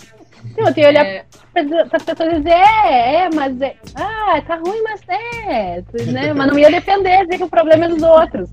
Não, 0.57 0.73
tem 0.73 0.75
que 0.75 0.87
olhar 0.87 1.05
é... 1.05 1.25
para 1.53 1.97
as 1.97 2.03
pessoas 2.03 2.33
e 2.33 2.37
dizer, 2.39 2.51
é, 2.51 3.15
é, 3.15 3.31
mas 3.35 3.61
é. 3.61 3.77
Ah, 3.95 4.43
tá 4.47 4.57
ruim, 4.57 4.83
mas 4.83 5.01
é. 5.09 5.83
Né? 6.11 6.33
Mas 6.33 6.47
não 6.47 6.59
ia 6.59 6.71
defender, 6.71 7.25
dizer 7.25 7.39
que 7.39 7.45
o 7.45 7.51
problema 7.51 7.85
é 7.85 7.89
dos 7.89 8.03
outros. 8.03 8.51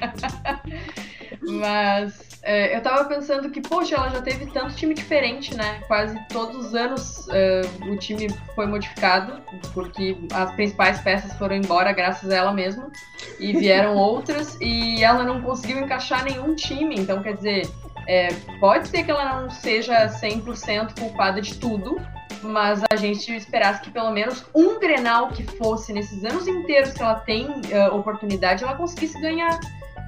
mas 1.48 2.29
é, 2.29 2.29
eu 2.74 2.82
tava 2.82 3.04
pensando 3.04 3.50
que, 3.50 3.60
poxa, 3.60 3.96
ela 3.96 4.08
já 4.08 4.22
teve 4.22 4.46
tanto 4.46 4.74
time 4.74 4.94
diferente, 4.94 5.54
né? 5.54 5.82
Quase 5.86 6.18
todos 6.28 6.66
os 6.66 6.74
anos 6.74 7.26
uh, 7.26 7.92
o 7.92 7.96
time 7.96 8.28
foi 8.54 8.66
modificado, 8.66 9.40
porque 9.74 10.16
as 10.32 10.50
principais 10.54 11.00
peças 11.00 11.32
foram 11.34 11.56
embora 11.56 11.92
graças 11.92 12.30
a 12.30 12.36
ela 12.36 12.52
mesma, 12.52 12.90
e 13.38 13.52
vieram 13.52 13.94
outras, 13.98 14.56
e 14.60 15.04
ela 15.04 15.22
não 15.22 15.42
conseguiu 15.42 15.80
encaixar 15.80 16.24
nenhum 16.24 16.54
time. 16.54 16.94
Então, 16.98 17.22
quer 17.22 17.36
dizer, 17.36 17.70
é, 18.06 18.28
pode 18.58 18.88
ser 18.88 19.04
que 19.04 19.10
ela 19.10 19.42
não 19.42 19.50
seja 19.50 20.06
100% 20.06 20.98
culpada 20.98 21.40
de 21.42 21.56
tudo, 21.58 22.00
mas 22.42 22.82
a 22.90 22.96
gente 22.96 23.34
esperasse 23.34 23.82
que 23.82 23.90
pelo 23.90 24.10
menos 24.10 24.44
um 24.54 24.78
Grenal 24.78 25.28
que 25.28 25.42
fosse 25.42 25.92
nesses 25.92 26.24
anos 26.24 26.46
inteiros 26.48 26.92
que 26.92 27.02
ela 27.02 27.16
tem 27.16 27.46
uh, 27.46 27.94
oportunidade, 27.94 28.64
ela 28.64 28.74
conseguisse 28.74 29.20
ganhar. 29.20 29.58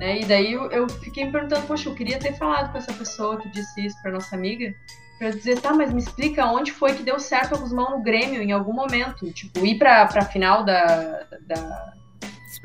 Né? 0.02 0.22
E 0.22 0.24
daí 0.24 0.52
eu, 0.52 0.68
eu, 0.72 0.88
fiquei 0.88 1.24
me 1.24 1.30
perguntando, 1.30 1.64
poxa, 1.64 1.88
eu 1.88 1.94
queria 1.94 2.18
ter 2.18 2.32
falado 2.32 2.72
com 2.72 2.78
essa 2.78 2.92
pessoa 2.92 3.36
que 3.36 3.48
disse 3.50 3.86
isso 3.86 4.02
para 4.02 4.10
nossa 4.10 4.34
amiga, 4.34 4.74
para 5.16 5.30
dizer, 5.30 5.60
tá, 5.60 5.72
mas 5.72 5.92
me 5.92 6.00
explica 6.00 6.44
onde 6.46 6.72
foi 6.72 6.92
que 6.94 7.04
deu 7.04 7.20
certo 7.20 7.54
a 7.54 7.58
Guzmão 7.58 7.92
no 7.92 8.02
Grêmio 8.02 8.42
em 8.42 8.50
algum 8.50 8.72
momento, 8.72 9.30
tipo, 9.30 9.64
ir 9.64 9.78
para 9.78 10.02
a 10.02 10.24
final 10.24 10.64
da, 10.64 11.24
da, 11.42 11.92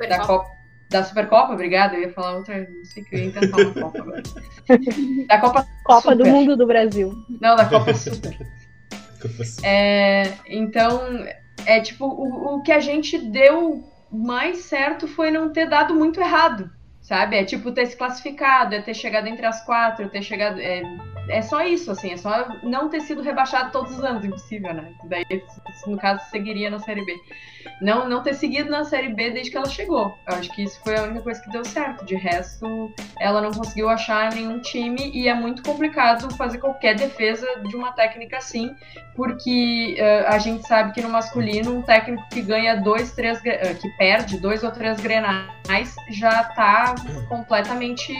da 0.08 0.26
Copa. 0.26 0.48
Da 0.90 1.04
Supercopa, 1.04 1.52
obrigada. 1.52 1.94
Eu 1.94 2.00
ia 2.00 2.12
falar 2.12 2.38
outra. 2.38 2.58
Não 2.58 2.84
sei 2.86 3.04
que 3.04 3.14
eu 3.14 3.20
ia 3.20 3.30
tentar 3.30 3.56
uma 3.58 3.74
Copa 3.74 3.98
agora. 4.00 4.22
Da 5.28 5.38
Copa 5.38 5.66
Copa 5.84 6.00
Super. 6.00 6.16
do 6.16 6.26
Mundo 6.26 6.56
do 6.56 6.66
Brasil. 6.66 7.12
Não, 7.40 7.54
da 7.56 7.66
Copa 7.66 7.92
Super. 7.94 8.36
é, 9.62 10.32
então, 10.48 11.24
é 11.66 11.80
tipo, 11.80 12.06
o, 12.06 12.56
o 12.56 12.62
que 12.62 12.72
a 12.72 12.80
gente 12.80 13.18
deu 13.18 13.84
mais 14.10 14.60
certo 14.60 15.06
foi 15.06 15.30
não 15.30 15.52
ter 15.52 15.68
dado 15.68 15.94
muito 15.94 16.18
errado 16.18 16.70
sabe? 17.08 17.36
É 17.36 17.44
tipo 17.44 17.72
ter 17.72 17.86
se 17.86 17.96
classificado, 17.96 18.74
é 18.74 18.82
ter 18.82 18.92
chegado 18.92 19.26
entre 19.26 19.46
as 19.46 19.64
quatro, 19.64 20.10
ter 20.10 20.22
chegado. 20.22 20.60
É, 20.60 20.82
é 21.28 21.42
só 21.42 21.62
isso, 21.62 21.90
assim, 21.90 22.12
é 22.12 22.16
só 22.16 22.48
não 22.62 22.88
ter 22.88 23.00
sido 23.00 23.22
rebaixado 23.22 23.70
todos 23.70 23.96
os 23.96 24.04
anos, 24.04 24.24
impossível, 24.24 24.72
né? 24.72 24.92
Daí, 25.04 25.24
no 25.86 25.96
caso, 25.96 26.28
seguiria 26.30 26.70
na 26.70 26.78
Série 26.78 27.04
B. 27.04 27.14
Não, 27.80 28.08
não 28.08 28.22
ter 28.22 28.34
seguido 28.34 28.70
na 28.70 28.84
Série 28.84 29.14
B 29.14 29.30
desde 29.30 29.50
que 29.50 29.56
ela 29.56 29.68
chegou. 29.68 30.18
Eu 30.26 30.36
acho 30.36 30.50
que 30.50 30.62
isso 30.62 30.80
foi 30.82 30.96
a 30.96 31.02
única 31.02 31.22
coisa 31.22 31.40
que 31.40 31.50
deu 31.50 31.64
certo. 31.64 32.04
De 32.04 32.16
resto, 32.16 32.92
ela 33.20 33.40
não 33.40 33.50
conseguiu 33.50 33.88
achar 33.88 34.32
nenhum 34.32 34.60
time 34.60 35.10
e 35.12 35.28
é 35.28 35.34
muito 35.34 35.62
complicado 35.62 36.34
fazer 36.36 36.58
qualquer 36.58 36.96
defesa 36.96 37.46
de 37.68 37.76
uma 37.76 37.92
técnica 37.92 38.38
assim, 38.38 38.74
porque 39.14 39.96
uh, 39.98 40.28
a 40.28 40.38
gente 40.38 40.66
sabe 40.66 40.92
que 40.92 41.02
no 41.02 41.08
masculino, 41.08 41.76
um 41.76 41.82
técnico 41.82 42.26
que 42.30 42.40
ganha 42.40 42.76
dois, 42.76 43.12
três, 43.12 43.38
uh, 43.38 43.42
que 43.80 43.88
perde 43.96 44.38
dois 44.40 44.62
ou 44.64 44.70
três 44.70 45.00
grenais 45.00 45.94
já 46.10 46.44
tá 46.44 46.94
completamente. 47.28 48.12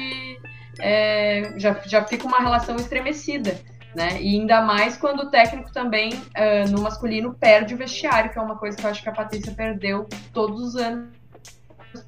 É, 0.80 1.52
já, 1.56 1.74
já 1.86 2.04
fica 2.04 2.26
uma 2.26 2.38
relação 2.38 2.76
estremecida. 2.76 3.58
Né? 3.94 4.22
E 4.22 4.38
ainda 4.38 4.60
mais 4.60 4.96
quando 4.96 5.20
o 5.20 5.30
técnico 5.30 5.72
também, 5.72 6.12
uh, 6.12 6.70
no 6.70 6.82
masculino, 6.82 7.34
perde 7.34 7.74
o 7.74 7.76
vestiário, 7.76 8.30
que 8.30 8.38
é 8.38 8.42
uma 8.42 8.56
coisa 8.56 8.76
que 8.76 8.84
eu 8.84 8.90
acho 8.90 9.02
que 9.02 9.08
a 9.08 9.12
Patrícia 9.12 9.52
perdeu 9.52 10.06
todos 10.32 10.60
os 10.60 10.76
anos, 10.76 11.08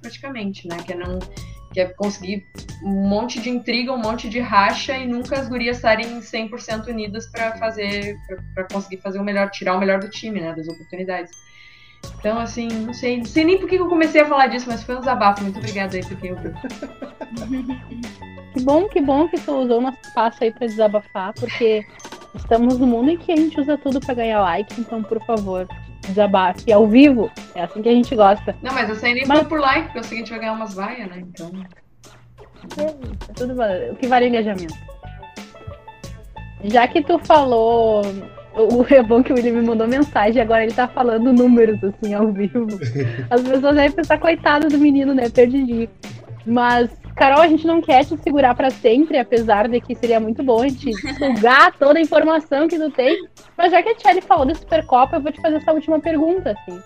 praticamente, 0.00 0.68
né? 0.68 0.76
Que 0.84 0.92
é, 0.92 0.96
não, 0.96 1.18
que 1.72 1.80
é 1.80 1.86
conseguir 1.86 2.44
um 2.84 3.08
monte 3.08 3.40
de 3.40 3.48
intriga, 3.48 3.92
um 3.92 3.98
monte 3.98 4.28
de 4.28 4.38
racha 4.40 4.96
e 4.96 5.06
nunca 5.06 5.40
as 5.40 5.48
gurias 5.48 5.76
estarem 5.76 6.20
100% 6.20 6.88
unidas 6.88 7.26
para 7.30 7.56
fazer, 7.56 8.16
para 8.54 8.64
conseguir 8.64 8.98
fazer 8.98 9.18
o 9.18 9.24
melhor, 9.24 9.50
tirar 9.50 9.74
o 9.74 9.80
melhor 9.80 10.00
do 10.00 10.08
time, 10.08 10.40
né? 10.40 10.52
Das 10.54 10.68
oportunidades. 10.68 11.32
Então, 12.18 12.38
assim, 12.38 12.68
não 12.68 12.94
sei, 12.94 13.18
não 13.18 13.24
sei 13.24 13.44
nem 13.44 13.58
por 13.58 13.68
que 13.68 13.76
eu 13.76 13.88
comecei 13.88 14.20
a 14.20 14.26
falar 14.26 14.46
disso, 14.48 14.66
mas 14.68 14.82
foi 14.82 14.96
um 14.96 15.00
desabafo. 15.00 15.42
Muito 15.42 15.58
obrigada 15.58 15.96
aí 15.96 16.04
por 16.04 16.16
quem 16.18 16.32
ouviu. 16.32 16.52
Que 18.53 18.61
bom, 18.62 18.88
que 18.88 19.01
bom 19.01 19.28
que 19.28 19.40
tu 19.40 19.53
usou 19.53 19.78
o 19.78 19.80
nosso 19.80 19.98
espaço 20.03 20.42
aí 20.42 20.53
para 20.53 20.66
desabafar, 20.66 21.32
porque 21.34 21.84
estamos 22.34 22.78
no 22.78 22.86
mundo 22.86 23.11
em 23.11 23.16
que 23.16 23.32
a 23.32 23.36
gente 23.36 23.61
usa 23.61 23.78
tudo 23.78 24.01
para 24.01 24.14
ganhar 24.14 24.40
like, 24.40 24.80
então, 24.80 25.03
por 25.03 25.24
favor, 25.24 25.68
desabafe 26.07 26.72
ao 26.72 26.86
vivo. 26.86 27.30
É 27.55 27.62
assim 27.62 27.82
que 27.82 27.88
a 27.88 27.92
gente 27.92 28.14
gosta. 28.14 28.57
Não, 28.62 28.72
mas 28.72 28.88
eu 28.88 29.07
aí 29.07 29.14
nem 29.14 29.26
mas... 29.26 29.46
por 29.46 29.61
like, 29.61 29.84
porque 29.86 29.98
eu 29.98 30.05
sei 30.05 30.11
que 30.11 30.14
a 30.14 30.18
gente 30.18 30.30
vai 30.30 30.38
ganhar 30.40 30.53
umas 30.53 30.74
vaias, 30.74 31.09
né? 31.09 31.18
Então. 31.18 31.51
É, 32.76 33.34
tudo 33.34 33.55
o 33.92 33.96
que 33.96 34.07
vale 34.07 34.26
é 34.26 34.28
engajamento. 34.28 34.74
Já 36.64 36.86
que 36.86 37.03
tu 37.03 37.18
falou 37.20 38.03
o 38.55 38.84
é 38.92 39.03
bom 39.03 39.22
que 39.22 39.32
o 39.32 39.36
William 39.36 39.55
me 39.55 39.62
mandou 39.62 39.86
mensagem, 39.86 40.42
agora 40.42 40.64
ele 40.64 40.72
tá 40.72 40.88
falando 40.88 41.32
números, 41.32 41.82
assim, 41.84 42.14
ao 42.14 42.32
vivo. 42.32 42.66
As 43.30 43.42
pessoas 43.42 43.74
devem 43.74 43.92
pensar, 43.92 44.18
coitado 44.18 44.68
do 44.68 44.78
menino, 44.78 45.14
né? 45.14 45.28
Perdidinho. 45.28 45.88
Mas, 46.47 46.91
Carol, 47.14 47.43
a 47.43 47.49
gente 47.49 47.66
não 47.66 47.80
quer 47.80 48.05
te 48.05 48.16
segurar 48.18 48.55
para 48.55 48.70
sempre, 48.70 49.18
apesar 49.18 49.68
de 49.68 49.80
que 49.80 49.95
seria 49.95 50.20
muito 50.20 50.43
bom 50.43 50.62
a 50.62 50.68
gente 50.68 50.93
sugar 51.16 51.74
toda 51.78 51.99
a 51.99 52.03
informação 52.03 52.66
que 52.66 52.78
tu 52.78 52.91
tem. 52.91 53.16
Mas 53.57 53.70
já 53.70 53.82
que 53.82 53.91
a 53.91 53.95
Tchelle 53.95 54.20
falou 54.20 54.47
da 54.47 54.55
Supercopa, 54.55 55.16
eu 55.16 55.20
vou 55.20 55.32
te 55.32 55.41
fazer 55.41 55.57
essa 55.57 55.72
última 55.72 56.01
pergunta, 56.01 56.53
assim. 56.53 56.80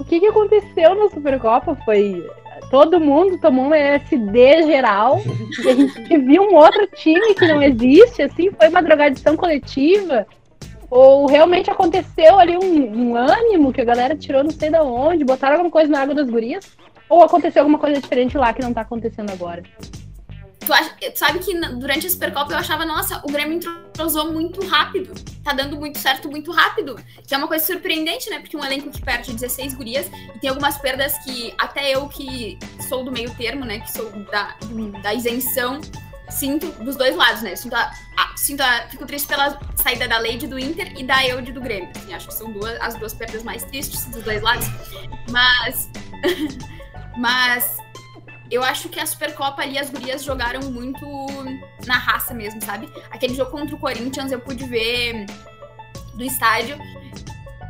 O 0.00 0.04
que, 0.04 0.20
que 0.20 0.26
aconteceu 0.26 0.94
na 0.94 1.08
Supercopa? 1.08 1.76
Foi. 1.84 2.24
Todo 2.70 3.00
mundo 3.00 3.40
tomou 3.40 3.66
um 3.66 3.74
LSD 3.74 4.64
geral. 4.64 5.20
e 5.64 5.68
a 5.68 5.74
gente 5.74 6.18
viu 6.18 6.42
um 6.42 6.54
outro 6.54 6.86
time 6.94 7.34
que 7.34 7.46
não 7.46 7.62
existe, 7.62 8.22
assim, 8.22 8.50
foi 8.50 8.68
uma 8.68 8.82
drogadição 8.82 9.36
coletiva. 9.36 10.26
Ou 10.90 11.26
realmente 11.26 11.70
aconteceu 11.70 12.38
ali 12.38 12.56
um, 12.56 13.10
um, 13.10 13.16
ânimo 13.16 13.72
que 13.72 13.80
a 13.80 13.84
galera 13.84 14.16
tirou 14.16 14.42
não 14.42 14.50
sei 14.50 14.70
de 14.70 14.78
onde, 14.78 15.24
botaram 15.24 15.56
alguma 15.56 15.70
coisa 15.70 15.90
na 15.90 16.00
água 16.00 16.14
das 16.14 16.30
gurias? 16.30 16.64
Ou 17.08 17.22
aconteceu 17.22 17.62
alguma 17.62 17.78
coisa 17.78 18.00
diferente 18.00 18.36
lá 18.36 18.52
que 18.52 18.62
não 18.62 18.72
tá 18.72 18.82
acontecendo 18.82 19.30
agora? 19.30 19.62
Tu, 20.68 20.72
acha, 20.72 20.90
tu 20.90 21.18
sabe 21.18 21.38
que 21.38 21.58
durante 21.76 22.06
a 22.06 22.10
Supercopa 22.10 22.52
eu 22.52 22.58
achava, 22.58 22.84
nossa, 22.84 23.22
o 23.24 23.32
Grêmio 23.32 23.58
entrosou 23.58 24.30
muito 24.30 24.62
rápido. 24.66 25.14
Tá 25.42 25.54
dando 25.54 25.76
muito 25.78 25.96
certo 25.96 26.28
muito 26.28 26.52
rápido. 26.52 26.96
Que 27.26 27.34
é 27.34 27.38
uma 27.38 27.48
coisa 27.48 27.64
surpreendente, 27.64 28.28
né? 28.28 28.38
Porque 28.38 28.54
um 28.54 28.62
elenco 28.62 28.90
que 28.90 29.00
perde 29.00 29.32
16 29.32 29.72
gurias 29.72 30.10
e 30.34 30.38
tem 30.38 30.50
algumas 30.50 30.76
perdas 30.76 31.16
que 31.24 31.54
até 31.56 31.94
eu 31.94 32.06
que 32.08 32.58
sou 32.86 33.02
do 33.02 33.10
meio 33.10 33.34
termo, 33.34 33.64
né? 33.64 33.80
Que 33.80 33.90
sou 33.90 34.10
da, 34.30 34.56
da 35.02 35.14
isenção, 35.14 35.80
sinto 36.28 36.66
dos 36.84 36.96
dois 36.96 37.16
lados, 37.16 37.40
né? 37.40 37.56
Sinto 37.56 37.74
a, 37.74 37.90
a, 38.18 38.36
sinto 38.36 38.60
a, 38.60 38.82
fico 38.88 39.06
triste 39.06 39.26
pela 39.26 39.58
saída 39.76 40.06
da 40.06 40.18
Lady 40.18 40.46
do 40.46 40.58
Inter 40.58 40.92
e 40.98 41.02
da 41.02 41.26
Eude 41.26 41.50
do 41.50 41.62
Grêmio. 41.62 41.90
Assim, 41.96 42.12
acho 42.12 42.28
que 42.28 42.34
são 42.34 42.52
duas, 42.52 42.78
as 42.80 42.94
duas 42.96 43.14
perdas 43.14 43.42
mais 43.42 43.64
tristes 43.64 44.04
dos 44.06 44.22
dois 44.22 44.42
lados. 44.42 44.66
Mas. 45.30 45.88
mas. 47.18 47.76
Eu 48.50 48.64
acho 48.64 48.88
que 48.88 48.98
a 48.98 49.04
Supercopa 49.04 49.60
ali, 49.60 49.78
as 49.78 49.90
gurias 49.90 50.24
jogaram 50.24 50.70
muito 50.70 51.04
na 51.86 51.98
raça 51.98 52.32
mesmo, 52.32 52.64
sabe? 52.64 52.90
Aquele 53.10 53.34
jogo 53.34 53.50
contra 53.50 53.76
o 53.76 53.78
Corinthians 53.78 54.32
eu 54.32 54.40
pude 54.40 54.64
ver 54.64 55.26
do 56.14 56.24
estádio 56.24 56.78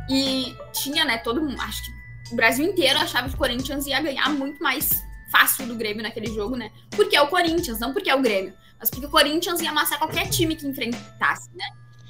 e 0.09 0.55
tinha, 0.71 1.03
né, 1.03 1.17
todo 1.17 1.41
mundo, 1.41 1.59
acho 1.61 1.83
que 1.83 2.33
o 2.33 2.35
Brasil 2.35 2.65
inteiro 2.65 2.97
achava 2.97 3.27
que 3.27 3.35
o 3.35 3.37
Corinthians 3.37 3.85
ia 3.87 4.01
ganhar 4.01 4.29
muito 4.29 4.61
mais 4.63 5.03
fácil 5.29 5.67
do 5.67 5.75
Grêmio 5.75 6.01
naquele 6.01 6.33
jogo, 6.33 6.55
né? 6.55 6.71
Porque 6.91 7.15
é 7.15 7.21
o 7.21 7.27
Corinthians, 7.27 7.79
não 7.79 7.93
porque 7.93 8.09
é 8.09 8.15
o 8.15 8.21
Grêmio. 8.21 8.53
Mas 8.79 8.89
porque 8.89 9.05
o 9.05 9.09
Corinthians 9.09 9.59
ia 9.61 9.69
amassar 9.69 9.97
qualquer 9.97 10.29
time 10.29 10.55
que 10.55 10.65
enfrentasse, 10.65 11.49
né? 11.55 11.65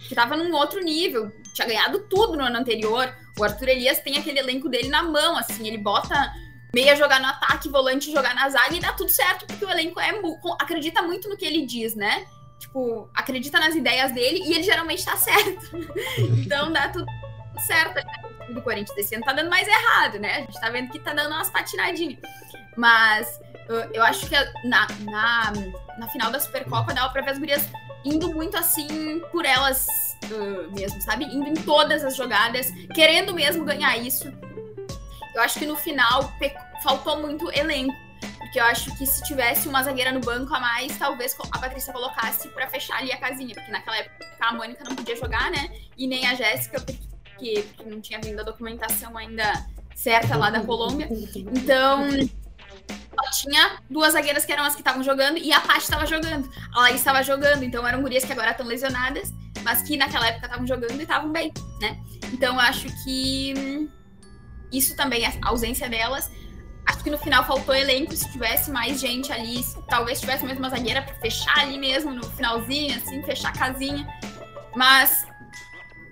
Que 0.07 0.15
tava 0.15 0.37
num 0.37 0.53
outro 0.53 0.79
nível, 0.79 1.31
tinha 1.53 1.67
ganhado 1.67 1.99
tudo 2.09 2.37
no 2.37 2.43
ano 2.43 2.57
anterior. 2.57 3.13
O 3.37 3.43
Arthur 3.43 3.69
Elias 3.69 3.99
tem 3.99 4.17
aquele 4.17 4.39
elenco 4.39 4.69
dele 4.69 4.89
na 4.89 5.03
mão, 5.03 5.35
assim, 5.35 5.67
ele 5.67 5.77
bota 5.77 6.31
meia 6.73 6.95
jogar 6.95 7.19
no 7.19 7.27
ataque, 7.27 7.69
volante 7.69 8.11
jogar 8.11 8.33
na 8.35 8.49
zaga 8.49 8.75
e 8.75 8.79
dá 8.79 8.93
tudo 8.93 9.09
certo, 9.09 9.45
porque 9.45 9.65
o 9.65 9.69
elenco 9.69 9.99
é 9.99 10.11
acredita 10.59 11.01
muito 11.01 11.27
no 11.29 11.37
que 11.37 11.45
ele 11.45 11.65
diz, 11.65 11.95
né? 11.95 12.27
Tipo, 12.59 13.09
acredita 13.13 13.59
nas 13.59 13.75
ideias 13.75 14.11
dele 14.11 14.41
e 14.45 14.53
ele 14.53 14.63
geralmente 14.63 15.03
tá 15.03 15.15
certo. 15.17 15.69
então 16.17 16.71
dá 16.71 16.89
tudo 16.89 17.05
certo 17.65 17.99
do 18.53 18.61
Corinthians 18.61 18.95
desse 18.95 19.15
ano 19.15 19.23
tá 19.23 19.33
dando 19.33 19.49
mais 19.49 19.67
errado, 19.67 20.19
né? 20.19 20.37
A 20.37 20.39
gente 20.41 20.59
tá 20.59 20.69
vendo 20.69 20.91
que 20.91 20.99
tá 20.99 21.13
dando 21.13 21.33
umas 21.33 21.49
patinadinhas. 21.49 22.19
Mas 22.75 23.39
eu 23.93 24.03
acho 24.03 24.27
que 24.27 24.35
na, 24.67 24.87
na, 25.01 25.53
na 25.97 26.07
final 26.09 26.31
da 26.31 26.39
Supercopa 26.39 26.93
dava 26.93 27.11
pra 27.11 27.21
ver 27.21 27.31
as 27.31 27.39
gurias 27.39 27.69
indo 28.03 28.33
muito 28.33 28.57
assim 28.57 29.21
por 29.31 29.45
elas 29.45 29.87
uh, 30.31 30.71
mesmo, 30.73 31.01
sabe? 31.01 31.25
Indo 31.25 31.49
em 31.49 31.53
todas 31.53 32.03
as 32.03 32.15
jogadas, 32.15 32.71
querendo 32.93 33.33
mesmo 33.33 33.63
ganhar 33.65 33.95
isso. 33.97 34.31
Eu 35.39 35.43
acho 35.43 35.57
que 35.57 35.65
no 35.65 35.77
final 35.77 36.33
faltou 36.83 37.21
muito 37.21 37.49
elenco. 37.51 37.95
Porque 38.37 38.59
eu 38.59 38.65
acho 38.65 38.93
que 38.97 39.05
se 39.05 39.23
tivesse 39.23 39.69
uma 39.69 39.81
zagueira 39.81 40.11
no 40.11 40.19
banco 40.19 40.53
a 40.53 40.59
mais, 40.59 40.97
talvez 40.97 41.35
a 41.51 41.57
Patrícia 41.57 41.93
colocasse 41.93 42.49
para 42.49 42.67
fechar 42.67 42.97
ali 42.97 43.11
a 43.11 43.17
casinha. 43.17 43.55
Porque 43.55 43.71
naquela 43.71 43.97
época 43.97 44.25
a 44.41 44.53
Mônica 44.53 44.83
não 44.83 44.95
podia 44.95 45.15
jogar, 45.15 45.49
né? 45.49 45.69
E 45.97 46.07
nem 46.07 46.27
a 46.27 46.35
Jéssica, 46.35 46.81
porque, 46.81 47.63
porque 47.63 47.89
não 47.89 48.01
tinha 48.01 48.19
vindo 48.19 48.41
a 48.41 48.43
documentação 48.43 49.17
ainda 49.17 49.65
certa 49.95 50.35
lá 50.35 50.49
da 50.49 50.61
Colômbia. 50.61 51.07
Então, 51.35 52.09
tinha 53.31 53.79
duas 53.89 54.13
zagueiras 54.13 54.43
que 54.43 54.51
eram 54.51 54.65
as 54.65 54.75
que 54.75 54.81
estavam 54.81 55.03
jogando 55.03 55.37
e 55.37 55.53
a 55.53 55.61
Paty 55.61 55.79
estava 55.79 56.05
jogando. 56.05 56.49
A 56.73 56.81
Laís 56.81 56.97
estava 56.97 57.23
jogando, 57.23 57.63
então 57.63 57.87
eram 57.87 58.01
gurias 58.01 58.25
que 58.25 58.31
agora 58.33 58.51
estão 58.51 58.65
lesionadas, 58.65 59.31
mas 59.63 59.83
que 59.83 59.95
naquela 59.95 60.27
época 60.27 60.47
estavam 60.47 60.67
jogando 60.67 60.99
e 60.99 61.03
estavam 61.03 61.31
bem, 61.31 61.53
né? 61.79 61.97
Então 62.33 62.59
acho 62.59 62.87
que 63.03 63.53
hum, 63.57 63.89
isso 64.71 64.95
também, 64.95 65.25
a 65.25 65.33
ausência 65.43 65.89
delas. 65.89 66.29
Acho 66.85 67.03
que 67.03 67.09
no 67.09 67.17
final 67.17 67.45
faltou 67.45 67.75
elenco, 67.75 68.15
se 68.15 68.31
tivesse 68.31 68.71
mais 68.71 68.99
gente 68.99 69.31
ali, 69.31 69.63
talvez 69.87 70.19
tivesse 70.19 70.43
mesmo 70.43 70.59
uma 70.59 70.69
zagueira 70.69 71.01
para 71.01 71.13
fechar 71.15 71.59
ali 71.59 71.77
mesmo 71.77 72.11
no 72.11 72.23
finalzinho, 72.31 72.95
assim, 72.95 73.21
fechar 73.23 73.49
a 73.49 73.53
casinha. 73.53 74.07
Mas 74.75 75.25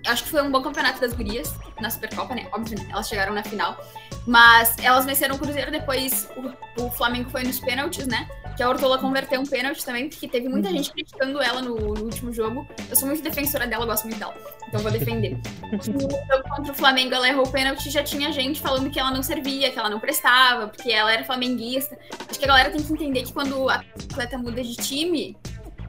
acho 0.08 0.24
que 0.24 0.30
foi 0.30 0.42
um 0.42 0.50
bom 0.50 0.62
campeonato 0.62 1.00
das 1.00 1.12
gurias 1.12 1.54
na 1.80 1.90
Supercopa, 1.90 2.34
né? 2.34 2.48
Óbvio, 2.52 2.78
elas 2.90 3.08
chegaram 3.08 3.32
na 3.34 3.42
final. 3.42 3.78
Mas 4.26 4.76
elas 4.82 5.06
venceram 5.06 5.36
o 5.36 5.38
Cruzeiro, 5.38 5.70
depois 5.70 6.28
o, 6.36 6.82
o 6.82 6.90
Flamengo 6.90 7.30
foi 7.30 7.44
nos 7.44 7.58
pênaltis, 7.60 8.06
né? 8.06 8.28
Que 8.56 8.62
a 8.62 8.68
Ortola 8.68 8.98
converteu 8.98 9.40
um 9.40 9.46
pênalti 9.46 9.84
também, 9.84 10.08
porque 10.08 10.28
teve 10.28 10.48
muita 10.48 10.68
uhum. 10.68 10.76
gente 10.76 10.92
criticando 10.92 11.40
ela 11.40 11.62
no, 11.62 11.76
no, 11.76 12.02
último 12.02 12.32
jogo. 12.32 12.68
Eu 12.90 12.96
sou 12.96 13.06
muito 13.06 13.22
defensora 13.22 13.66
dela, 13.66 13.86
gosto 13.86 14.04
muito 14.04 14.18
dela. 14.18 14.34
Então 14.66 14.80
vou 14.80 14.90
defender. 14.90 15.38
no 15.72 16.00
jogo 16.00 16.18
contra 16.56 16.72
o 16.72 16.74
Flamengo, 16.74 17.14
ela 17.14 17.28
errou 17.28 17.46
o 17.46 17.50
pênalti 17.50 17.88
já 17.88 18.02
tinha 18.02 18.32
gente 18.32 18.60
falando 18.60 18.90
que 18.90 18.98
ela 18.98 19.10
não 19.10 19.22
servia, 19.22 19.70
que 19.70 19.78
ela 19.78 19.88
não 19.88 20.00
prestava, 20.00 20.68
porque 20.68 20.90
ela 20.90 21.12
era 21.12 21.24
flamenguista. 21.24 21.96
Acho 22.28 22.38
que 22.38 22.44
a 22.44 22.48
galera 22.48 22.70
tem 22.70 22.82
que 22.82 22.92
entender 22.92 23.22
que 23.22 23.32
quando 23.32 23.70
a 23.70 23.76
atleta 23.76 24.36
muda 24.36 24.62
de 24.62 24.76
time, 24.76 25.36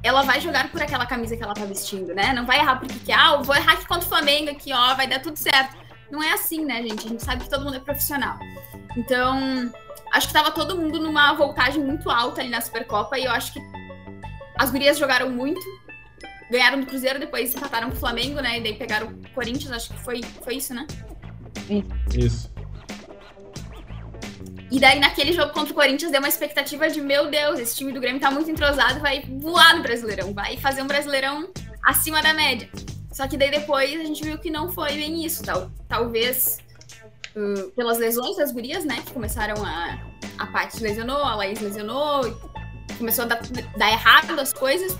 ela 0.01 0.21
vai 0.23 0.39
jogar 0.39 0.71
por 0.71 0.81
aquela 0.81 1.05
camisa 1.05 1.35
que 1.35 1.43
ela 1.43 1.53
tá 1.53 1.65
vestindo, 1.65 2.13
né? 2.13 2.33
Não 2.33 2.45
vai 2.45 2.59
errar 2.59 2.77
porque 2.77 2.99
que, 2.99 3.11
ah, 3.11 3.33
eu 3.33 3.43
vou 3.43 3.55
errar 3.55 3.73
aqui 3.73 3.87
contra 3.87 4.05
o 4.05 4.09
Flamengo 4.09 4.49
aqui, 4.49 4.71
ó, 4.73 4.95
vai 4.95 5.07
dar 5.07 5.19
tudo 5.19 5.37
certo. 5.37 5.77
Não 6.09 6.23
é 6.23 6.33
assim, 6.33 6.65
né, 6.65 6.81
gente? 6.81 7.05
A 7.05 7.09
gente 7.09 7.23
sabe 7.23 7.43
que 7.43 7.49
todo 7.49 7.65
mundo 7.65 7.77
é 7.77 7.79
profissional. 7.79 8.37
Então, 8.97 9.71
acho 10.13 10.27
que 10.27 10.33
tava 10.33 10.51
todo 10.51 10.75
mundo 10.75 10.99
numa 10.99 11.33
voltagem 11.33 11.83
muito 11.83 12.09
alta 12.09 12.41
ali 12.41 12.49
na 12.49 12.61
Supercopa 12.61 13.17
e 13.17 13.25
eu 13.25 13.31
acho 13.31 13.53
que 13.53 13.59
as 14.57 14.71
gurias 14.71 14.97
jogaram 14.97 15.29
muito. 15.29 15.61
Ganharam 16.49 16.79
do 16.79 16.87
Cruzeiro, 16.87 17.19
depois 17.19 17.53
empataram 17.53 17.89
com 17.89 17.95
o 17.95 17.99
Flamengo, 17.99 18.41
né? 18.41 18.57
E 18.57 18.63
daí 18.63 18.73
pegaram 18.73 19.07
o 19.07 19.29
Corinthians, 19.35 19.71
acho 19.71 19.93
que 19.93 19.99
foi, 19.99 20.23
foi 20.43 20.55
isso, 20.55 20.73
né? 20.73 20.87
Isso. 22.11 22.51
E 24.71 24.79
daí, 24.79 24.99
naquele 24.99 25.33
jogo 25.33 25.51
contra 25.51 25.71
o 25.71 25.75
Corinthians, 25.75 26.11
deu 26.11 26.21
uma 26.21 26.27
expectativa 26.27 26.89
de: 26.89 27.01
meu 27.01 27.29
Deus, 27.29 27.59
esse 27.59 27.75
time 27.75 27.91
do 27.91 27.99
Grêmio 27.99 28.21
tá 28.21 28.29
muito 28.29 28.49
entrosado, 28.49 28.99
vai 28.99 29.23
voar 29.41 29.75
no 29.75 29.81
Brasileirão, 29.81 30.33
vai 30.33 30.57
fazer 30.57 30.81
um 30.81 30.87
Brasileirão 30.87 31.49
acima 31.83 32.21
da 32.21 32.33
média. 32.33 32.69
Só 33.11 33.27
que 33.27 33.35
daí 33.35 33.49
depois 33.49 33.99
a 33.99 34.03
gente 34.03 34.23
viu 34.23 34.37
que 34.37 34.51
não 34.51 34.71
foi 34.71 34.93
bem 34.93 35.25
isso. 35.25 35.43
Tal, 35.43 35.71
talvez 35.87 36.59
uh, 37.35 37.71
pelas 37.71 37.97
lesões 37.97 38.37
das 38.37 38.51
gurias, 38.51 38.85
né? 38.85 39.01
Que 39.05 39.11
começaram 39.11 39.63
a. 39.65 40.07
A 40.37 40.47
Paty 40.47 40.81
lesionou, 40.81 41.17
a 41.17 41.35
Laís 41.35 41.59
lesionou, 41.59 42.21
começou 42.97 43.25
a 43.25 43.27
dar, 43.27 43.41
dar 43.75 43.91
errado 43.91 44.39
as 44.39 44.53
coisas. 44.53 44.97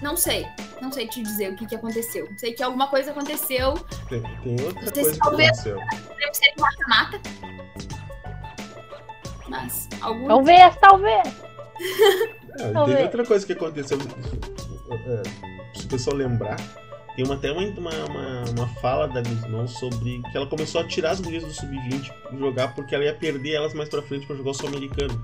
Não 0.00 0.16
sei. 0.16 0.46
Não 0.80 0.90
sei 0.90 1.06
te 1.06 1.22
dizer 1.22 1.52
o 1.52 1.56
que, 1.56 1.66
que 1.66 1.74
aconteceu. 1.74 2.26
Sei 2.38 2.54
que 2.54 2.62
alguma 2.62 2.86
coisa 2.86 3.10
aconteceu. 3.10 3.74
Tem, 4.08 4.22
tem 4.22 4.64
outra 4.64 4.90
coisa 4.90 5.12
que 5.12 5.18
talvez, 5.18 5.50
aconteceu. 5.50 5.76
Deve 6.16 6.34
ser 6.34 6.54
mata-mata 6.58 7.20
mas 9.48 9.88
algum... 10.00 10.26
Talvez, 10.26 10.76
talvez. 10.76 11.42
É, 12.58 12.70
talvez. 12.72 12.96
Teve 12.96 13.02
outra 13.04 13.26
coisa 13.26 13.46
que 13.46 13.52
aconteceu. 13.52 13.98
É, 14.90 15.22
se 15.78 15.84
o 15.84 15.88
pessoal 15.88 16.16
lembrar, 16.16 16.56
tem 17.14 17.22
uma, 17.22 17.34
até 17.34 17.52
uma, 17.52 17.60
uma, 17.60 18.44
uma 18.50 18.68
fala 18.80 19.06
da 19.06 19.20
Guzmão 19.20 19.68
sobre 19.68 20.22
que 20.30 20.36
ela 20.36 20.46
começou 20.46 20.80
a 20.80 20.84
tirar 20.86 21.10
as 21.10 21.20
gurias 21.20 21.44
do 21.44 21.50
sub-20 21.50 22.10
jogar 22.38 22.74
porque 22.74 22.94
ela 22.94 23.04
ia 23.04 23.12
perder 23.12 23.52
elas 23.52 23.74
mais 23.74 23.90
pra 23.90 24.00
frente 24.00 24.26
para 24.26 24.36
jogar 24.36 24.52
o 24.52 24.54
sul-americano. 24.54 25.20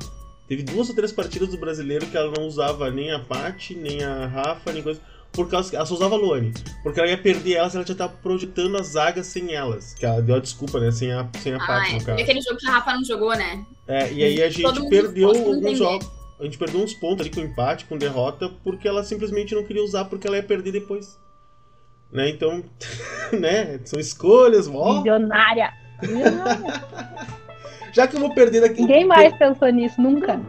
Teve 0.46 0.64
duas 0.64 0.90
ou 0.90 0.94
três 0.94 1.12
partidas 1.12 1.48
do 1.48 1.56
brasileiro 1.56 2.04
que 2.04 2.16
ela 2.16 2.30
não 2.36 2.46
usava 2.46 2.90
nem 2.90 3.10
a 3.10 3.20
Paty, 3.20 3.74
nem 3.74 4.04
a 4.04 4.26
Rafa, 4.26 4.70
nem 4.70 4.82
coisa 4.82 5.00
por 5.34 5.48
causa 5.48 5.68
que 5.68 5.76
ela 5.76 5.84
só 5.84 5.94
usava 5.94 6.14
a 6.14 6.18
Luane. 6.18 6.54
Porque 6.82 7.00
ela 7.00 7.08
ia 7.08 7.18
perder 7.18 7.54
elas, 7.54 7.74
ela 7.74 7.84
já 7.84 7.94
tava 7.94 8.14
projetando 8.22 8.76
as 8.76 8.88
zagas 8.88 9.26
sem 9.26 9.52
elas. 9.52 9.94
Que 9.94 10.06
ela 10.06 10.22
deu 10.22 10.36
a 10.36 10.38
desculpa, 10.38 10.78
né? 10.78 10.90
Sem 10.90 11.12
a, 11.12 11.28
sem 11.40 11.52
a 11.52 11.56
ah, 11.56 11.66
parte, 11.66 11.90
é. 11.90 11.98
no 11.98 12.04
caso. 12.04 12.22
aquele 12.22 12.40
jogo 12.40 12.56
que 12.56 12.66
a 12.66 12.72
Rafa 12.72 12.94
não 12.94 13.04
jogou, 13.04 13.36
né? 13.36 13.66
É, 13.86 14.12
e 14.12 14.22
aí 14.22 14.42
a 14.42 14.48
gente 14.48 14.88
perdeu 14.88 15.28
alguns 15.28 15.76
jogos. 15.76 16.08
A 16.38 16.44
gente 16.44 16.58
perdeu 16.58 16.80
uns 16.80 16.94
pontos 16.94 17.26
ali 17.26 17.34
com 17.34 17.40
empate, 17.40 17.84
com 17.84 17.96
derrota, 17.98 18.50
porque 18.62 18.88
ela 18.88 19.04
simplesmente 19.04 19.54
não 19.54 19.64
queria 19.64 19.82
usar, 19.82 20.04
porque 20.06 20.26
ela 20.26 20.36
ia 20.36 20.42
perder 20.42 20.72
depois. 20.72 21.18
Né? 22.12 22.30
Então, 22.30 22.62
né? 23.38 23.80
São 23.84 23.98
escolhas, 23.98 24.68
ó. 24.68 24.98
Milionária! 24.98 25.72
Milionária! 26.02 27.34
Já 27.94 28.08
que 28.08 28.16
eu 28.16 28.20
vou 28.20 28.34
perder 28.34 28.60
daqui. 28.60 28.80
Ninguém 28.80 29.04
mais 29.04 29.32
pensou 29.36 29.68
nisso, 29.68 30.00
nunca. 30.00 30.40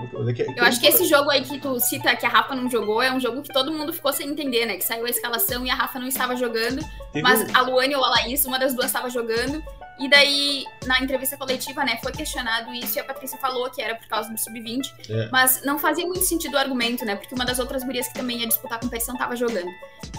Eu 0.58 0.64
acho 0.64 0.80
que 0.82 0.88
esse 0.88 1.06
jogo 1.06 1.30
aí 1.30 1.44
que 1.44 1.60
tu 1.60 1.80
cita 1.80 2.16
que 2.16 2.26
a 2.26 2.30
Rafa 2.30 2.56
não 2.56 2.70
jogou 2.70 3.02
é 3.04 3.14
um 3.14 3.20
jogo 3.20 3.44
que 3.44 3.54
todo 3.54 3.72
mundo 3.72 3.94
ficou 3.94 4.12
sem 4.12 4.28
entender, 4.28 4.66
né? 4.66 4.76
Que 4.76 4.84
saiu 4.84 5.06
a 5.06 5.10
escalação 5.10 5.64
e 5.64 5.70
a 5.70 5.76
Rafa 5.76 6.00
não 6.00 6.08
estava 6.08 6.36
jogando. 6.36 6.84
Teve 7.14 7.22
mas 7.22 7.44
um... 7.44 7.56
a 7.56 7.62
Luane 7.62 7.96
ou 7.96 8.04
a 8.04 8.10
Laís, 8.10 8.44
uma 8.46 8.58
das 8.58 8.74
duas 8.74 8.88
estava 8.88 9.12
jogando. 9.12 9.64
E 10.00 10.10
daí, 10.10 10.66
na 10.86 11.00
entrevista 11.00 11.38
coletiva, 11.38 11.86
né, 11.86 11.98
foi 12.04 12.12
questionado 12.12 12.74
isso 12.74 12.98
e 12.98 13.00
a 13.00 13.04
Patrícia 13.04 13.38
falou 13.38 13.70
que 13.70 13.82
era 13.82 13.96
por 13.96 14.08
causa 14.08 14.30
do 14.30 14.38
sub-20. 14.38 14.82
É. 15.10 15.30
Mas 15.32 15.62
não 15.64 15.80
fazia 15.80 16.06
muito 16.06 16.24
sentido 16.24 16.56
o 16.56 16.58
argumento, 16.58 17.06
né? 17.06 17.16
Porque 17.16 17.34
uma 17.34 17.46
das 17.46 17.60
outras 17.60 17.84
gurias 17.84 18.08
que 18.08 18.16
também 18.16 18.40
ia 18.40 18.48
disputar 18.48 18.78
a 18.78 18.82
competição 18.82 19.14
estava 19.14 19.36
jogando. 19.36 19.70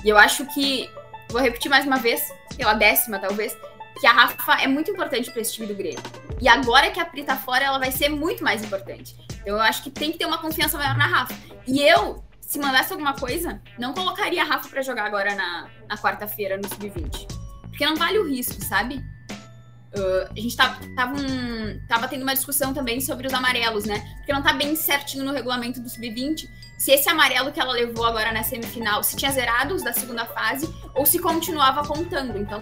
E 0.02 0.08
eu 0.08 0.16
acho 0.16 0.46
que, 0.46 0.88
vou 1.28 1.42
repetir 1.42 1.70
mais 1.70 1.84
uma 1.84 1.98
vez, 1.98 2.22
pela 2.56 2.72
décima 2.72 3.18
talvez, 3.18 3.54
que 4.00 4.06
a 4.06 4.12
Rafa 4.12 4.62
é 4.62 4.66
muito 4.66 4.90
importante 4.90 5.30
para 5.30 5.42
esse 5.42 5.52
time 5.52 5.66
do 5.66 5.74
Grêmio. 5.74 6.02
E 6.40 6.48
agora 6.48 6.90
que 6.90 7.00
a 7.00 7.04
Pri 7.04 7.24
tá 7.24 7.36
fora, 7.36 7.64
ela 7.64 7.78
vai 7.78 7.90
ser 7.90 8.08
muito 8.08 8.44
mais 8.44 8.62
importante. 8.62 9.16
Então 9.40 9.54
eu 9.54 9.60
acho 9.60 9.82
que 9.82 9.90
tem 9.90 10.12
que 10.12 10.18
ter 10.18 10.26
uma 10.26 10.38
confiança 10.38 10.76
maior 10.76 10.96
na 10.96 11.06
Rafa. 11.06 11.34
E 11.66 11.82
eu, 11.82 12.22
se 12.40 12.58
mandasse 12.58 12.92
alguma 12.92 13.14
coisa, 13.14 13.60
não 13.78 13.94
colocaria 13.94 14.42
a 14.42 14.44
Rafa 14.44 14.68
para 14.68 14.82
jogar 14.82 15.06
agora 15.06 15.34
na, 15.34 15.68
na 15.88 15.96
quarta-feira 15.96 16.56
no 16.56 16.68
Sub-20. 16.68 17.26
Porque 17.62 17.86
não 17.86 17.96
vale 17.96 18.18
o 18.18 18.28
risco, 18.28 18.62
sabe? 18.64 19.02
Uh, 19.96 20.28
a 20.30 20.40
gente 20.40 20.54
tava, 20.54 20.78
tava, 20.94 21.16
um, 21.16 21.80
tava 21.88 22.08
tendo 22.08 22.22
uma 22.22 22.34
discussão 22.34 22.74
também 22.74 23.00
sobre 23.00 23.26
os 23.26 23.32
amarelos, 23.32 23.84
né? 23.84 24.00
Porque 24.16 24.32
não 24.32 24.42
tá 24.42 24.52
bem 24.52 24.76
certinho 24.76 25.24
no 25.24 25.32
regulamento 25.32 25.80
do 25.80 25.88
Sub-20 25.88 26.48
se 26.78 26.92
esse 26.92 27.08
amarelo 27.08 27.50
que 27.52 27.58
ela 27.58 27.72
levou 27.72 28.04
agora 28.04 28.30
na 28.32 28.42
semifinal, 28.42 29.02
se 29.02 29.16
tinha 29.16 29.30
zerados 29.30 29.82
da 29.82 29.92
segunda 29.92 30.26
fase 30.26 30.72
ou 30.94 31.06
se 31.06 31.18
continuava 31.18 31.86
contando. 31.86 32.36
Então, 32.36 32.60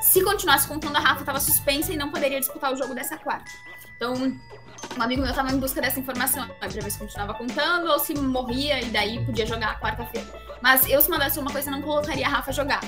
se 0.00 0.22
continuasse 0.22 0.66
contando, 0.66 0.96
a 0.96 1.00
Rafa 1.00 1.20
estava 1.20 1.38
suspensa 1.38 1.92
e 1.92 1.96
não 1.96 2.10
poderia 2.10 2.40
disputar 2.40 2.72
o 2.72 2.76
jogo 2.76 2.94
dessa 2.94 3.16
quarta. 3.16 3.50
Então, 3.96 4.14
um 4.14 5.02
amigo 5.02 5.22
meu 5.22 5.30
estava 5.30 5.52
em 5.52 5.58
busca 5.58 5.80
dessa 5.80 6.00
informação 6.00 6.48
para 6.58 6.68
ver 6.68 6.90
se 6.90 6.98
continuava 6.98 7.34
contando 7.34 7.88
ou 7.88 7.98
se 8.00 8.14
morria 8.14 8.80
e 8.80 8.86
daí 8.86 9.24
podia 9.24 9.46
jogar 9.46 9.78
quarta-feira. 9.78 10.26
Mas 10.60 10.88
eu, 10.88 11.00
se 11.00 11.08
mandasse 11.08 11.38
uma 11.38 11.50
coisa, 11.50 11.70
não 11.70 11.82
colocaria 11.82 12.26
a 12.26 12.30
Rafa 12.30 12.52
jogar. 12.52 12.80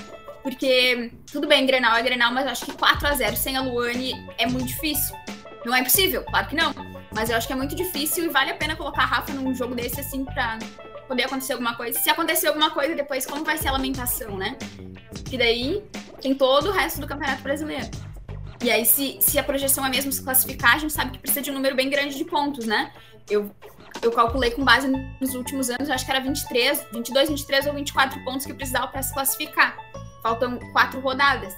Porque, 0.45 1.11
tudo 1.33 1.49
bem, 1.49 1.65
Grenal 1.65 1.97
é 1.97 2.03
Grenal, 2.03 2.31
mas 2.31 2.47
acho 2.47 2.67
que 2.67 2.73
4 2.73 3.09
a 3.09 3.15
0 3.15 3.35
sem 3.35 3.57
a 3.57 3.63
Luane 3.63 4.13
é 4.37 4.47
muito 4.47 4.67
difícil. 4.67 5.17
Não 5.65 5.75
é 5.75 5.81
impossível, 5.81 6.23
claro 6.23 6.47
que 6.49 6.55
não. 6.55 6.75
Mas 7.15 7.31
eu 7.31 7.37
acho 7.37 7.47
que 7.47 7.55
é 7.55 7.57
muito 7.57 7.75
difícil 7.75 8.27
e 8.27 8.29
vale 8.29 8.51
a 8.51 8.55
pena 8.55 8.77
colocar 8.77 9.05
a 9.05 9.07
Rafa 9.07 9.33
num 9.33 9.55
jogo 9.55 9.75
desse, 9.75 10.01
assim, 10.01 10.23
pra 10.23 10.59
poder 11.09 11.25
acontecer 11.25 11.55
alguma 11.55 11.75
coisa. 11.75 11.99
Se 11.99 12.11
acontecer 12.11 12.49
alguma 12.49 12.71
coisa 12.71 12.95
depois, 12.95 13.25
como 13.25 13.43
vai 13.43 13.57
ser 13.57 13.69
a 13.69 13.73
lamentação, 13.73 14.37
né? 14.37 14.55
Que 15.25 15.39
daí 15.39 15.83
tem 16.21 16.35
todo 16.35 16.69
o 16.69 16.73
resto 16.73 17.01
do 17.01 17.07
Campeonato 17.07 17.43
Brasileiro. 17.43 17.89
E 18.63 18.71
aí, 18.71 18.85
se, 18.85 19.17
se 19.23 19.39
a 19.39 19.43
projeção 19.43 19.87
é 19.87 19.89
mesmo 19.89 20.13
se 20.13 20.23
classificar, 20.23 20.75
a 20.75 20.79
gente 20.79 20.93
sabe 20.93 21.13
que 21.13 21.19
precisa 21.21 21.41
de 21.41 21.51
um 21.51 21.55
número 21.55 21.75
bem 21.75 21.89
grande 21.89 22.19
de 22.19 22.25
pontos, 22.25 22.67
né? 22.67 22.93
Eu, 23.31 23.51
eu 24.03 24.13
calculei 24.13 24.51
com 24.51 24.63
base 24.63 24.89
nos 25.19 25.35
últimos 25.35 25.71
anos, 25.71 25.89
acho 25.89 26.05
que 26.05 26.11
era 26.11 26.21
23, 26.21 26.87
22, 26.93 27.31
23 27.31 27.67
ou 27.67 27.73
24 27.73 28.23
pontos 28.25 28.45
que 28.45 28.53
precisava 28.53 28.89
para 28.89 29.03
se 29.03 29.15
classificar 29.15 29.75
faltam 30.25 30.59
quatro 30.73 31.01
rodadas. 31.01 31.55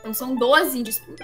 Então 0.00 0.14
são 0.14 0.34
12 0.34 0.78
em 0.78 0.82
disputa. 0.82 1.22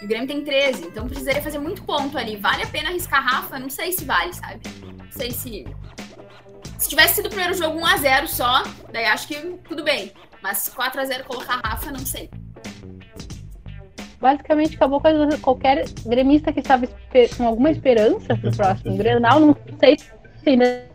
E 0.00 0.04
o 0.04 0.08
Grêmio 0.08 0.28
tem 0.28 0.44
13, 0.44 0.88
então 0.88 1.08
precisaria 1.08 1.42
fazer 1.42 1.58
muito 1.58 1.82
ponto 1.82 2.16
ali. 2.18 2.36
Vale 2.36 2.62
a 2.62 2.66
pena 2.66 2.90
arriscar 2.90 3.24
Rafa? 3.24 3.58
Não 3.58 3.70
sei 3.70 3.92
se 3.92 4.04
vale, 4.04 4.32
sabe? 4.34 4.60
Não 4.82 5.10
sei 5.10 5.30
se. 5.32 5.66
Se 6.76 6.88
tivesse 6.88 7.14
sido 7.16 7.26
o 7.26 7.28
primeiro 7.30 7.54
jogo 7.54 7.80
1x0 7.80 8.26
só, 8.28 8.62
daí 8.92 9.06
acho 9.06 9.26
que 9.26 9.34
tudo 9.66 9.82
bem. 9.82 10.12
Mas 10.42 10.68
4x0 10.68 11.24
colocar 11.24 11.60
Rafa, 11.64 11.90
não 11.90 11.98
sei. 11.98 12.30
basicamente 14.20 14.76
acabou 14.76 15.00
com 15.00 15.38
qualquer 15.40 15.88
gremista 16.06 16.52
que 16.52 16.60
estava 16.60 16.86
com 17.36 17.46
alguma 17.46 17.70
esperança 17.70 18.36
pro 18.36 18.52
próximo 18.52 18.96
Grenal. 18.96 19.40
Não 19.40 19.56
sei 19.80 19.98
se 19.98 20.12
ainda 20.46 20.86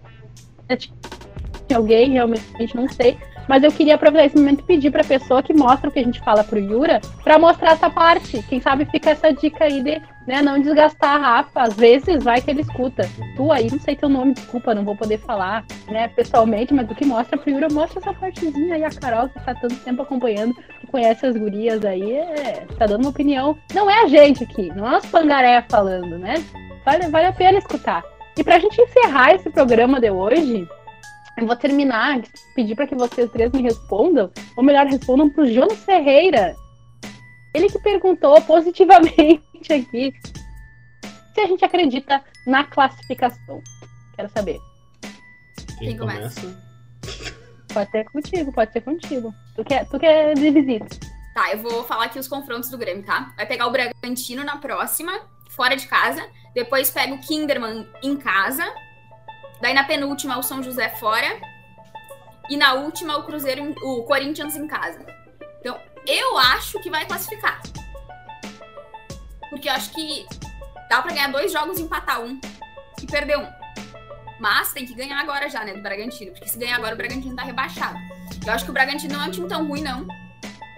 tinha 0.77 1.77
alguém, 1.77 2.11
realmente 2.11 2.75
não 2.75 2.87
sei. 2.87 3.17
Mas 3.47 3.63
eu 3.63 3.71
queria 3.71 3.95
aproveitar 3.95 4.27
esse 4.27 4.37
momento 4.37 4.61
e 4.61 4.63
pedir 4.63 4.91
pra 4.91 5.03
pessoa 5.03 5.43
que 5.43 5.53
mostra 5.53 5.89
o 5.89 5.91
que 5.91 5.99
a 5.99 6.03
gente 6.03 6.19
fala 6.21 6.43
pro 6.43 6.59
Yura, 6.59 7.01
pra 7.23 7.39
mostrar 7.39 7.71
essa 7.71 7.89
parte. 7.89 8.41
Quem 8.43 8.59
sabe 8.59 8.85
fica 8.85 9.11
essa 9.11 9.33
dica 9.33 9.65
aí 9.65 9.81
de 9.81 10.01
né, 10.25 10.41
não 10.41 10.59
desgastar 10.59 11.15
a 11.15 11.17
Rafa. 11.17 11.61
Às 11.61 11.75
vezes 11.75 12.23
vai 12.23 12.41
que 12.41 12.51
ele 12.51 12.61
escuta. 12.61 13.09
Tu 13.35 13.51
aí, 13.51 13.69
não 13.69 13.79
sei 13.79 13.95
teu 13.95 14.09
nome, 14.09 14.33
desculpa, 14.33 14.73
não 14.73 14.83
vou 14.83 14.95
poder 14.95 15.17
falar 15.19 15.65
né, 15.89 16.07
pessoalmente, 16.09 16.73
mas 16.73 16.89
o 16.89 16.95
que 16.95 17.05
mostra 17.05 17.37
pro 17.37 17.49
Yura, 17.49 17.67
mostra 17.71 17.99
essa 17.99 18.13
partezinha 18.13 18.75
aí, 18.75 18.83
a 18.83 18.89
Carol, 18.89 19.29
que 19.29 19.39
tá 19.43 19.53
tanto 19.55 19.75
tempo 19.77 20.01
acompanhando, 20.01 20.53
que 20.79 20.87
conhece 20.87 21.25
as 21.25 21.35
gurias 21.35 21.83
aí, 21.85 22.13
é, 22.13 22.65
tá 22.77 22.85
dando 22.85 23.01
uma 23.01 23.09
opinião. 23.09 23.57
Não 23.73 23.89
é 23.89 24.03
a 24.03 24.07
gente 24.07 24.43
aqui, 24.43 24.69
não 24.75 24.91
é 24.91 24.97
os 24.97 25.05
pangaré 25.05 25.63
falando, 25.69 26.17
né? 26.17 26.35
Vale, 26.85 27.07
vale 27.07 27.27
a 27.27 27.33
pena 27.33 27.57
escutar. 27.57 28.03
E 28.37 28.43
pra 28.43 28.59
gente 28.59 28.81
encerrar 28.81 29.35
esse 29.35 29.49
programa 29.49 29.99
de 29.99 30.09
hoje, 30.09 30.67
eu 31.37 31.47
vou 31.47 31.55
terminar, 31.55 32.21
pedir 32.55 32.75
para 32.75 32.87
que 32.87 32.95
vocês 32.95 33.31
três 33.31 33.51
me 33.51 33.61
respondam, 33.61 34.31
ou 34.55 34.63
melhor, 34.63 34.85
respondam 34.85 35.29
pro 35.29 35.51
Jonas 35.51 35.83
Ferreira. 35.83 36.55
Ele 37.53 37.69
que 37.69 37.79
perguntou 37.79 38.39
positivamente 38.41 39.73
aqui 39.73 40.13
se 41.33 41.41
a 41.41 41.47
gente 41.47 41.65
acredita 41.65 42.23
na 42.45 42.63
classificação. 42.63 43.61
Quero 44.15 44.29
saber. 44.29 44.59
Quem 45.79 45.89
Quem 45.89 45.97
começa? 45.97 46.41
começa? 46.41 46.63
Pode 47.73 47.89
ser 47.89 48.03
contigo, 48.05 48.53
pode 48.53 48.71
ser 48.71 48.81
contigo. 48.81 49.33
Tu 49.55 49.63
quer, 49.63 49.87
tu 49.89 49.99
quer 49.99 50.35
de 50.35 50.51
visita. 50.51 50.85
Tá, 51.33 51.51
eu 51.51 51.57
vou 51.57 51.83
falar 51.83 52.05
aqui 52.05 52.19
os 52.19 52.27
confrontos 52.27 52.69
do 52.69 52.77
Grêmio, 52.77 53.03
tá? 53.03 53.33
Vai 53.35 53.47
pegar 53.47 53.65
o 53.65 53.71
Bragantino 53.71 54.43
na 54.43 54.57
próxima, 54.57 55.11
fora 55.49 55.75
de 55.75 55.87
casa. 55.87 56.23
Depois 56.53 56.91
pega 56.91 57.15
o 57.15 57.19
Kinderman 57.19 57.87
em 58.03 58.15
casa. 58.15 58.63
Daí 59.63 59.73
na 59.73 59.85
penúltima, 59.85 60.37
o 60.37 60.43
São 60.43 60.61
José 60.61 60.89
fora. 60.89 61.39
E 62.49 62.57
na 62.57 62.73
última, 62.73 63.15
o 63.15 63.23
Cruzeiro, 63.23 63.73
o 63.81 64.03
Corinthians 64.03 64.57
em 64.57 64.67
casa. 64.67 64.99
Então, 65.61 65.79
eu 66.05 66.37
acho 66.37 66.81
que 66.81 66.89
vai 66.89 67.05
classificar. 67.05 67.61
Porque 69.49 69.69
eu 69.69 69.73
acho 69.73 69.91
que 69.91 70.27
dá 70.89 71.01
pra 71.01 71.13
ganhar 71.13 71.31
dois 71.31 71.49
jogos 71.49 71.79
e 71.79 71.83
empatar 71.83 72.21
um. 72.21 72.41
E 73.01 73.07
perder 73.07 73.37
um. 73.37 73.47
Mas 74.37 74.73
tem 74.73 74.85
que 74.85 74.93
ganhar 74.93 75.21
agora 75.21 75.49
já, 75.49 75.63
né, 75.63 75.71
do 75.71 75.81
Bragantino. 75.81 76.33
Porque 76.33 76.49
se 76.49 76.59
ganhar 76.59 76.75
agora, 76.75 76.93
o 76.93 76.97
Bragantino 76.97 77.33
tá 77.33 77.43
rebaixado. 77.43 77.97
Eu 78.45 78.51
acho 78.51 78.65
que 78.65 78.71
o 78.71 78.73
Bragantino 78.73 79.13
não 79.13 79.23
é 79.23 79.27
um 79.29 79.31
time 79.31 79.47
tão 79.47 79.65
ruim, 79.65 79.81
não. 79.81 80.05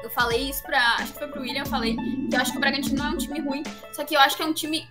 Eu 0.04 0.12
falei 0.12 0.48
isso 0.48 0.62
pra. 0.62 0.98
Acho 1.00 1.14
que 1.14 1.18
foi 1.18 1.28
pro 1.30 1.42
William, 1.42 1.62
eu 1.62 1.66
falei 1.66 1.96
que 1.96 2.36
eu 2.36 2.40
acho 2.40 2.52
que 2.52 2.58
o 2.58 2.62
Bragantino 2.62 3.00
não 3.00 3.08
é 3.08 3.10
um 3.10 3.18
time 3.18 3.40
ruim, 3.40 3.64
só 3.94 4.06
que 4.06 4.16
eu 4.16 4.20
acho 4.20 4.38
que 4.38 4.44
é 4.44 4.46
um 4.46 4.54
time 4.54 4.88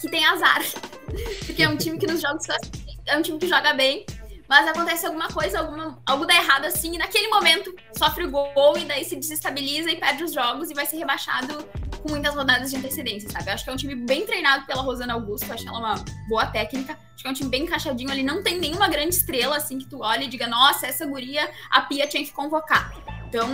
que 0.00 0.08
tem 0.08 0.24
azar. 0.24 0.62
Porque 1.46 1.62
é 1.62 1.68
um 1.68 1.76
time 1.76 1.98
que 1.98 2.06
nos 2.06 2.20
jogos 2.20 2.46
classifica- 2.46 2.88
é 3.06 3.16
um 3.16 3.22
time 3.22 3.38
que 3.38 3.48
joga 3.48 3.72
bem, 3.72 4.04
mas 4.48 4.66
acontece 4.66 5.06
alguma 5.06 5.28
coisa, 5.28 5.58
alguma, 5.58 5.98
algo 6.06 6.24
dá 6.26 6.34
errado 6.34 6.64
assim, 6.64 6.94
e 6.94 6.98
naquele 6.98 7.28
momento 7.28 7.74
sofre 7.96 8.24
o 8.24 8.30
gol 8.30 8.76
e 8.78 8.84
daí 8.84 9.04
se 9.04 9.16
desestabiliza 9.16 9.90
e 9.90 9.96
perde 9.96 10.24
os 10.24 10.32
jogos 10.32 10.70
e 10.70 10.74
vai 10.74 10.86
ser 10.86 10.96
rebaixado 10.96 11.64
com 12.02 12.10
muitas 12.10 12.34
rodadas 12.34 12.70
de 12.70 12.76
antecedência, 12.76 13.28
sabe? 13.30 13.50
Eu 13.50 13.54
acho 13.54 13.64
que 13.64 13.70
é 13.70 13.72
um 13.72 13.76
time 13.76 13.94
bem 13.94 14.24
treinado 14.24 14.64
pela 14.66 14.82
Rosana 14.82 15.14
Augusto, 15.14 15.52
acho 15.52 15.68
ela 15.68 15.78
uma 15.78 15.94
boa 16.28 16.46
técnica. 16.46 16.92
Acho 17.14 17.22
que 17.22 17.28
é 17.28 17.30
um 17.30 17.34
time 17.34 17.50
bem 17.50 17.62
encaixadinho 17.64 18.10
ali, 18.10 18.22
não 18.22 18.42
tem 18.42 18.58
nenhuma 18.58 18.88
grande 18.88 19.14
estrela 19.16 19.56
assim 19.56 19.78
que 19.78 19.86
tu 19.86 20.00
olha 20.02 20.22
e 20.24 20.28
diga, 20.28 20.46
nossa, 20.46 20.86
essa 20.86 21.04
guria 21.04 21.50
a 21.70 21.80
Pia 21.82 22.06
tinha 22.06 22.24
que 22.24 22.30
convocar. 22.32 22.94
Então, 23.28 23.48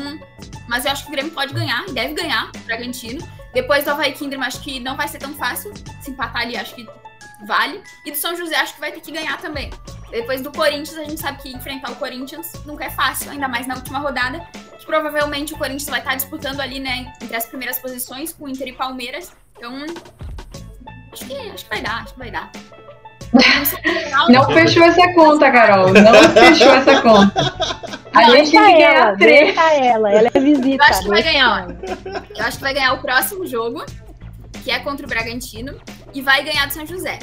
mas 0.69 0.85
eu 0.85 0.93
acho 0.93 1.05
que 1.05 1.09
o 1.09 1.13
Grêmio 1.13 1.33
pode 1.33 1.55
ganhar, 1.55 1.85
e 1.89 1.93
deve 1.93 2.13
ganhar, 2.13 2.51
o 2.55 2.59
Bragantino. 2.61 3.27
Depois 3.55 3.85
do 3.85 3.91
Havaí 3.91 4.13
Kinderman, 4.13 4.49
acho 4.49 4.61
que 4.61 4.81
não 4.81 4.97
vai 4.97 5.07
ser 5.07 5.19
tão 5.19 5.33
fácil. 5.35 5.73
Se 6.03 6.11
empatar 6.11 6.43
ali, 6.43 6.57
acho 6.57 6.75
que 6.75 6.87
vale. 7.47 7.83
E 8.05 8.11
do 8.11 8.17
São 8.17 8.37
José, 8.37 8.57
acho 8.57 8.75
que 8.75 8.81
vai 8.81 8.91
ter 8.91 9.01
que 9.01 9.13
ganhar 9.13 9.41
também. 9.41 9.71
Depois 10.11 10.43
do 10.43 10.53
Corinthians, 10.53 10.99
a 10.99 11.05
gente 11.05 11.21
sabe 11.21 11.41
que 11.41 11.49
enfrentar 11.51 11.93
o 11.93 11.97
Corinthians 11.97 12.53
nunca 12.67 12.85
é 12.85 12.91
fácil, 12.91 13.31
ainda 13.31 13.49
mais 13.49 13.67
na 13.67 13.77
última 13.77 14.01
rodada. 14.01 14.41
Que 14.79 14.85
provavelmente 14.85 15.55
o 15.55 15.59
Corinthians 15.59 15.89
vai 15.89 16.01
estar 16.01 16.15
disputando 16.17 16.61
ali, 16.61 16.81
né, 16.81 17.13
entre 17.23 17.37
as 17.37 17.47
primeiras 17.47 17.79
posições 17.79 18.33
com 18.33 18.49
Inter 18.49 18.69
e 18.69 18.73
Palmeiras. 18.73 19.33
Então, 19.57 19.85
acho 21.13 21.27
que, 21.27 21.51
acho 21.51 21.65
que 21.65 21.71
vai 21.71 21.81
dar, 21.81 22.03
acho 22.03 22.13
que 22.13 22.19
vai 22.19 22.31
dar. 22.31 22.51
Não 24.29 24.45
fechou 24.53 24.83
essa 24.85 25.13
conta, 25.15 25.51
Carol. 25.51 25.93
Não 25.93 26.15
fechou 26.33 26.73
essa 26.75 27.03
conta. 27.03 27.55
A 28.15 28.23
Não, 28.23 28.37
gente 28.37 28.51
tem 28.53 28.61
que 28.61 28.73
ganhar 28.75 28.95
ela, 28.95 29.17
três. 29.17 29.57
ela, 29.57 30.13
ela 30.13 30.31
é 30.33 30.41
visita. 30.41 30.85
Eu 30.85 30.89
acho 30.89 31.03
que 31.03 31.09
vai 31.09 31.23
ganhar. 31.23 31.67
Eu 32.37 32.45
acho 32.45 32.57
que 32.59 32.63
vai 32.63 32.75
ganhar 32.75 32.93
o 32.95 32.99
próximo 33.03 33.47
jogo, 33.47 33.85
que 34.63 34.71
é 34.71 34.79
contra 34.79 35.05
o 35.05 35.09
Bragantino, 35.09 35.81
e 36.15 36.23
vai 36.23 36.45
ganhar 36.45 36.67
do 36.67 36.73
São 36.73 36.87
José. 36.87 37.19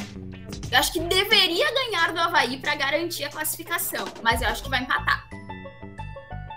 Eu 0.69 0.77
acho 0.79 0.91
que 0.93 0.99
deveria 0.99 1.65
ganhar 1.73 2.11
do 2.11 2.19
Havaí 2.19 2.57
para 2.57 2.75
garantir 2.75 3.23
a 3.23 3.29
classificação, 3.29 4.05
mas 4.21 4.41
eu 4.41 4.47
acho 4.49 4.63
que 4.63 4.69
vai 4.69 4.81
empatar. 4.81 5.23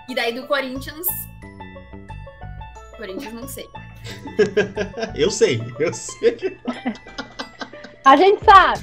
E 0.09 0.15
daí 0.15 0.33
do 0.33 0.45
Corinthians. 0.47 1.07
Corinthians 2.97 3.33
não 3.33 3.47
sei. 3.47 3.65
Eu 5.15 5.31
sei, 5.31 5.61
eu 5.79 5.91
sei. 5.93 6.59
A 8.03 8.15
gente 8.15 8.43
sabe. 8.45 8.79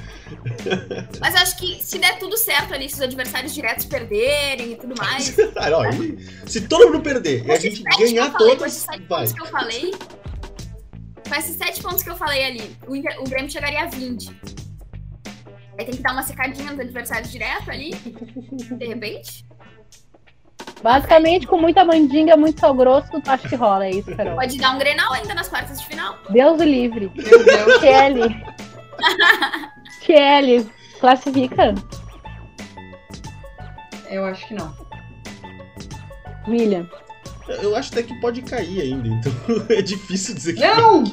Mas 1.21 1.35
eu 1.35 1.41
acho 1.41 1.57
que 1.57 1.83
se 1.83 1.99
der 1.99 2.19
tudo 2.19 2.37
certo 2.37 2.75
ali, 2.75 2.89
se 2.89 2.95
os 2.97 3.01
adversários 3.01 3.55
diretos 3.55 3.85
perderem 3.87 4.73
e 4.73 4.77
tudo 4.77 4.95
mais. 4.99 5.37
Ah, 5.57 5.71
não, 5.71 5.81
aí, 5.81 6.19
se 6.47 6.67
todo 6.69 6.87
mundo 6.93 7.01
perder 7.03 7.45
e 7.47 7.51
a 7.53 7.59
gente 7.59 7.83
ganhar 7.83 8.31
falei, 8.33 8.51
com 8.51 8.57
todas, 8.59 8.85
vai. 8.87 9.01
pontos 9.01 9.33
que 9.33 9.41
eu 9.43 9.47
falei. 9.47 9.91
Com 11.29 11.35
esses 11.39 11.57
sete 11.57 11.83
pontos 11.83 12.03
que 12.03 12.11
eu 12.11 12.17
falei 12.17 12.45
ali, 12.45 12.77
o, 12.87 12.95
Inter- 12.97 13.21
o 13.21 13.25
Grêmio 13.25 13.51
chegaria 13.51 13.83
a 13.85 13.87
20. 13.87 14.29
Aí 15.79 15.85
tem 15.87 15.95
que 15.97 16.03
dar 16.03 16.13
uma 16.13 16.23
secadinha 16.23 16.71
nos 16.73 16.81
adversários 16.81 17.31
direto 17.33 17.71
ali, 17.71 17.91
de 17.95 18.87
repente. 18.87 19.45
Basicamente, 20.83 21.47
com 21.47 21.57
muita 21.59 21.85
mandinga, 21.85 22.37
muito 22.37 22.61
sal 22.61 22.75
grosso, 22.75 23.09
acho 23.27 23.49
que 23.49 23.55
rola, 23.55 23.87
é 23.87 23.91
isso, 23.91 24.11
Carol. 24.17 24.35
Pode 24.35 24.59
dar 24.59 24.75
um 24.75 24.79
Grenal 24.79 25.13
ainda 25.13 25.33
nas 25.35 25.49
quartas 25.49 25.81
de 25.81 25.87
final. 25.87 26.19
Deus 26.29 26.61
o 26.61 26.65
livre. 26.65 27.11
Meu 27.15 27.45
Deus. 27.45 27.81
Kelly. 27.81 28.45
Kelly, 30.05 30.69
classifica. 31.01 31.75
Eu 34.11 34.25
acho 34.25 34.47
que 34.49 34.55
não. 34.55 34.75
William. 36.47 36.89
Eu 37.49 37.75
acho 37.77 37.93
até 37.93 38.03
que 38.03 38.15
pode 38.21 38.43
cair 38.43 38.81
ainda, 38.81 39.09
então 39.09 39.33
é 39.71 39.83
difícil 39.83 40.35
dizer 40.35 40.55
que, 40.55 40.61
Não! 40.61 41.05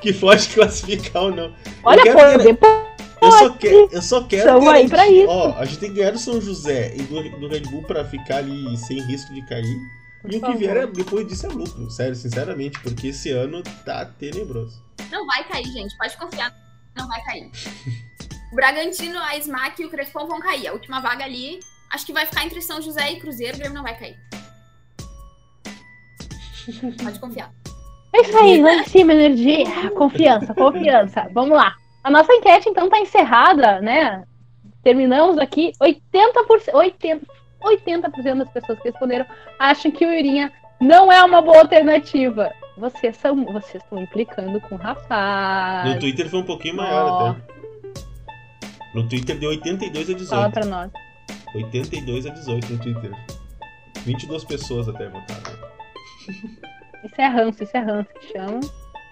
que 0.00 0.12
pode 0.12 0.48
classificar 0.48 1.24
ou 1.24 1.34
não. 1.34 1.54
Olha, 1.84 2.02
quero 2.02 2.18
pô, 2.18 2.24
ver- 2.38 2.38
depois. 2.44 2.82
Eu 3.22 3.30
só, 3.30 3.50
quero, 3.50 3.88
eu 3.92 4.02
só 4.02 4.24
quero. 4.24 4.44
Tamo 4.44 4.68
aí 4.68 4.88
pra 4.88 5.06
isso. 5.08 5.28
Ó, 5.28 5.54
a 5.56 5.64
gente 5.64 5.78
tem 5.78 5.90
que 5.90 5.96
ganhar 5.98 6.10
do 6.10 6.18
São 6.18 6.40
José 6.40 6.92
e 6.96 7.02
do, 7.02 7.22
do 7.38 7.46
Red 7.48 7.60
Bull 7.60 7.82
pra 7.84 8.04
ficar 8.04 8.38
ali 8.38 8.76
sem 8.76 9.00
risco 9.02 9.32
de 9.32 9.46
cair. 9.46 9.76
E 10.24 10.26
o 10.26 10.30
que 10.30 10.40
favor. 10.40 10.56
vier 10.58 10.76
é- 10.76 10.86
depois 10.88 11.26
disso 11.28 11.46
é 11.46 11.48
lucro, 11.48 11.88
sério, 11.90 12.16
sinceramente, 12.16 12.80
porque 12.80 13.08
esse 13.08 13.30
ano 13.30 13.62
tá 13.84 14.04
tenebroso. 14.06 14.82
Não 15.10 15.24
vai 15.26 15.44
cair, 15.44 15.64
gente. 15.66 15.96
Pode 15.96 16.16
confiar. 16.16 16.52
Não 16.96 17.08
vai 17.08 17.22
cair. 17.24 17.50
O 18.52 18.54
Bragantino, 18.54 19.18
a 19.18 19.36
Smack 19.36 19.80
e 19.80 19.86
o 19.86 19.90
Crespon 19.90 20.26
vão 20.26 20.40
cair. 20.40 20.68
A 20.68 20.72
última 20.72 21.00
vaga 21.00 21.24
ali, 21.24 21.58
acho 21.90 22.04
que 22.04 22.12
vai 22.12 22.26
ficar 22.26 22.44
entre 22.44 22.60
São 22.60 22.82
José 22.82 23.12
e 23.12 23.20
Cruzeiro. 23.20 23.56
O 23.56 23.58
Grêmio 23.58 23.76
não 23.76 23.82
vai 23.82 23.98
cair. 23.98 24.16
Pode 27.02 27.18
confiar. 27.18 27.50
É 28.14 28.20
isso 28.20 28.36
aí, 28.36 28.62
lá 28.62 28.74
em 28.74 28.84
cima, 28.84 29.14
energia, 29.14 29.90
confiança, 29.96 30.54
confiança. 30.54 31.28
Vamos 31.32 31.56
lá. 31.56 31.74
A 32.04 32.10
nossa 32.10 32.32
enquete, 32.34 32.68
então, 32.68 32.90
tá 32.90 33.00
encerrada, 33.00 33.80
né? 33.80 34.22
Terminamos 34.82 35.38
aqui. 35.38 35.72
80%, 35.80 36.74
80, 36.74 37.26
80% 37.62 38.34
das 38.38 38.50
pessoas 38.50 38.78
que 38.80 38.90
responderam 38.90 39.24
acham 39.58 39.90
que 39.90 40.04
o 40.04 40.12
Irinha 40.12 40.52
não 40.78 41.10
é 41.10 41.22
uma 41.24 41.40
boa 41.40 41.60
alternativa. 41.60 42.52
Vocês 42.76 43.16
são, 43.18 43.44
vocês 43.46 43.82
estão 43.82 43.98
implicando 44.02 44.60
com 44.62 44.74
o 44.76 44.78
rapaz. 44.78 45.88
No 45.94 46.00
Twitter 46.00 46.28
foi 46.28 46.40
um 46.40 46.44
pouquinho 46.44 46.76
maior 46.76 47.06
Ó. 47.06 47.28
até. 47.30 47.40
No 48.94 49.08
Twitter 49.08 49.38
deu 49.38 49.50
82 49.50 50.10
a 50.10 50.12
Fala 50.26 50.48
18. 50.48 50.52
pra 50.52 50.64
nós. 50.66 50.90
82 51.54 52.26
a 52.26 52.30
18 52.30 52.72
no 52.72 52.78
Twitter. 52.78 53.10
22 54.04 54.44
pessoas 54.44 54.88
até 54.88 55.08
votaram. 55.08 55.42
Isso 57.04 57.14
é 57.20 57.26
ranço, 57.26 57.64
isso 57.64 57.76
é 57.76 57.80
ranço 57.80 58.08
que 58.20 58.32
chama. 58.32 58.60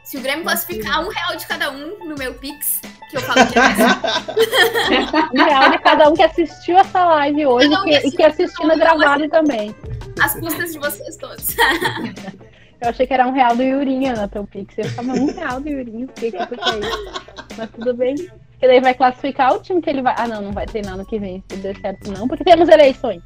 Se 0.05 0.17
o 0.17 0.21
Grêmio 0.21 0.45
classificar 0.45 1.01
um 1.05 1.09
real 1.09 1.37
de 1.37 1.45
cada 1.47 1.71
um 1.73 2.09
no 2.09 2.15
meu 2.17 2.33
Pix, 2.35 2.81
que 3.11 3.17
eu 3.17 3.21
falo 3.21 3.45
que 3.49 3.59
é 3.59 3.63
Um 5.43 5.45
real 5.45 5.71
de 5.73 5.79
cada 5.81 6.09
um 6.09 6.15
que 6.15 6.23
assistiu 6.23 6.79
essa 6.79 7.05
live 7.05 7.47
hoje 7.47 7.69
um 7.69 7.83
que- 7.83 7.99
e 8.07 8.11
que 8.13 8.23
assistiu 8.23 8.67
na 8.69 8.77
gravada 8.77 9.29
também. 9.29 9.75
as 10.23 10.39
custas 10.39 10.73
de 10.73 10.79
vocês 10.79 11.17
todos. 11.17 11.49
Eu 12.81 12.89
achei 12.89 13.07
que 13.07 13.13
era 13.13 13.27
um 13.27 13.33
real 13.33 13.55
do 13.55 13.63
Yurinha 13.63 14.15
na 14.15 14.27
teu 14.29 14.45
Pix. 14.47 14.77
Eu 14.79 14.85
ficava 14.85 15.13
um 15.13 15.27
real 15.33 15.61
do 15.61 15.69
Yurinha, 15.69 16.07
o 16.07 16.09
que 16.09 16.31
que 16.33 16.37
isso? 16.39 17.23
Mas 17.59 17.71
tudo 17.71 17.95
bem. 17.95 18.15
Porque 18.15 18.67
daí 18.67 18.81
vai 18.81 18.95
classificar 18.95 19.55
o 19.55 19.61
time 19.61 19.81
que 19.83 19.91
ele 19.91 20.03
vai. 20.03 20.15
Ah, 20.19 20.27
não, 20.29 20.41
não 20.43 20.53
vai 20.53 20.67
treinar 20.67 20.97
no 20.97 21.05
que 21.05 21.19
vem, 21.19 21.43
se 21.51 21.57
der 21.59 21.77
certo 21.81 22.11
não, 22.11 22.27
porque 22.29 22.45
temos 22.45 22.69
eleições. 22.69 23.23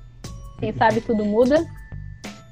Quem 0.61 0.73
sabe 0.73 1.01
tudo 1.01 1.25
muda. 1.25 1.65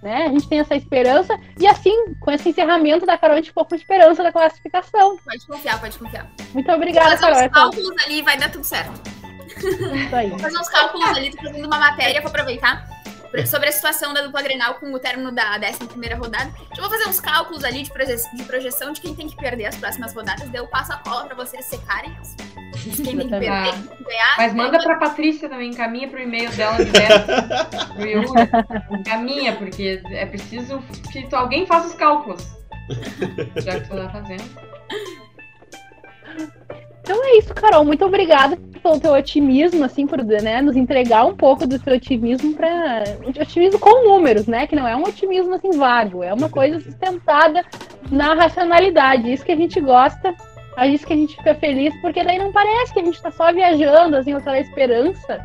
né? 0.03 0.27
A 0.27 0.29
gente 0.29 0.49
tem 0.49 0.59
essa 0.61 0.75
esperança 0.75 1.39
e 1.59 1.67
assim, 1.67 2.15
com 2.21 2.31
esse 2.31 2.49
encerramento 2.49 3.07
da 3.07 3.17
Carol, 3.17 3.35
a 3.35 3.39
gente 3.39 3.49
ficou 3.49 3.65
com 3.65 3.75
esperança 3.75 4.23
da 4.23 4.33
classificação. 4.33 5.17
Pode 5.25 5.47
confiar, 5.47 5.81
pode 5.81 5.99
confiar. 5.99 6.29
Muito 6.53 6.71
obrigada, 6.73 7.11
Vou 7.11 7.19
fazer 7.19 7.49
Carol. 7.51 7.69
uns 7.71 7.77
cálculos 7.77 8.05
ali 8.05 8.23
vai 8.23 8.37
dar 8.37 8.51
tudo 8.51 8.65
certo. 8.65 9.01
Isso 9.57 10.17
aí. 10.17 10.31
Vou 10.31 10.39
fazer 10.39 10.59
uns 10.59 10.69
cálculos 10.69 11.09
ali, 11.17 11.31
tô 11.31 11.43
fazendo 11.43 11.67
uma 11.67 11.79
matéria, 11.79 12.21
vou 12.21 12.31
aproveitar. 12.31 13.02
Sobre 13.47 13.69
a 13.69 13.73
situação 13.73 14.13
da 14.13 14.23
dupla 14.23 14.43
Grenal 14.43 14.75
com 14.75 14.93
o 14.93 14.99
término 14.99 15.33
da 15.33 15.57
11 15.57 16.15
rodada. 16.15 16.53
Eu 16.77 16.83
vou 16.83 16.91
fazer 16.91 17.09
uns 17.09 17.19
cálculos 17.19 17.65
ali 17.65 17.83
de, 17.83 17.91
proje 17.91 18.17
de 18.35 18.45
projeção 18.45 18.93
de 18.93 19.01
quem 19.01 19.15
tem 19.15 19.27
que 19.27 19.37
perder 19.37 19.67
as 19.67 19.77
próximas 19.77 20.15
rodadas. 20.15 20.49
Daí 20.51 20.61
eu 20.61 20.67
passo 20.67 20.93
a 20.93 20.97
cola 20.99 21.25
pra 21.25 21.35
vocês 21.35 21.65
secarem. 21.65 22.13
Quem 22.83 22.93
tem 22.93 23.19
que 23.19 23.29
perder, 23.29 23.51
quem 23.63 23.73
tem 23.73 23.97
que 23.97 24.05
ganhar. 24.05 24.35
Mas 24.39 24.55
manda 24.55 24.83
pra 24.83 24.97
Patrícia 24.97 25.49
também, 25.49 25.71
encaminha 25.71 26.09
pro 26.09 26.19
e-mail 26.19 26.51
dela 26.51 26.85
direto. 26.85 27.95
pro 27.95 28.07
Yuri. 28.07 28.29
Encaminha, 28.99 29.55
porque 29.55 30.03
é 30.07 30.27
preciso 30.27 30.83
que 31.13 31.33
alguém 31.33 31.65
faça 31.65 31.89
os 31.89 31.95
cálculos. 31.95 32.43
Já 33.63 33.79
que 33.79 33.89
tu 33.89 33.95
tá 33.97 34.11
fazendo. 34.11 34.43
Então 37.03 37.23
é 37.25 37.39
isso, 37.39 37.53
Carol. 37.53 37.85
Muito 37.85 38.05
obrigada 38.05 38.57
pelo 38.83 38.99
teu 38.99 39.13
otimismo, 39.13 39.85
assim, 39.85 40.07
por 40.07 40.23
né, 40.25 40.63
nos 40.63 40.77
entregar 40.77 41.25
um 41.25 41.35
pouco 41.35 41.67
do 41.67 41.79
teu 41.79 41.95
otimismo 41.95 42.55
para 42.55 43.05
otimismo 43.41 43.79
com 43.79 44.05
números, 44.05 44.47
né? 44.47 44.67
Que 44.67 44.77
não 44.77 44.87
é 44.87 44.97
um 44.97 45.03
otimismo 45.03 45.55
assim 45.55 45.71
vago, 45.73 46.23
é 46.23 46.33
uma 46.33 46.49
coisa 46.49 46.81
sustentada 46.81 47.65
na 48.11 48.35
racionalidade. 48.35 49.33
Isso 49.33 49.45
que 49.45 49.53
a 49.53 49.57
gente 49.57 49.81
gosta, 49.81 50.35
é 50.77 50.89
isso 50.89 51.07
que 51.07 51.13
a 51.13 51.17
gente 51.17 51.37
fica 51.37 51.55
feliz, 51.55 51.95
porque 52.01 52.25
daí 52.25 52.39
não 52.39 52.53
parece 52.53 52.93
que 52.93 53.01
a 53.01 53.05
gente 53.05 53.21
tá 53.21 53.31
só 53.31 53.53
viajando, 53.53 54.17
assim, 54.17 54.33
aquela 54.33 54.59
esperança 54.59 55.41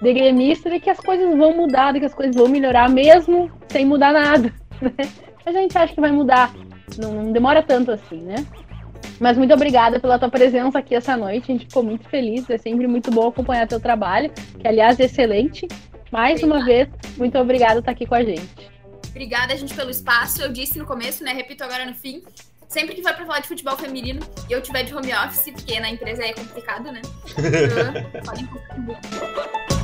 de 0.00 0.12
gremista 0.12 0.70
de 0.70 0.80
que 0.80 0.88
as 0.90 0.98
coisas 0.98 1.36
vão 1.36 1.54
mudar, 1.54 1.92
de 1.92 2.00
que 2.00 2.06
as 2.06 2.14
coisas 2.14 2.34
vão 2.34 2.48
melhorar, 2.48 2.88
mesmo 2.88 3.50
sem 3.68 3.84
mudar 3.84 4.12
nada. 4.12 4.52
Né? 4.80 4.92
A 5.44 5.52
gente 5.52 5.76
acha 5.76 5.92
que 5.92 6.00
vai 6.00 6.10
mudar. 6.10 6.50
Não, 6.96 7.12
não 7.12 7.32
demora 7.32 7.62
tanto 7.62 7.92
assim, 7.92 8.22
né? 8.22 8.36
Mas 9.20 9.36
muito 9.36 9.52
obrigada 9.52 10.00
pela 10.00 10.18
tua 10.18 10.30
presença 10.30 10.78
aqui 10.78 10.94
essa 10.94 11.14
noite. 11.14 11.52
A 11.52 11.54
gente 11.54 11.66
ficou 11.66 11.82
muito 11.82 12.08
feliz. 12.08 12.48
É 12.48 12.56
sempre 12.56 12.86
muito 12.86 13.10
bom 13.10 13.28
acompanhar 13.28 13.68
teu 13.68 13.78
trabalho, 13.78 14.32
que 14.58 14.66
aliás 14.66 14.98
é 14.98 15.04
excelente. 15.04 15.68
Mais 16.10 16.42
uma 16.42 16.64
vez, 16.64 16.88
muito 17.18 17.38
obrigada 17.38 17.74
por 17.74 17.80
estar 17.80 17.92
aqui 17.92 18.06
com 18.06 18.14
a 18.14 18.24
gente. 18.24 18.70
Obrigada, 19.10 19.54
gente, 19.56 19.74
pelo 19.74 19.90
espaço. 19.90 20.40
Eu 20.40 20.50
disse 20.50 20.78
no 20.78 20.86
começo, 20.86 21.22
né? 21.22 21.34
Repito 21.34 21.62
agora 21.62 21.84
no 21.84 21.94
fim. 21.94 22.22
Sempre 22.66 22.94
que 22.94 23.02
for 23.02 23.12
pra 23.12 23.26
falar 23.26 23.40
de 23.40 23.48
futebol 23.48 23.76
feminino 23.76 24.20
e 24.48 24.52
eu 24.52 24.62
tiver 24.62 24.84
de 24.84 24.94
home 24.94 25.12
office, 25.12 25.52
porque 25.52 25.78
na 25.80 25.90
empresa 25.90 26.24
é 26.24 26.32
complicado, 26.32 26.90
né? 26.90 27.02
Uh, 27.36 28.22
podem 28.24 28.46
contribuir. 28.46 29.79